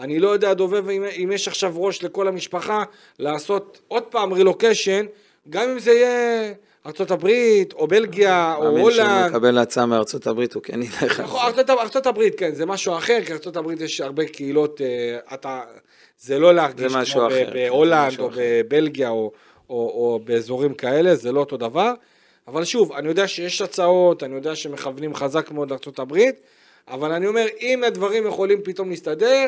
אני 0.00 0.18
לא 0.18 0.28
יודע, 0.28 0.54
דובב, 0.54 0.88
אם, 0.88 1.04
אם 1.04 1.30
יש 1.32 1.48
עכשיו 1.48 1.72
ראש 1.76 2.02
לכל 2.02 2.28
המשפחה 2.28 2.82
לעשות 3.18 3.80
עוד 3.88 4.02
פעם 4.02 4.32
רילוקיישן, 4.32 5.06
גם 5.50 5.68
אם 5.68 5.78
זה 5.78 5.92
יהיה 5.92 6.52
ארצות 6.86 7.10
הברית, 7.10 7.72
או 7.72 7.86
בלגיה, 7.86 8.54
או 8.56 8.62
הולנד. 8.62 8.80
מאמין 8.80 8.94
שהוא 8.94 9.30
מקבל 9.30 9.58
הצעה 9.58 9.86
הברית, 10.26 10.54
הוא 10.54 10.62
כן 10.62 10.82
ילך. 10.82 11.20
נכון, 11.20 11.40
ארצות 11.68 12.06
הברית, 12.06 12.38
כן, 12.38 12.54
זה 12.54 12.66
משהו 12.66 12.96
אחר, 12.96 13.18
כי 13.26 13.32
ארצות 13.32 13.56
הברית 13.56 13.80
יש 13.80 14.00
הרבה 14.00 14.26
קהילות, 14.26 14.80
אה, 14.80 15.34
אתה, 15.34 15.60
זה 16.18 16.38
לא 16.38 16.54
להרגיש 16.54 16.92
כמו 17.12 17.28
בהולנד, 17.52 18.20
או 18.20 18.30
בבלגיה, 18.36 19.10
או, 19.10 19.32
או, 19.70 19.74
או 19.74 20.20
באזורים 20.24 20.74
כאלה, 20.74 21.14
זה 21.14 21.32
לא 21.32 21.40
אותו 21.40 21.56
דבר. 21.56 21.92
אבל 22.48 22.64
שוב, 22.64 22.92
אני 22.92 23.08
יודע 23.08 23.28
שיש 23.28 23.62
הצעות, 23.62 24.22
אני 24.22 24.34
יודע 24.34 24.56
שמכוונים 24.56 25.14
חזק 25.14 25.50
מאוד 25.50 25.72
הברית, 25.98 26.34
אבל 26.88 27.12
אני 27.12 27.26
אומר, 27.26 27.46
אם 27.60 27.84
הדברים 27.84 28.26
יכולים 28.26 28.62
פתאום 28.64 28.90
להסתדר, 28.90 29.46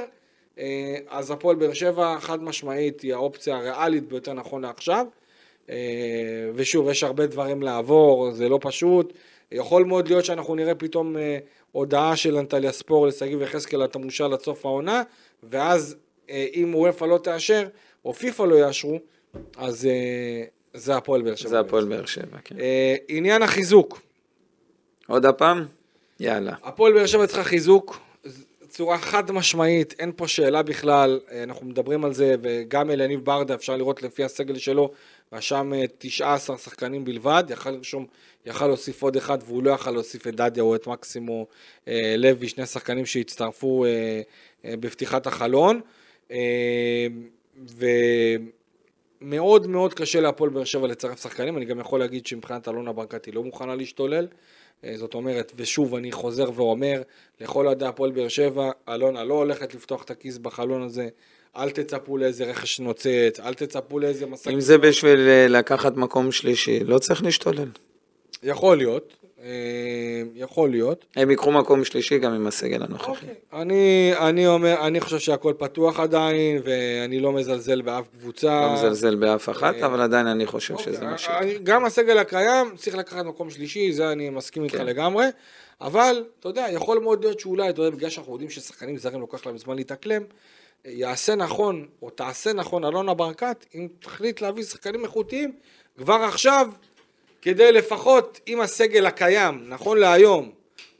אז 1.09 1.31
הפועל 1.31 1.57
באר 1.57 1.73
שבע 1.73 2.17
חד 2.21 2.43
משמעית 2.43 3.01
היא 3.01 3.15
האופציה 3.15 3.57
הריאלית 3.57 4.09
ביותר 4.09 4.33
נכון 4.33 4.63
לעכשיו. 4.63 5.07
אה, 5.71 6.51
ושוב, 6.55 6.89
יש 6.89 7.03
הרבה 7.05 7.27
דברים 7.27 7.63
לעבור, 7.63 8.31
זה 8.33 8.49
לא 8.49 8.59
פשוט. 8.63 9.13
יכול 9.53 9.85
מאוד 9.85 10.09
להיות 10.09 10.25
שאנחנו 10.25 10.55
נראה 10.55 10.75
פתאום 10.75 11.17
אה, 11.17 11.39
הודעה 11.73 12.17
של 12.17 12.37
אנטליה 12.37 12.73
ספור 12.73 13.07
לשגיב 13.07 13.43
יחזקאל 13.43 13.85
אתה 13.85 13.99
מושל 13.99 14.33
עד 14.33 14.41
סוף 14.41 14.67
העונה, 14.67 15.03
ואז 15.43 15.97
אה, 16.31 16.47
אם 16.55 16.75
וופא 16.75 17.05
לא 17.05 17.19
תאשר, 17.19 17.69
או 18.05 18.15
פיפ"א 18.15 18.43
לא 18.43 18.55
יאשרו, 18.55 18.99
אז 19.57 19.89
זה 20.75 20.97
הפועל 20.97 21.23
באר 21.23 21.35
שבע. 21.35 21.51
זה 21.51 21.61
הפועל 21.61 21.85
באר 21.85 22.07
שבע, 22.07 22.39
כן. 22.45 22.57
עניין 23.09 23.43
החיזוק. 23.43 24.01
עוד 25.07 25.27
הפעם? 25.27 25.67
יאללה. 26.21 26.55
הפועל 26.63 26.93
באר 26.93 27.07
שבע 27.07 27.27
צריכה 27.27 27.45
חיזוק. 27.45 27.99
צורה 28.73 28.99
חד 28.99 29.31
משמעית, 29.31 29.95
אין 29.99 30.13
פה 30.17 30.29
שאלה 30.29 30.63
בכלל, 30.63 31.21
אנחנו 31.43 31.67
מדברים 31.67 32.05
על 32.05 32.15
זה, 32.15 32.35
וגם 32.43 32.91
אליניב 32.91 33.25
ברדה, 33.25 33.55
אפשר 33.55 33.77
לראות 33.77 34.03
לפי 34.03 34.25
הסגל 34.25 34.59
שלו, 34.59 34.93
רשם 35.33 35.73
19 35.99 36.57
אה, 36.57 36.61
שחקנים 36.61 37.05
בלבד, 37.05 37.45
יכל 37.49 37.71
לרשום, 37.71 38.07
יכל 38.47 38.67
להוסיף 38.67 39.03
עוד 39.03 39.17
אחד 39.17 39.39
והוא 39.47 39.63
לא 39.63 39.71
יכל 39.71 39.91
להוסיף 39.91 40.27
את 40.27 40.35
דדיה 40.35 40.63
או 40.63 40.75
את 40.75 40.87
מקסימו 40.87 41.47
אה, 41.89 42.15
לוי, 42.19 42.49
שני 42.49 42.67
שחקנים 42.67 43.07
שהצטרפו 43.07 43.85
אה, 43.85 43.91
אה, 44.65 44.77
בפתיחת 44.77 45.27
החלון. 45.27 45.81
אה, 46.31 47.07
ומאוד 49.21 49.67
מאוד 49.67 49.95
קשה 49.95 50.21
להפועל 50.21 50.51
באר 50.51 50.65
שבע 50.65 50.87
לצרף 50.87 51.23
שחקנים, 51.23 51.57
אני 51.57 51.65
גם 51.65 51.81
יכול 51.81 52.01
להגיד 52.01 52.27
שמבחינת 52.27 52.69
אלונה 52.69 52.93
ברקת 52.93 53.25
היא 53.25 53.35
לא 53.35 53.43
מוכנה 53.43 53.75
להשתולל. 53.75 54.25
אה, 54.25 54.37
זאת 54.95 55.15
אומרת, 55.15 55.53
ושוב 55.57 55.95
אני 55.95 56.13
חוזר 56.13 56.51
ואומר, 56.55 57.03
לכל 57.41 57.67
אוהדי 57.67 57.87
הפועל 57.87 58.11
באר 58.11 58.29
שבע, 58.29 58.71
אלונה 58.89 59.25
לא 59.25 59.35
הולכת 59.35 59.75
לפתוח 59.75 60.03
את 60.03 60.11
הכיס 60.11 60.39
בחלון 60.39 60.83
הזה. 60.83 61.09
אל 61.57 61.71
תצפו 61.71 62.19
לאיזה 62.19 62.45
רכש 62.45 62.81
נוצץ, 62.81 63.41
אל 63.45 63.55
תצפו 63.55 63.99
לאיזה 63.99 64.27
מסע... 64.27 64.51
אם 64.51 64.61
זה 64.61 64.79
בשביל 64.79 65.29
אה, 65.29 65.47
לקחת 65.49 65.97
מקום 65.97 66.33
שלישי, 66.33 66.81
לא 66.85 66.99
צריך 66.99 67.23
להשתולל. 67.23 67.69
יכול 68.43 68.77
להיות, 68.77 69.13
אה, 69.22 69.22
יכול 70.35 70.71
להיות. 70.71 71.05
הם 71.17 71.31
ייקחו 71.31 71.53
מקום 71.53 71.85
שלישי 71.85 72.19
גם 72.19 72.33
עם 72.33 72.47
הסגל 72.47 72.83
הנוכחי. 72.83 73.11
אוקיי. 73.11 73.35
אני, 73.53 74.13
אני 74.19 74.47
אומר, 74.47 74.87
אני 74.87 75.01
חושב 75.01 75.19
שהכל 75.19 75.55
פתוח 75.59 76.01
עדיין, 76.01 76.63
ואני 76.65 77.21
לא 77.21 77.33
מזלזל 77.33 77.83
באף 77.83 78.05
קבוצה. 78.19 78.61
לא 78.61 78.73
מזלזל 78.73 79.15
באף 79.15 79.49
אחת, 79.49 79.75
אה, 79.75 79.87
אבל 79.87 80.01
עדיין 80.01 80.27
אני 80.27 80.47
חושב 80.47 80.75
אוקיי. 80.75 80.93
שזה 80.93 81.05
מה 81.05 81.19
ש... 81.19 81.29
גם 81.63 81.85
הסגל 81.85 82.19
הקיים 82.19 82.77
צריך 82.77 82.97
לקחת 82.97 83.25
מקום 83.25 83.51
שלישי, 83.51 83.93
זה 83.93 84.13
אני 84.13 84.31
מסכים 84.31 84.65
איתך 84.65 84.77
כן. 84.77 84.87
לגמרי. 84.87 85.27
אבל, 85.81 86.25
אתה 86.41 86.49
יודע, 86.49 86.67
יכול 86.73 86.99
מאוד 86.99 87.25
להיות 87.25 87.41
שאולי, 87.41 87.71
אתה 87.71 87.83
יודע, 87.83 87.97
בגלל 87.97 88.11
שאנחנו 88.11 88.33
יודעים 88.33 88.51
ששחקנים 88.51 88.97
זרים 88.97 89.21
לוקח 89.21 89.47
להם 89.47 89.59
זמן 89.59 89.77
להתאקלם, 89.77 90.23
יעשה 90.85 91.35
נכון, 91.35 91.87
או 92.03 92.11
תעשה 92.11 92.53
נכון 92.53 92.85
אלונה 92.85 93.15
ברקת, 93.15 93.67
אם 93.75 93.89
תחליט 94.01 94.41
להביא 94.41 94.65
שחקנים 94.65 95.05
איכותיים 95.05 95.53
כבר 95.97 96.15
עכשיו, 96.15 96.69
כדי 97.43 97.73
לפחות, 97.73 98.41
אם 98.49 98.61
הסגל 98.61 99.07
הקיים, 99.07 99.65
נכון 99.69 99.99
להיום, 99.99 100.51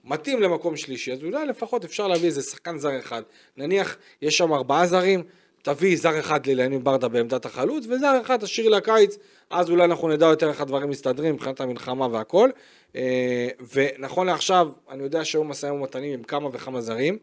מתאים 0.05 0.43
למקום 0.43 0.77
שלישי, 0.77 1.13
אז 1.13 1.25
אולי 1.25 1.47
לפחות 1.47 1.85
אפשר 1.85 2.09
להביא 2.09 2.27
איזה 2.27 2.43
שחקן 2.43 2.79
זר 2.79 2.99
אחד. 2.99 3.23
נניח, 3.57 3.97
יש 4.23 4.39
שם 4.39 4.53
ארבעה 4.53 4.87
זרים, 4.87 5.23
תביא 5.63 5.97
זר 5.97 6.19
אחד 6.21 6.47
לילנים 6.47 6.85
ברדה 6.85 7.09
בעמדת 7.09 7.45
החלוץ, 7.45 7.87
וזר 7.87 8.21
אחד 8.23 8.37
תשאיר 8.37 8.69
לקיץ, 8.69 9.19
אז 9.51 9.71
אולי 9.71 9.85
אנחנו 9.85 10.09
נדע 10.09 10.27
יותר 10.27 10.49
איך 10.49 10.61
הדברים 10.61 10.91
מסתדרים 10.91 11.35
מבחינת 11.35 11.61
המלחמה 11.61 12.07
והכל. 12.13 12.51
אה, 12.97 13.49
ונכון 13.75 14.27
לעכשיו, 14.27 14.69
אני 14.91 15.03
יודע 15.03 15.25
שהיו 15.25 15.45
משאים 15.45 15.75
ומתנים 15.75 16.13
עם 16.13 16.23
כמה 16.23 16.49
וכמה 16.53 16.81
זרים. 16.81 17.19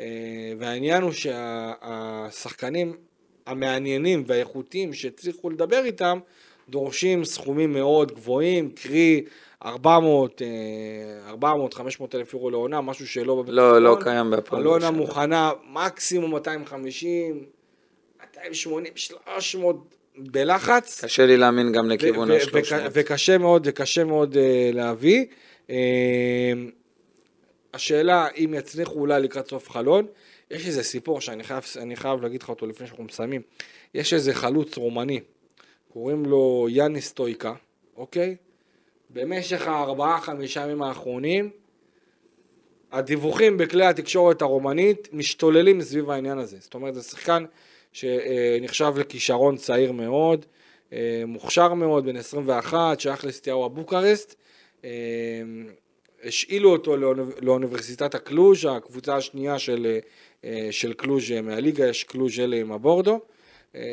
אה, 0.00 0.52
והעניין 0.58 1.02
הוא 1.02 1.12
שהשחקנים 1.12 2.96
המעניינים 3.46 4.24
והאיכותיים 4.26 4.92
שהצליחו 4.92 5.50
לדבר 5.50 5.84
איתם 5.84 6.18
דורשים 6.68 7.24
סכומים 7.24 7.72
מאוד 7.72 8.12
גבוהים, 8.12 8.70
קרי 8.70 9.24
400, 9.64 10.42
400, 11.26 11.74
500 11.74 12.14
אלף 12.14 12.34
יורו 12.34 12.50
לעונה, 12.50 12.80
משהו 12.80 13.06
שלא... 13.06 13.44
לא, 13.46 13.82
לא 13.82 13.96
קיים 14.00 14.30
בהפועל. 14.30 14.62
אלונה 14.62 14.90
מוכנה 14.90 15.50
מקסימום 15.72 16.30
250, 16.30 17.44
280, 18.20 18.92
300 18.96 19.76
בלחץ. 20.18 21.04
קשה 21.04 21.26
לי 21.26 21.36
להאמין 21.36 21.72
גם 21.72 21.90
לכיוון 21.90 22.30
ה-300. 22.30 22.74
וקשה 22.92 23.38
מאוד, 23.38 23.62
וקשה 23.66 24.04
מאוד 24.04 24.36
אה, 24.36 24.70
להביא. 24.72 25.24
אה, 25.70 26.52
השאלה 27.74 28.28
אם 28.36 28.54
יצליחו 28.56 29.00
אולי 29.00 29.22
לקראת 29.22 29.48
סוף 29.48 29.70
חלון, 29.70 30.06
יש 30.50 30.66
איזה 30.66 30.82
סיפור 30.82 31.20
שאני 31.20 31.44
חייב, 31.44 31.64
חייב 31.94 32.22
להגיד 32.22 32.42
לך 32.42 32.48
אותו 32.48 32.66
לפני 32.66 32.86
שאנחנו 32.86 33.04
מסיימים. 33.04 33.42
יש 33.94 34.14
איזה 34.14 34.34
חלוץ 34.34 34.76
רומני, 34.76 35.20
קוראים 35.96 36.26
לו 36.26 36.66
יאניס 36.70 37.08
סטויקה, 37.08 37.54
אוקיי? 37.96 38.36
במשך 39.10 39.66
הארבעה-חמישה 39.66 40.62
ימים 40.62 40.82
האחרונים, 40.82 41.50
הדיווחים 42.92 43.56
בכלי 43.56 43.86
התקשורת 43.86 44.42
הרומנית 44.42 45.08
משתוללים 45.12 45.82
סביב 45.82 46.10
העניין 46.10 46.38
הזה. 46.38 46.56
זאת 46.60 46.74
אומרת, 46.74 46.94
זה 46.94 47.02
שחקן 47.02 47.44
שנחשב 47.92 48.92
לכישרון 48.96 49.56
צעיר 49.56 49.92
מאוד, 49.92 50.46
אה, 50.92 51.22
מוכשר 51.26 51.74
מאוד, 51.74 52.04
בן 52.04 52.16
21, 52.16 53.00
שייך 53.00 53.24
לסטיהו 53.24 53.66
אבוקרסט. 53.66 54.34
אה, 54.84 54.90
השאילו 56.24 56.72
אותו 56.72 56.96
לאוניברסיטת 57.42 58.14
הקלוז', 58.14 58.64
הקבוצה 58.70 59.16
השנייה 59.16 59.58
של, 59.58 59.98
אה, 60.44 60.68
של 60.70 60.92
קלוז' 60.92 61.32
מהליגה, 61.42 61.86
יש 61.86 62.04
קלוז' 62.04 62.40
אלה 62.40 62.56
עם 62.56 62.72
הבורדו, 62.72 63.20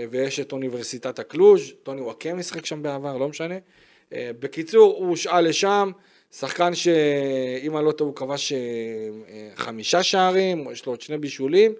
ויש 0.09 0.39
את 0.39 0.51
אוניברסיטת 0.51 1.19
הקלוז', 1.19 1.71
טוני 1.83 2.01
וואקם 2.01 2.37
משחק 2.37 2.65
שם 2.65 2.83
בעבר, 2.83 3.17
לא 3.17 3.27
משנה. 3.27 3.57
אה, 4.13 4.31
בקיצור, 4.39 4.95
הוא 4.97 5.09
הושאל 5.09 5.47
לשם, 5.47 5.91
שחקן 6.31 6.75
שאם 6.75 7.77
אני 7.77 7.85
לא 7.85 7.91
טועה 7.91 8.07
הוא 8.07 8.15
כבש 8.15 8.53
חמישה 9.55 10.03
שערים, 10.03 10.67
יש 10.71 10.85
לו 10.85 10.91
עוד 10.91 11.01
שני 11.01 11.17
בישולים, 11.17 11.73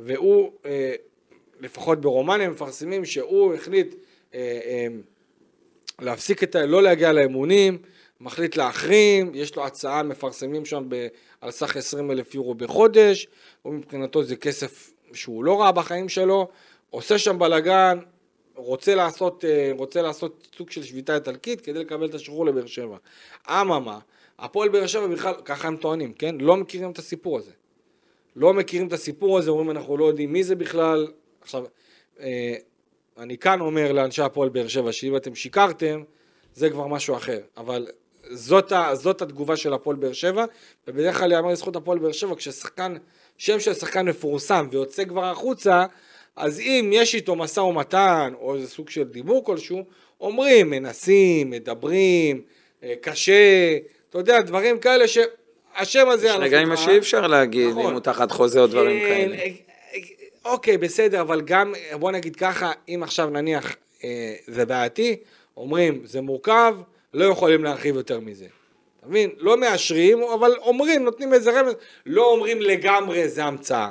והוא, 0.00 0.52
לפחות 1.60 2.00
ברומניה 2.00 2.48
מפרסמים 2.48 3.04
שהוא 3.04 3.54
החליט 3.54 3.94
להפסיק 6.00 6.42
את 6.42 6.54
ה... 6.54 6.66
לא 6.66 6.82
להגיע 6.82 7.12
לאמונים, 7.12 7.78
מחליט 8.20 8.56
להחרים, 8.56 9.32
יש 9.34 9.56
לו 9.56 9.66
הצעה, 9.66 10.02
מפרסמים 10.02 10.64
שם 10.64 10.84
ב, 10.88 11.06
על 11.40 11.50
סך 11.50 11.76
20 11.76 12.10
אלף 12.10 12.34
יורו 12.34 12.54
בחודש, 12.54 13.26
ומבחינתו 13.64 14.22
זה 14.22 14.36
כסף 14.36 14.92
שהוא 15.12 15.44
לא 15.44 15.60
ראה 15.60 15.72
בחיים 15.72 16.08
שלו, 16.08 16.48
עושה 16.96 17.18
שם 17.18 17.38
בלאגן, 17.38 17.98
רוצה 18.54 18.94
לעשות, 18.94 19.44
אה, 19.44 19.70
רוצה 19.78 20.02
לעשות 20.02 20.48
סוג 20.56 20.70
של 20.70 20.82
שביתה 20.82 21.14
איטלקית 21.14 21.60
כדי 21.60 21.78
לקבל 21.78 22.06
את 22.06 22.14
השחרור 22.14 22.46
לבאר 22.46 22.66
שבע. 22.66 22.96
אממה, 23.48 23.98
הפועל 24.38 24.68
באר 24.68 24.86
שבע 24.86 25.06
בכלל, 25.06 25.34
ככה 25.44 25.68
הם 25.68 25.76
טוענים, 25.76 26.12
כן? 26.12 26.34
לא 26.40 26.56
מכירים 26.56 26.90
את 26.90 26.98
הסיפור 26.98 27.38
הזה. 27.38 27.50
לא 28.36 28.54
מכירים 28.54 28.86
את 28.88 28.92
הסיפור 28.92 29.38
הזה, 29.38 29.50
אומרים 29.50 29.70
אנחנו 29.70 29.96
לא 29.96 30.04
יודעים 30.04 30.32
מי 30.32 30.44
זה 30.44 30.54
בכלל. 30.54 31.06
עכשיו, 31.40 31.64
אה, 32.20 32.54
אני 33.18 33.38
כאן 33.38 33.60
אומר 33.60 33.92
לאנשי 33.92 34.22
הפועל 34.22 34.48
באר 34.48 34.68
שבע, 34.68 34.92
שאם 34.92 35.16
אתם 35.16 35.34
שיקרתם, 35.34 36.02
זה 36.54 36.70
כבר 36.70 36.86
משהו 36.86 37.16
אחר. 37.16 37.40
אבל 37.56 37.86
זאת, 38.30 38.72
ה, 38.72 38.94
זאת 38.94 39.22
התגובה 39.22 39.56
של 39.56 39.72
הפועל 39.72 39.96
באר 39.96 40.12
שבע, 40.12 40.44
ובדרך 40.88 41.18
כלל 41.18 41.32
יאמר 41.32 41.50
לזכות 41.50 41.76
הפועל 41.76 41.98
באר 41.98 42.12
שבע, 42.12 42.34
כששחקן, 42.36 42.94
שם 43.38 43.60
של 43.60 43.74
שחקן 43.74 44.08
מפורסם 44.08 44.68
ויוצא 44.70 45.04
כבר 45.04 45.24
החוצה, 45.24 45.86
אז 46.36 46.60
אם 46.60 46.90
יש 46.92 47.14
איתו 47.14 47.36
משא 47.36 47.60
ומתן, 47.60 48.32
או 48.40 48.54
איזה 48.54 48.68
סוג 48.68 48.90
של 48.90 49.04
דיבור 49.04 49.44
כלשהו, 49.44 49.84
אומרים, 50.20 50.70
מנסים, 50.70 51.50
מדברים, 51.50 52.42
אה, 52.82 52.94
קשה, 53.00 53.76
אתה 54.10 54.18
יודע, 54.18 54.40
דברים 54.40 54.78
כאלה 54.78 55.04
שהשם 55.08 56.08
הזה... 56.08 56.26
יש 56.26 56.36
רגעים 56.38 56.68
מה 56.68 56.76
שאי 56.76 56.98
אפשר 56.98 57.26
להגיד, 57.26 57.70
נכון. 57.70 57.86
אם 57.86 57.92
הוא 57.92 58.00
תחת 58.00 58.30
חוזה 58.30 58.60
או 58.60 58.66
דברים 58.66 59.00
כן, 59.00 59.06
כאלה. 59.06 59.36
אה, 59.36 59.42
אה, 59.94 60.00
אוקיי, 60.44 60.78
בסדר, 60.78 61.20
אבל 61.20 61.40
גם, 61.40 61.74
בוא 61.98 62.12
נגיד 62.12 62.36
ככה, 62.36 62.72
אם 62.88 63.00
עכשיו 63.02 63.30
נניח 63.30 63.76
אה, 64.04 64.34
זה 64.46 64.66
בעייתי, 64.66 65.16
אומרים, 65.56 66.00
זה 66.04 66.20
מורכב, 66.20 66.76
לא 67.14 67.24
יכולים 67.24 67.64
להרחיב 67.64 67.96
יותר 67.96 68.20
מזה. 68.20 68.46
אתה 68.98 69.06
מבין? 69.06 69.30
לא 69.38 69.56
מאשרים, 69.56 70.22
אבל 70.22 70.56
אומרים, 70.60 71.04
נותנים 71.04 71.34
איזה 71.34 71.60
רמז, 71.60 71.74
לא 72.06 72.30
אומרים 72.32 72.60
לגמרי 72.60 73.28
זה 73.28 73.44
המצאה. 73.44 73.90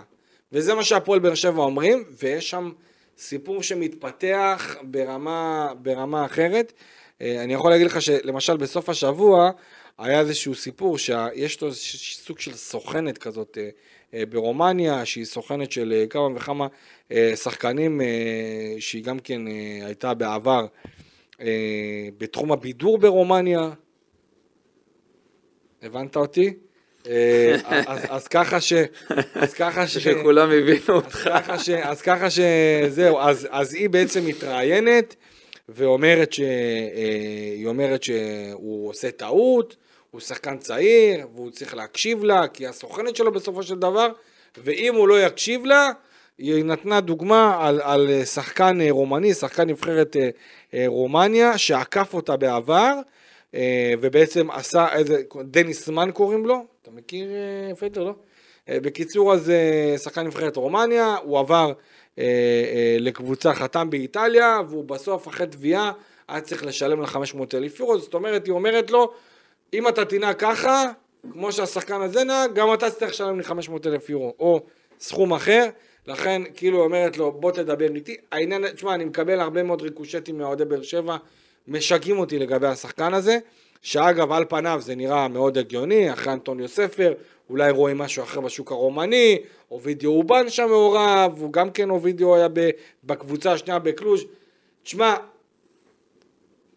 וזה 0.55 0.73
מה 0.73 0.83
שהפועל 0.83 1.19
באר 1.19 1.35
שבע 1.35 1.63
אומרים, 1.63 2.03
ויש 2.23 2.49
שם 2.49 2.71
סיפור 3.17 3.63
שמתפתח 3.63 4.75
ברמה, 4.83 5.71
ברמה 5.81 6.25
אחרת. 6.25 6.73
אה, 7.21 7.43
אני 7.43 7.53
יכול 7.53 7.71
להגיד 7.71 7.87
לך 7.87 8.01
שלמשל 8.01 8.57
בסוף 8.57 8.89
השבוע 8.89 9.51
היה 9.97 10.19
איזשהו 10.19 10.55
סיפור 10.55 10.97
שיש 10.97 11.61
לו 11.61 11.73
סוג 11.73 12.39
של 12.39 12.53
סוכנת 12.53 13.17
כזאת 13.17 13.57
אה, 13.57 13.69
אה, 14.13 14.25
ברומניה, 14.25 15.05
שהיא 15.05 15.25
סוכנת 15.25 15.71
של 15.71 16.05
כמה 16.09 16.27
וכמה 16.35 16.67
שחקנים, 17.35 18.01
שהיא 18.79 19.03
גם 19.03 19.19
כן 19.19 19.41
הייתה 19.85 20.13
בעבר 20.13 20.65
בתחום 22.17 22.51
הבידור 22.51 22.97
ברומניה. 22.97 23.69
הבנת 25.81 26.15
אותי? 26.15 26.53
אה, 27.09 27.55
אז, 28.09 28.27
ככה 28.27 28.61
ש... 28.61 28.73
אז 29.35 29.53
ככה 29.53 29.87
ש... 29.87 29.97
שכולם 29.97 30.51
הבינו 30.51 30.95
אותך. 30.95 31.29
אז 31.83 32.01
ככה 32.01 32.27
שזהו, 32.29 33.19
אז, 33.19 33.47
אז 33.51 33.73
היא 33.73 33.89
בעצם 33.89 34.25
מתראיינת 34.25 35.15
ואומרת 35.69 36.33
ש... 36.33 36.39
אה, 36.39 37.69
אומרת 37.69 38.03
שהוא 38.03 38.89
עושה 38.89 39.11
טעות, 39.11 39.75
הוא 40.11 40.21
שחקן 40.21 40.57
צעיר, 40.57 41.27
והוא 41.35 41.51
צריך 41.51 41.75
להקשיב 41.75 42.23
לה, 42.23 42.47
כי 42.47 42.63
היא 42.63 42.69
הסוכנת 42.69 43.15
שלו 43.15 43.31
בסופו 43.31 43.63
של 43.63 43.75
דבר, 43.75 44.07
ואם 44.63 44.95
הוא 44.95 45.07
לא 45.07 45.25
יקשיב 45.25 45.65
לה, 45.65 45.89
היא 46.37 46.65
נתנה 46.65 47.01
דוגמה 47.01 47.67
על, 47.67 47.81
על 47.83 48.25
שחקן 48.25 48.81
אה, 48.81 48.87
רומני, 48.89 49.33
שחקן 49.33 49.69
נבחרת 49.69 50.15
רומניה, 50.87 51.57
שעקף 51.57 52.13
אותה 52.13 52.37
בעבר, 52.37 52.93
ובעצם 54.01 54.51
עשה 54.51 54.87
איזה, 54.93 55.21
דניס 55.43 55.89
מן 55.89 56.09
קוראים 56.13 56.45
לו, 56.45 56.65
אתה 56.85 56.93
מכיר 56.93 57.29
אה, 57.31 57.75
פטר, 57.75 58.03
לא? 58.03 58.13
אה, 58.69 58.79
בקיצור, 58.79 59.33
אז 59.33 59.49
אה, 59.49 59.97
שחקן 59.97 60.27
נבחרת 60.27 60.55
רומניה, 60.55 61.15
הוא 61.23 61.39
עבר 61.39 61.73
לקבוצה, 62.99 63.53
חתם 63.53 63.89
באיטליה, 63.89 64.59
והוא 64.69 64.83
בסוף, 64.83 65.27
אחרי 65.27 65.47
תביעה, 65.47 65.91
היה 66.27 66.41
צריך 66.41 66.65
לשלם 66.65 67.01
לה 67.01 67.07
500 67.07 67.55
אלף 67.55 67.79
יורו, 67.79 67.99
זאת 67.99 68.13
אומרת, 68.13 68.45
היא 68.45 68.53
אומרת 68.53 68.91
לו, 68.91 69.11
אם 69.73 69.87
אתה 69.87 70.05
תנהג 70.05 70.35
ככה, 70.35 70.91
כמו 71.31 71.51
שהשחקן 71.51 72.01
הזה 72.01 72.23
נהג, 72.23 72.53
גם 72.53 72.73
אתה 72.73 72.89
תצטרך 72.89 73.09
לשלם 73.09 73.37
לי 73.37 73.43
500 73.43 73.87
אלף 73.87 74.09
יורו, 74.09 74.33
או 74.39 74.59
סכום 74.99 75.33
אחר, 75.33 75.69
לכן 76.07 76.41
כאילו 76.55 76.83
אומרת 76.83 77.17
לו, 77.17 77.31
בוא 77.31 77.51
תדבר 77.51 77.95
איתי. 77.95 78.17
העניין, 78.31 78.67
תשמע, 78.67 78.93
אני 78.95 79.05
מקבל 79.05 79.39
הרבה 79.39 79.63
מאוד 79.63 79.81
ריקושטים 79.81 80.37
מאוהדי 80.37 80.65
באר 80.65 80.81
שבע, 80.81 81.17
משגעים 81.67 82.19
אותי 82.19 82.39
לגבי 82.39 82.67
השחקן 82.67 83.13
הזה, 83.13 83.37
שאגב, 83.85 84.31
על 84.31 84.45
פניו 84.49 84.79
זה 84.83 84.95
נראה 84.95 85.27
מאוד 85.27 85.57
הגיוני, 85.57 86.13
אחרי 86.13 86.33
אנטוניו 86.33 86.67
ספר, 86.67 87.13
אולי 87.49 87.71
רואים 87.71 87.97
משהו 87.97 88.23
אחר 88.23 88.41
בשוק 88.41 88.71
הרומני, 88.71 89.37
אובידיו 89.71 90.11
אובן 90.11 90.49
שם 90.49 90.67
מעורב, 90.67 91.35
הוא 91.39 91.53
גם 91.53 91.71
כן 91.71 91.89
אובידיו 91.89 92.35
היה 92.35 92.47
בקבוצה 93.03 93.51
השנייה 93.51 93.79
בקלוז'. 93.79 94.23
תשמע, 94.83 95.15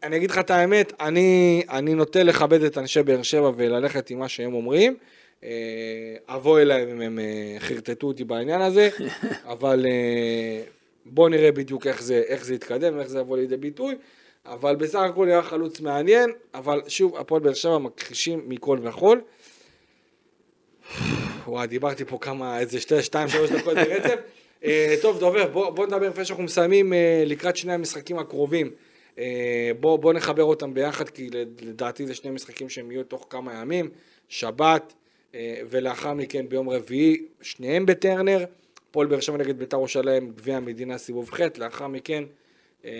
אני 0.03 0.17
אגיד 0.17 0.31
לך 0.31 0.39
את 0.39 0.51
האמת, 0.51 0.93
אני, 1.01 1.63
אני 1.71 1.95
נוטה 1.95 2.23
לכבד 2.23 2.63
את 2.63 2.79
אנשי 2.79 3.03
באר 3.03 3.23
שבע 3.23 3.51
וללכת 3.57 4.11
עם 4.11 4.19
מה 4.19 4.29
שהם 4.29 4.55
אומרים. 4.55 4.97
אה, 5.45 6.17
אבוא 6.29 6.61
אליהם 6.61 6.89
אם 6.89 7.01
הם 7.01 7.19
אה, 7.19 7.57
חרטטו 7.59 8.07
אותי 8.07 8.25
בעניין 8.25 8.61
הזה, 8.61 8.89
אבל 9.53 9.87
אה, 9.89 10.63
בואו 11.07 11.29
נראה 11.29 11.53
בדיוק 11.53 11.87
איך 11.87 12.03
זה, 12.03 12.23
איך 12.27 12.45
זה 12.45 12.55
יתקדם 12.55 12.97
ואיך 12.97 13.09
זה 13.09 13.19
יבוא 13.19 13.37
לידי 13.37 13.57
ביטוי. 13.57 13.95
אבל 14.53 14.77
בסך 14.77 14.99
הכל 14.99 15.27
נראה 15.27 15.43
חלוץ 15.43 15.81
מעניין, 15.81 16.33
אבל 16.55 16.81
שוב, 16.89 17.17
הפועל 17.17 17.43
באר 17.43 17.55
שבע 17.55 17.79
מכחישים 17.79 18.43
מכל 18.47 18.79
וכול. 18.83 19.21
וואי, 21.47 21.67
דיברתי 21.67 22.05
פה 22.05 22.19
כמה, 22.21 22.59
איזה 22.61 22.81
שתי, 22.81 23.03
שתיים, 23.03 23.29
שלוש 23.29 23.51
דקות 23.51 23.75
ברצף. 23.75 24.15
אה, 24.65 24.95
טוב, 25.03 25.19
דובר, 25.19 25.49
בוא, 25.49 25.71
בוא 25.71 25.87
נדבר 25.87 26.09
לפני 26.09 26.25
שאנחנו 26.25 26.45
מסיימים 26.45 26.93
אה, 26.93 27.23
לקראת 27.27 27.57
שני 27.57 27.73
המשחקים 27.73 28.19
הקרובים. 28.19 28.71
אה, 29.19 29.71
בוא, 29.81 29.99
בוא 29.99 30.13
נחבר 30.13 30.45
אותם 30.45 30.75
ביחד, 30.75 31.09
כי 31.09 31.31
לדעתי 31.61 32.07
זה 32.07 32.15
שני 32.15 32.31
משחקים 32.31 32.69
שהם 32.69 32.91
יהיו 32.91 33.05
תוך 33.05 33.27
כמה 33.31 33.55
ימים. 33.55 33.91
שבת, 34.29 34.95
אה, 35.35 35.61
ולאחר 35.71 36.15
מכן 36.15 36.49
ביום 36.49 36.69
רביעי, 36.69 37.23
שניהם 37.43 37.87
בטרנר. 37.87 38.45
הפועל 38.91 39.07
באר 39.07 39.21
שבע 39.21 39.37
נגד 39.37 39.59
בית"ר 39.59 39.77
ירושלים, 39.77 40.31
גביע 40.31 40.57
המדינה 40.57 40.99
סיבוב 40.99 41.31
ח', 41.31 41.41
לאחר 41.59 41.87
מכן 41.87 42.25
אה, 42.85 42.91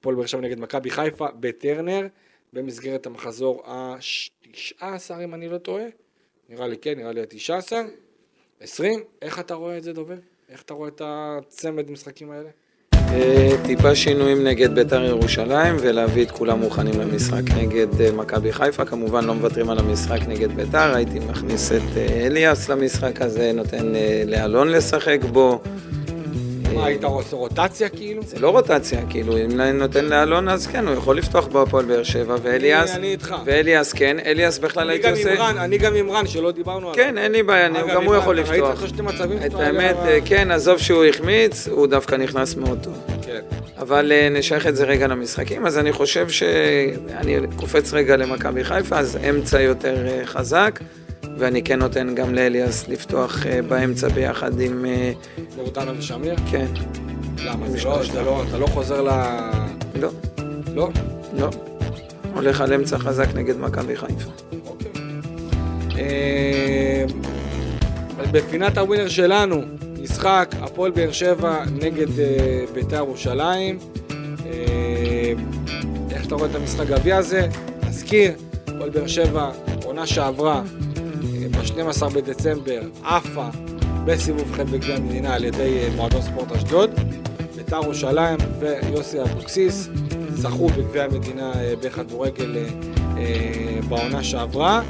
הפועל 0.00 0.16
באר 0.16 0.26
שבע 0.26 0.40
נגד 0.40 0.60
מכבי 0.60 0.90
חיפה 0.90 1.26
בטרנר, 1.40 2.06
במסגרת 2.52 3.06
המחזור 3.06 3.62
ה-19 3.66 4.84
אם 5.24 5.34
אני 5.34 5.48
לא 5.48 5.58
טועה. 5.58 5.84
נראה 6.48 6.68
לי 6.68 6.76
כן, 6.76 6.94
נראה 6.96 7.12
לי 7.12 7.20
ה-19. 7.20 7.72
20, 8.60 9.00
איך 9.22 9.38
אתה 9.38 9.54
רואה 9.54 9.78
את 9.78 9.82
זה 9.82 9.92
דובב? 9.92 10.18
איך 10.48 10.62
אתה 10.62 10.74
רואה 10.74 10.88
את 10.88 11.02
הצמד 11.04 11.90
משחקים 11.90 12.30
האלה? 12.30 12.48
אה, 12.94 13.50
טיפה 13.66 13.94
שינויים 13.94 14.46
נגד 14.46 14.74
בית"ר 14.74 15.04
ירושלים 15.04 15.76
ולהביא 15.80 16.22
את 16.22 16.30
כולם 16.30 16.58
מוכנים 16.60 17.00
למשחק 17.00 17.42
נגד 17.56 18.00
אה, 18.00 18.12
מכבי 18.12 18.52
חיפה. 18.52 18.84
כמובן 18.84 19.24
לא 19.24 19.34
מוותרים 19.34 19.70
על 19.70 19.78
המשחק 19.78 20.20
נגד 20.28 20.52
בית"ר, 20.52 20.94
הייתי 20.94 21.18
מכניס 21.18 21.72
את 21.72 21.96
אה, 21.96 22.26
אליאס 22.26 22.68
למשחק 22.68 23.22
הזה, 23.22 23.52
נותן 23.52 23.92
לאלון 24.26 24.68
לשחק 24.68 25.18
בו. 25.32 25.62
מה, 26.74 26.86
היית 26.86 27.04
עושה 27.04 27.36
רוטציה 27.36 27.88
כאילו? 27.88 28.22
זה 28.26 28.38
לא 28.38 28.50
רוטציה, 28.50 29.00
כאילו, 29.10 29.36
אם 29.38 29.60
אני 29.60 29.72
נותן 29.72 30.04
לאלון 30.04 30.48
אז 30.48 30.66
כן, 30.66 30.86
הוא 30.86 30.94
יכול 30.96 31.16
לפתוח 31.18 31.46
בהפועל 31.46 31.84
באר 31.84 32.02
שבע, 32.02 32.36
ואליאס, 32.42 32.90
אני- 32.90 32.98
אני 32.98 33.12
איתך. 33.12 33.34
ואליאס 33.44 33.92
כן, 33.92 34.16
אליאס 34.26 34.58
בכלל 34.58 34.82
אני 34.90 34.92
הייתי 34.92 35.10
עושה... 35.10 35.50
אני 35.64 35.78
גם 35.78 35.94
עם 35.94 36.10
רן, 36.10 36.26
שלא 36.26 36.50
דיברנו 36.50 36.90
עליו. 36.90 36.94
כן, 37.04 37.18
אין 37.18 37.32
לי 37.32 37.42
בעיה, 37.42 37.66
אני- 37.66 37.78
גם 37.94 38.04
הוא 38.04 38.14
יכול 38.14 38.38
רן, 38.40 38.44
ראית 38.50 38.62
לפתוח. 38.62 38.82
את 38.84 38.88
שתי 38.88 39.02
מצבים 39.02 39.38
את 39.46 39.54
האמת, 39.54 39.96
אה, 40.04 40.18
כן, 40.24 40.50
עזוב 40.50 40.78
שהוא 40.78 41.04
החמיץ, 41.04 41.68
הוא 41.68 41.86
דווקא 41.86 42.14
נכנס 42.14 42.56
מאוד 42.56 42.78
טוב. 42.82 42.94
כן. 43.22 43.40
אבל 43.78 44.12
אה, 44.12 44.28
נשייך 44.30 44.66
את 44.66 44.76
זה 44.76 44.84
רגע 44.84 45.06
למשחקים, 45.06 45.66
אז 45.66 45.78
אני 45.78 45.92
חושב 45.92 46.28
שאני 46.28 47.36
קופץ 47.56 47.92
רגע 47.92 48.16
למכבי 48.16 48.64
חיפה, 48.64 48.98
אז 48.98 49.18
אמצע 49.30 49.60
יותר 49.60 50.06
אה, 50.06 50.26
חזק, 50.26 50.80
ואני 51.40 51.62
כן 51.62 51.78
נותן 51.78 52.14
גם 52.14 52.34
לאליאס 52.34 52.88
לפתוח 52.88 53.46
אה, 53.46 53.62
באמצע 53.62 54.08
ביחד 54.08 54.60
עם... 54.60 54.84
אה, 54.84 55.12
דורדנה 55.56 55.92
ושמיר? 55.98 56.34
כן, 56.50 56.66
למה? 57.44 57.70
זה 57.70 57.84
לא. 57.84 58.02
זה 58.12 58.22
לא, 58.22 58.42
אתה 58.48 58.58
לא 58.58 58.66
חוזר 58.66 59.02
ל... 59.02 59.08
לא, 60.00 60.10
לא? 60.74 60.90
לא. 61.38 61.50
הולך 62.34 62.60
על 62.60 62.72
אמצע 62.72 62.98
חזק 62.98 63.34
נגד 63.34 63.58
מכבי 63.58 63.96
חיפה. 63.96 64.30
אוקיי. 64.66 64.90
אה, 65.98 67.04
בפינת 68.32 68.78
הווינר 68.78 69.08
שלנו, 69.08 69.62
משחק 70.02 70.54
הפועל 70.60 70.90
באר 70.90 71.12
שבע 71.12 71.64
נגד 71.82 72.20
אה, 72.20 72.64
בית"ר 72.74 72.96
ירושלים. 72.96 73.78
אה, 74.46 75.32
איך 76.10 76.26
אתה 76.26 76.34
רואה 76.34 76.50
את 76.50 76.54
המשחק 76.54 76.86
גביע 76.86 77.16
הזה? 77.16 77.48
נזכיר, 77.88 78.32
הפועל 78.66 78.90
באר 78.90 79.06
שבע, 79.06 79.50
עונה 79.84 80.06
שעברה, 80.06 80.62
ב-12 81.60 82.08
בדצמבר, 82.14 82.80
עפה 83.04 83.46
בסיבוב 84.04 84.52
ח' 84.52 84.60
בגביע 84.60 84.96
המדינה 84.96 85.34
על 85.34 85.44
ידי 85.44 85.78
אה, 85.78 85.88
מועדון 85.96 86.22
ספורט 86.22 86.52
אשדוד. 86.52 86.90
בית"ר 87.56 87.80
ירושלים 87.82 88.38
ויוסי 88.58 89.22
אבוקסיס 89.22 89.88
זכו 90.28 90.68
בגביע 90.68 91.04
המדינה 91.04 91.52
אה, 91.54 91.74
בכדורגל 91.82 92.56
אה, 93.16 93.78
בעונה 93.88 94.22
שעברה. 94.22 94.82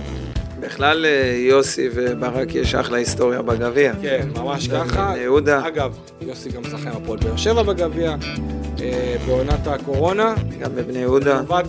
בכלל 0.60 1.06
יוסי 1.48 1.88
וברק 1.94 2.54
יש 2.54 2.74
אחלה 2.74 2.98
היסטוריה 2.98 3.42
בגביע. 3.42 3.92
כן, 4.02 4.28
ממש 4.36 4.68
ככה. 4.68 5.14
יהודה. 5.16 5.66
אגב, 5.68 5.98
יוסי 6.20 6.48
גם 6.48 6.62
משחק 6.62 6.86
עם 6.86 7.02
הפועל 7.02 7.18
באר 7.18 7.36
שבע 7.36 7.62
בגביע, 7.62 8.16
בעונת 9.26 9.66
הקורונה. 9.66 10.34
גם 10.60 10.74
בבני 10.76 10.98
יהודה. 10.98 11.40
לטובת 11.40 11.66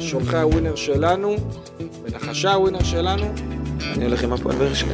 שולחי 0.00 0.36
הווינר 0.36 0.74
שלנו, 0.74 1.36
ונחשי 2.22 2.48
הווינר 2.48 2.82
שלנו, 2.82 3.34
אני 3.96 4.04
הולך 4.04 4.22
עם 4.24 4.32
הפועל 4.32 4.56
באר 4.56 4.74
שבע. 4.74 4.92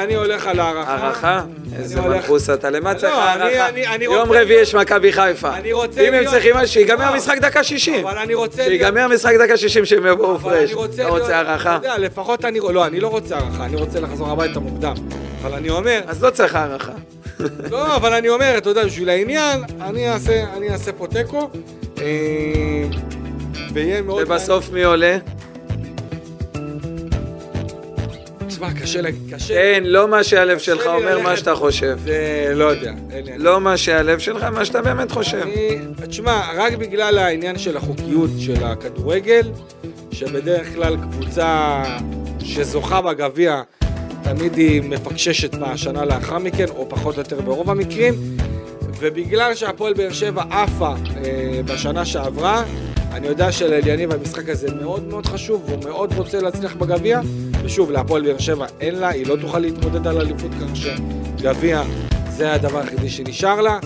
אני 0.00 0.14
הולך- 0.14 0.46
על 0.46 0.60
הערכה. 0.60 0.92
הערכה? 0.94 1.42
איזה 1.76 2.00
מנחוס 2.00 2.50
אתה, 2.50 2.70
למה 2.70 2.94
צריך 2.94 3.04
לא, 3.14 3.32
אני- 3.34 3.56
הערכה? 3.86 4.04
יום 4.04 4.28
רביעי 4.30 4.44
להיות- 4.46 4.62
יש 4.62 4.74
מכבי 4.74 5.12
חיפה. 5.12 5.54
אני 5.56 5.72
רוצה 5.72 6.00
אם 6.00 6.06
הם 6.06 6.12
להיות- 6.12 6.32
צריכים, 6.34 6.56
אז 6.56 6.68
שיגמר 6.68 7.10
לא. 7.10 7.16
משחק 7.16 7.38
דקה 7.38 7.64
60. 7.64 8.06
אבל 8.06 8.18
אני 8.18 8.34
רוצה... 8.34 8.68
להיות- 8.68 8.80
שיגמר 8.86 9.08
משחק 9.08 9.34
דקה 9.44 9.56
60 9.56 9.84
שהם 9.84 10.06
יבואו 10.06 10.38
פרש. 10.38 10.70
אתה 10.72 10.78
להיות- 10.96 11.20
רוצה 11.20 11.36
הערכה? 11.36 11.76
אתה 11.76 11.86
יודע, 11.88 11.98
לפחות 11.98 12.44
אני... 12.44 12.60
לא, 12.72 12.86
אני 12.86 13.00
לא 13.00 13.08
רוצה 13.08 13.36
הערכה, 13.36 13.64
אני 13.64 13.76
רוצה 13.76 14.00
לחזור 14.00 14.30
הביתה 14.30 14.60
מוקדם. 14.60 14.94
אבל 15.42 15.52
אני 15.54 15.70
אומר, 15.70 16.00
אז 16.06 16.24
לא 16.24 16.30
צריך 16.30 16.54
הערכה. 16.54 16.92
לא, 17.70 17.96
אבל 17.96 18.12
אני 18.12 18.28
אומר, 18.28 18.54
אתה 18.58 18.70
יודע, 18.70 18.84
בשביל 18.84 19.08
העניין, 19.08 19.60
אני 19.80 20.08
אעשה 20.72 20.92
פה 20.98 21.06
תיקו. 21.06 21.50
ויהיה 23.74 24.02
מאוד... 24.02 24.22
ובסוף 24.22 24.70
מי 24.72 24.84
עולה? 24.84 25.18
תשמע, 28.46 28.72
קשה 28.72 29.00
להגיד, 29.00 29.34
קשה. 29.34 29.54
כן, 29.54 29.82
לא 29.86 30.08
מה 30.08 30.24
שהלב 30.24 30.58
שלך 30.58 30.86
אומר, 30.86 31.18
מה 31.18 31.36
שאתה 31.36 31.54
חושב. 31.54 31.98
זה... 32.04 32.52
לא 32.54 32.64
יודע. 32.64 32.92
אין 33.10 33.24
לא 33.36 33.60
מה 33.60 33.76
שהלב 33.76 34.18
שלך, 34.18 34.42
מה 34.42 34.64
שאתה 34.64 34.82
באמת 34.82 35.10
חושב. 35.10 35.40
אני, 35.42 35.78
תשמע, 36.08 36.40
רק 36.56 36.72
בגלל 36.72 37.18
העניין 37.18 37.58
של 37.58 37.76
החוקיות 37.76 38.30
של 38.38 38.64
הכדורגל, 38.64 39.50
שבדרך 40.12 40.74
כלל 40.74 40.96
קבוצה 40.96 41.82
שזוכה 42.40 43.00
בגביע, 43.00 43.62
תמיד 44.22 44.54
היא 44.54 44.82
מפקששת 44.82 45.54
מהשנה 45.54 46.04
לאחר 46.04 46.38
מכן, 46.38 46.66
או 46.68 46.88
פחות 46.88 47.14
או 47.14 47.20
יותר 47.20 47.40
ברוב 47.40 47.70
המקרים, 47.70 48.14
ובגלל 49.00 49.54
שהפועל 49.54 49.94
באר 49.94 50.12
שבע 50.12 50.42
עפה 50.50 50.94
אה, 51.16 51.60
בשנה 51.64 52.04
שעברה, 52.04 52.64
אני 53.14 53.26
יודע 53.26 53.52
שלאליניב 53.52 54.12
המשחק 54.12 54.48
הזה 54.48 54.74
מאוד 54.74 55.08
מאוד 55.08 55.26
חשוב, 55.26 55.64
והוא 55.66 55.84
מאוד 55.84 56.12
רוצה 56.16 56.40
להצליח 56.40 56.74
בגביע, 56.74 57.20
ושוב, 57.64 57.90
להפועל 57.90 58.22
באר 58.22 58.38
שבע 58.38 58.66
אין 58.80 58.94
לה, 58.94 59.08
היא 59.08 59.26
לא 59.26 59.36
תוכל 59.40 59.58
להתמודד 59.58 60.06
על 60.06 60.20
אליפות, 60.20 60.50
כך 60.50 60.76
שגביע 60.76 61.82
זה 62.28 62.52
הדבר 62.52 62.78
היחידי 62.78 63.10
שנשאר 63.10 63.60
לה, 63.60 63.78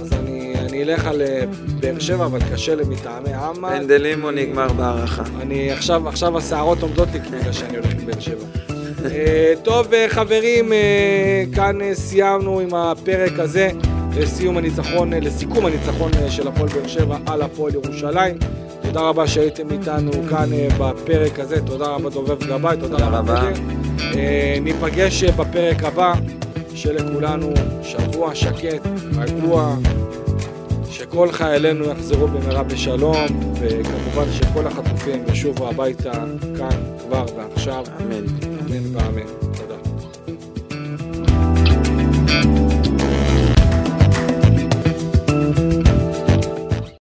אז 0.00 0.12
אני, 0.12 0.54
אני 0.58 0.82
אלך 0.82 1.06
על 1.06 1.22
אה, 1.22 1.44
באר 1.80 1.98
שבע, 1.98 2.24
אבל 2.24 2.38
קשה 2.52 2.74
לי 2.74 2.82
מטעמי 2.88 3.32
עמה. 3.32 3.70
פנדלים 3.70 4.24
או 4.24 4.30
נגמר 4.30 4.72
בהערכה. 4.72 5.22
אני 5.40 5.70
עכשיו, 5.70 6.08
עכשיו 6.08 6.38
השערות 6.38 6.82
עומדות 6.82 7.08
לי 7.12 7.18
בגלל 7.18 7.52
שאני 7.52 7.76
הולך 7.76 7.92
עם 7.92 8.06
באר 8.06 8.20
שבע. 8.20 8.44
אה, 9.04 9.52
טוב, 9.62 9.94
אה, 9.94 10.06
חברים, 10.08 10.72
כאן 11.54 11.78
סיימנו 11.94 12.60
עם 12.60 12.74
הפרק 12.74 13.38
הזה 13.38 13.70
לסיום 14.16 14.56
הניצחון, 14.56 15.12
אה, 15.12 15.20
לסיכום 15.20 15.66
הניצחון 15.66 16.10
אה, 16.14 16.30
של 16.30 16.48
הפועל 16.48 16.68
באר 16.68 16.86
שבע 16.86 17.16
על 17.26 17.42
הפועל 17.42 17.74
ירושלים. 17.74 18.38
תודה 18.82 19.00
רבה 19.00 19.26
שהייתם 19.26 19.70
איתנו 19.70 20.10
כאן 20.30 20.52
אה, 20.52 20.68
בפרק 20.78 21.38
הזה, 21.38 21.60
תודה 21.66 21.86
רבה 21.86 22.10
דובב 22.10 22.44
גבאי, 22.44 22.76
תודה, 22.76 22.96
תודה 22.96 23.08
רבה. 23.08 23.40
רבה. 23.40 23.50
ניפגש 24.60 25.24
בפרק 25.24 25.84
הבא, 25.84 26.14
שלכולנו 26.74 27.52
שבוע 27.82 28.34
שקט, 28.34 28.88
רגוע, 29.18 29.76
שכל 30.90 31.32
חיילינו 31.32 31.84
יחזרו 31.84 32.28
במהרה 32.28 32.62
בשלום, 32.62 33.26
וכמובן 33.60 34.32
שכל 34.32 34.66
החטופים 34.66 35.24
ישובו 35.32 35.68
הביתה 35.68 36.12
כאן, 36.58 36.78
כבר 36.98 37.24
ועכשיו. 37.36 37.84
אמן. 38.00 38.26
אמן 38.60 38.96
ואמן. 38.96 39.26
תודה. 39.56 39.76
thank 42.26 42.58
you 42.58 42.65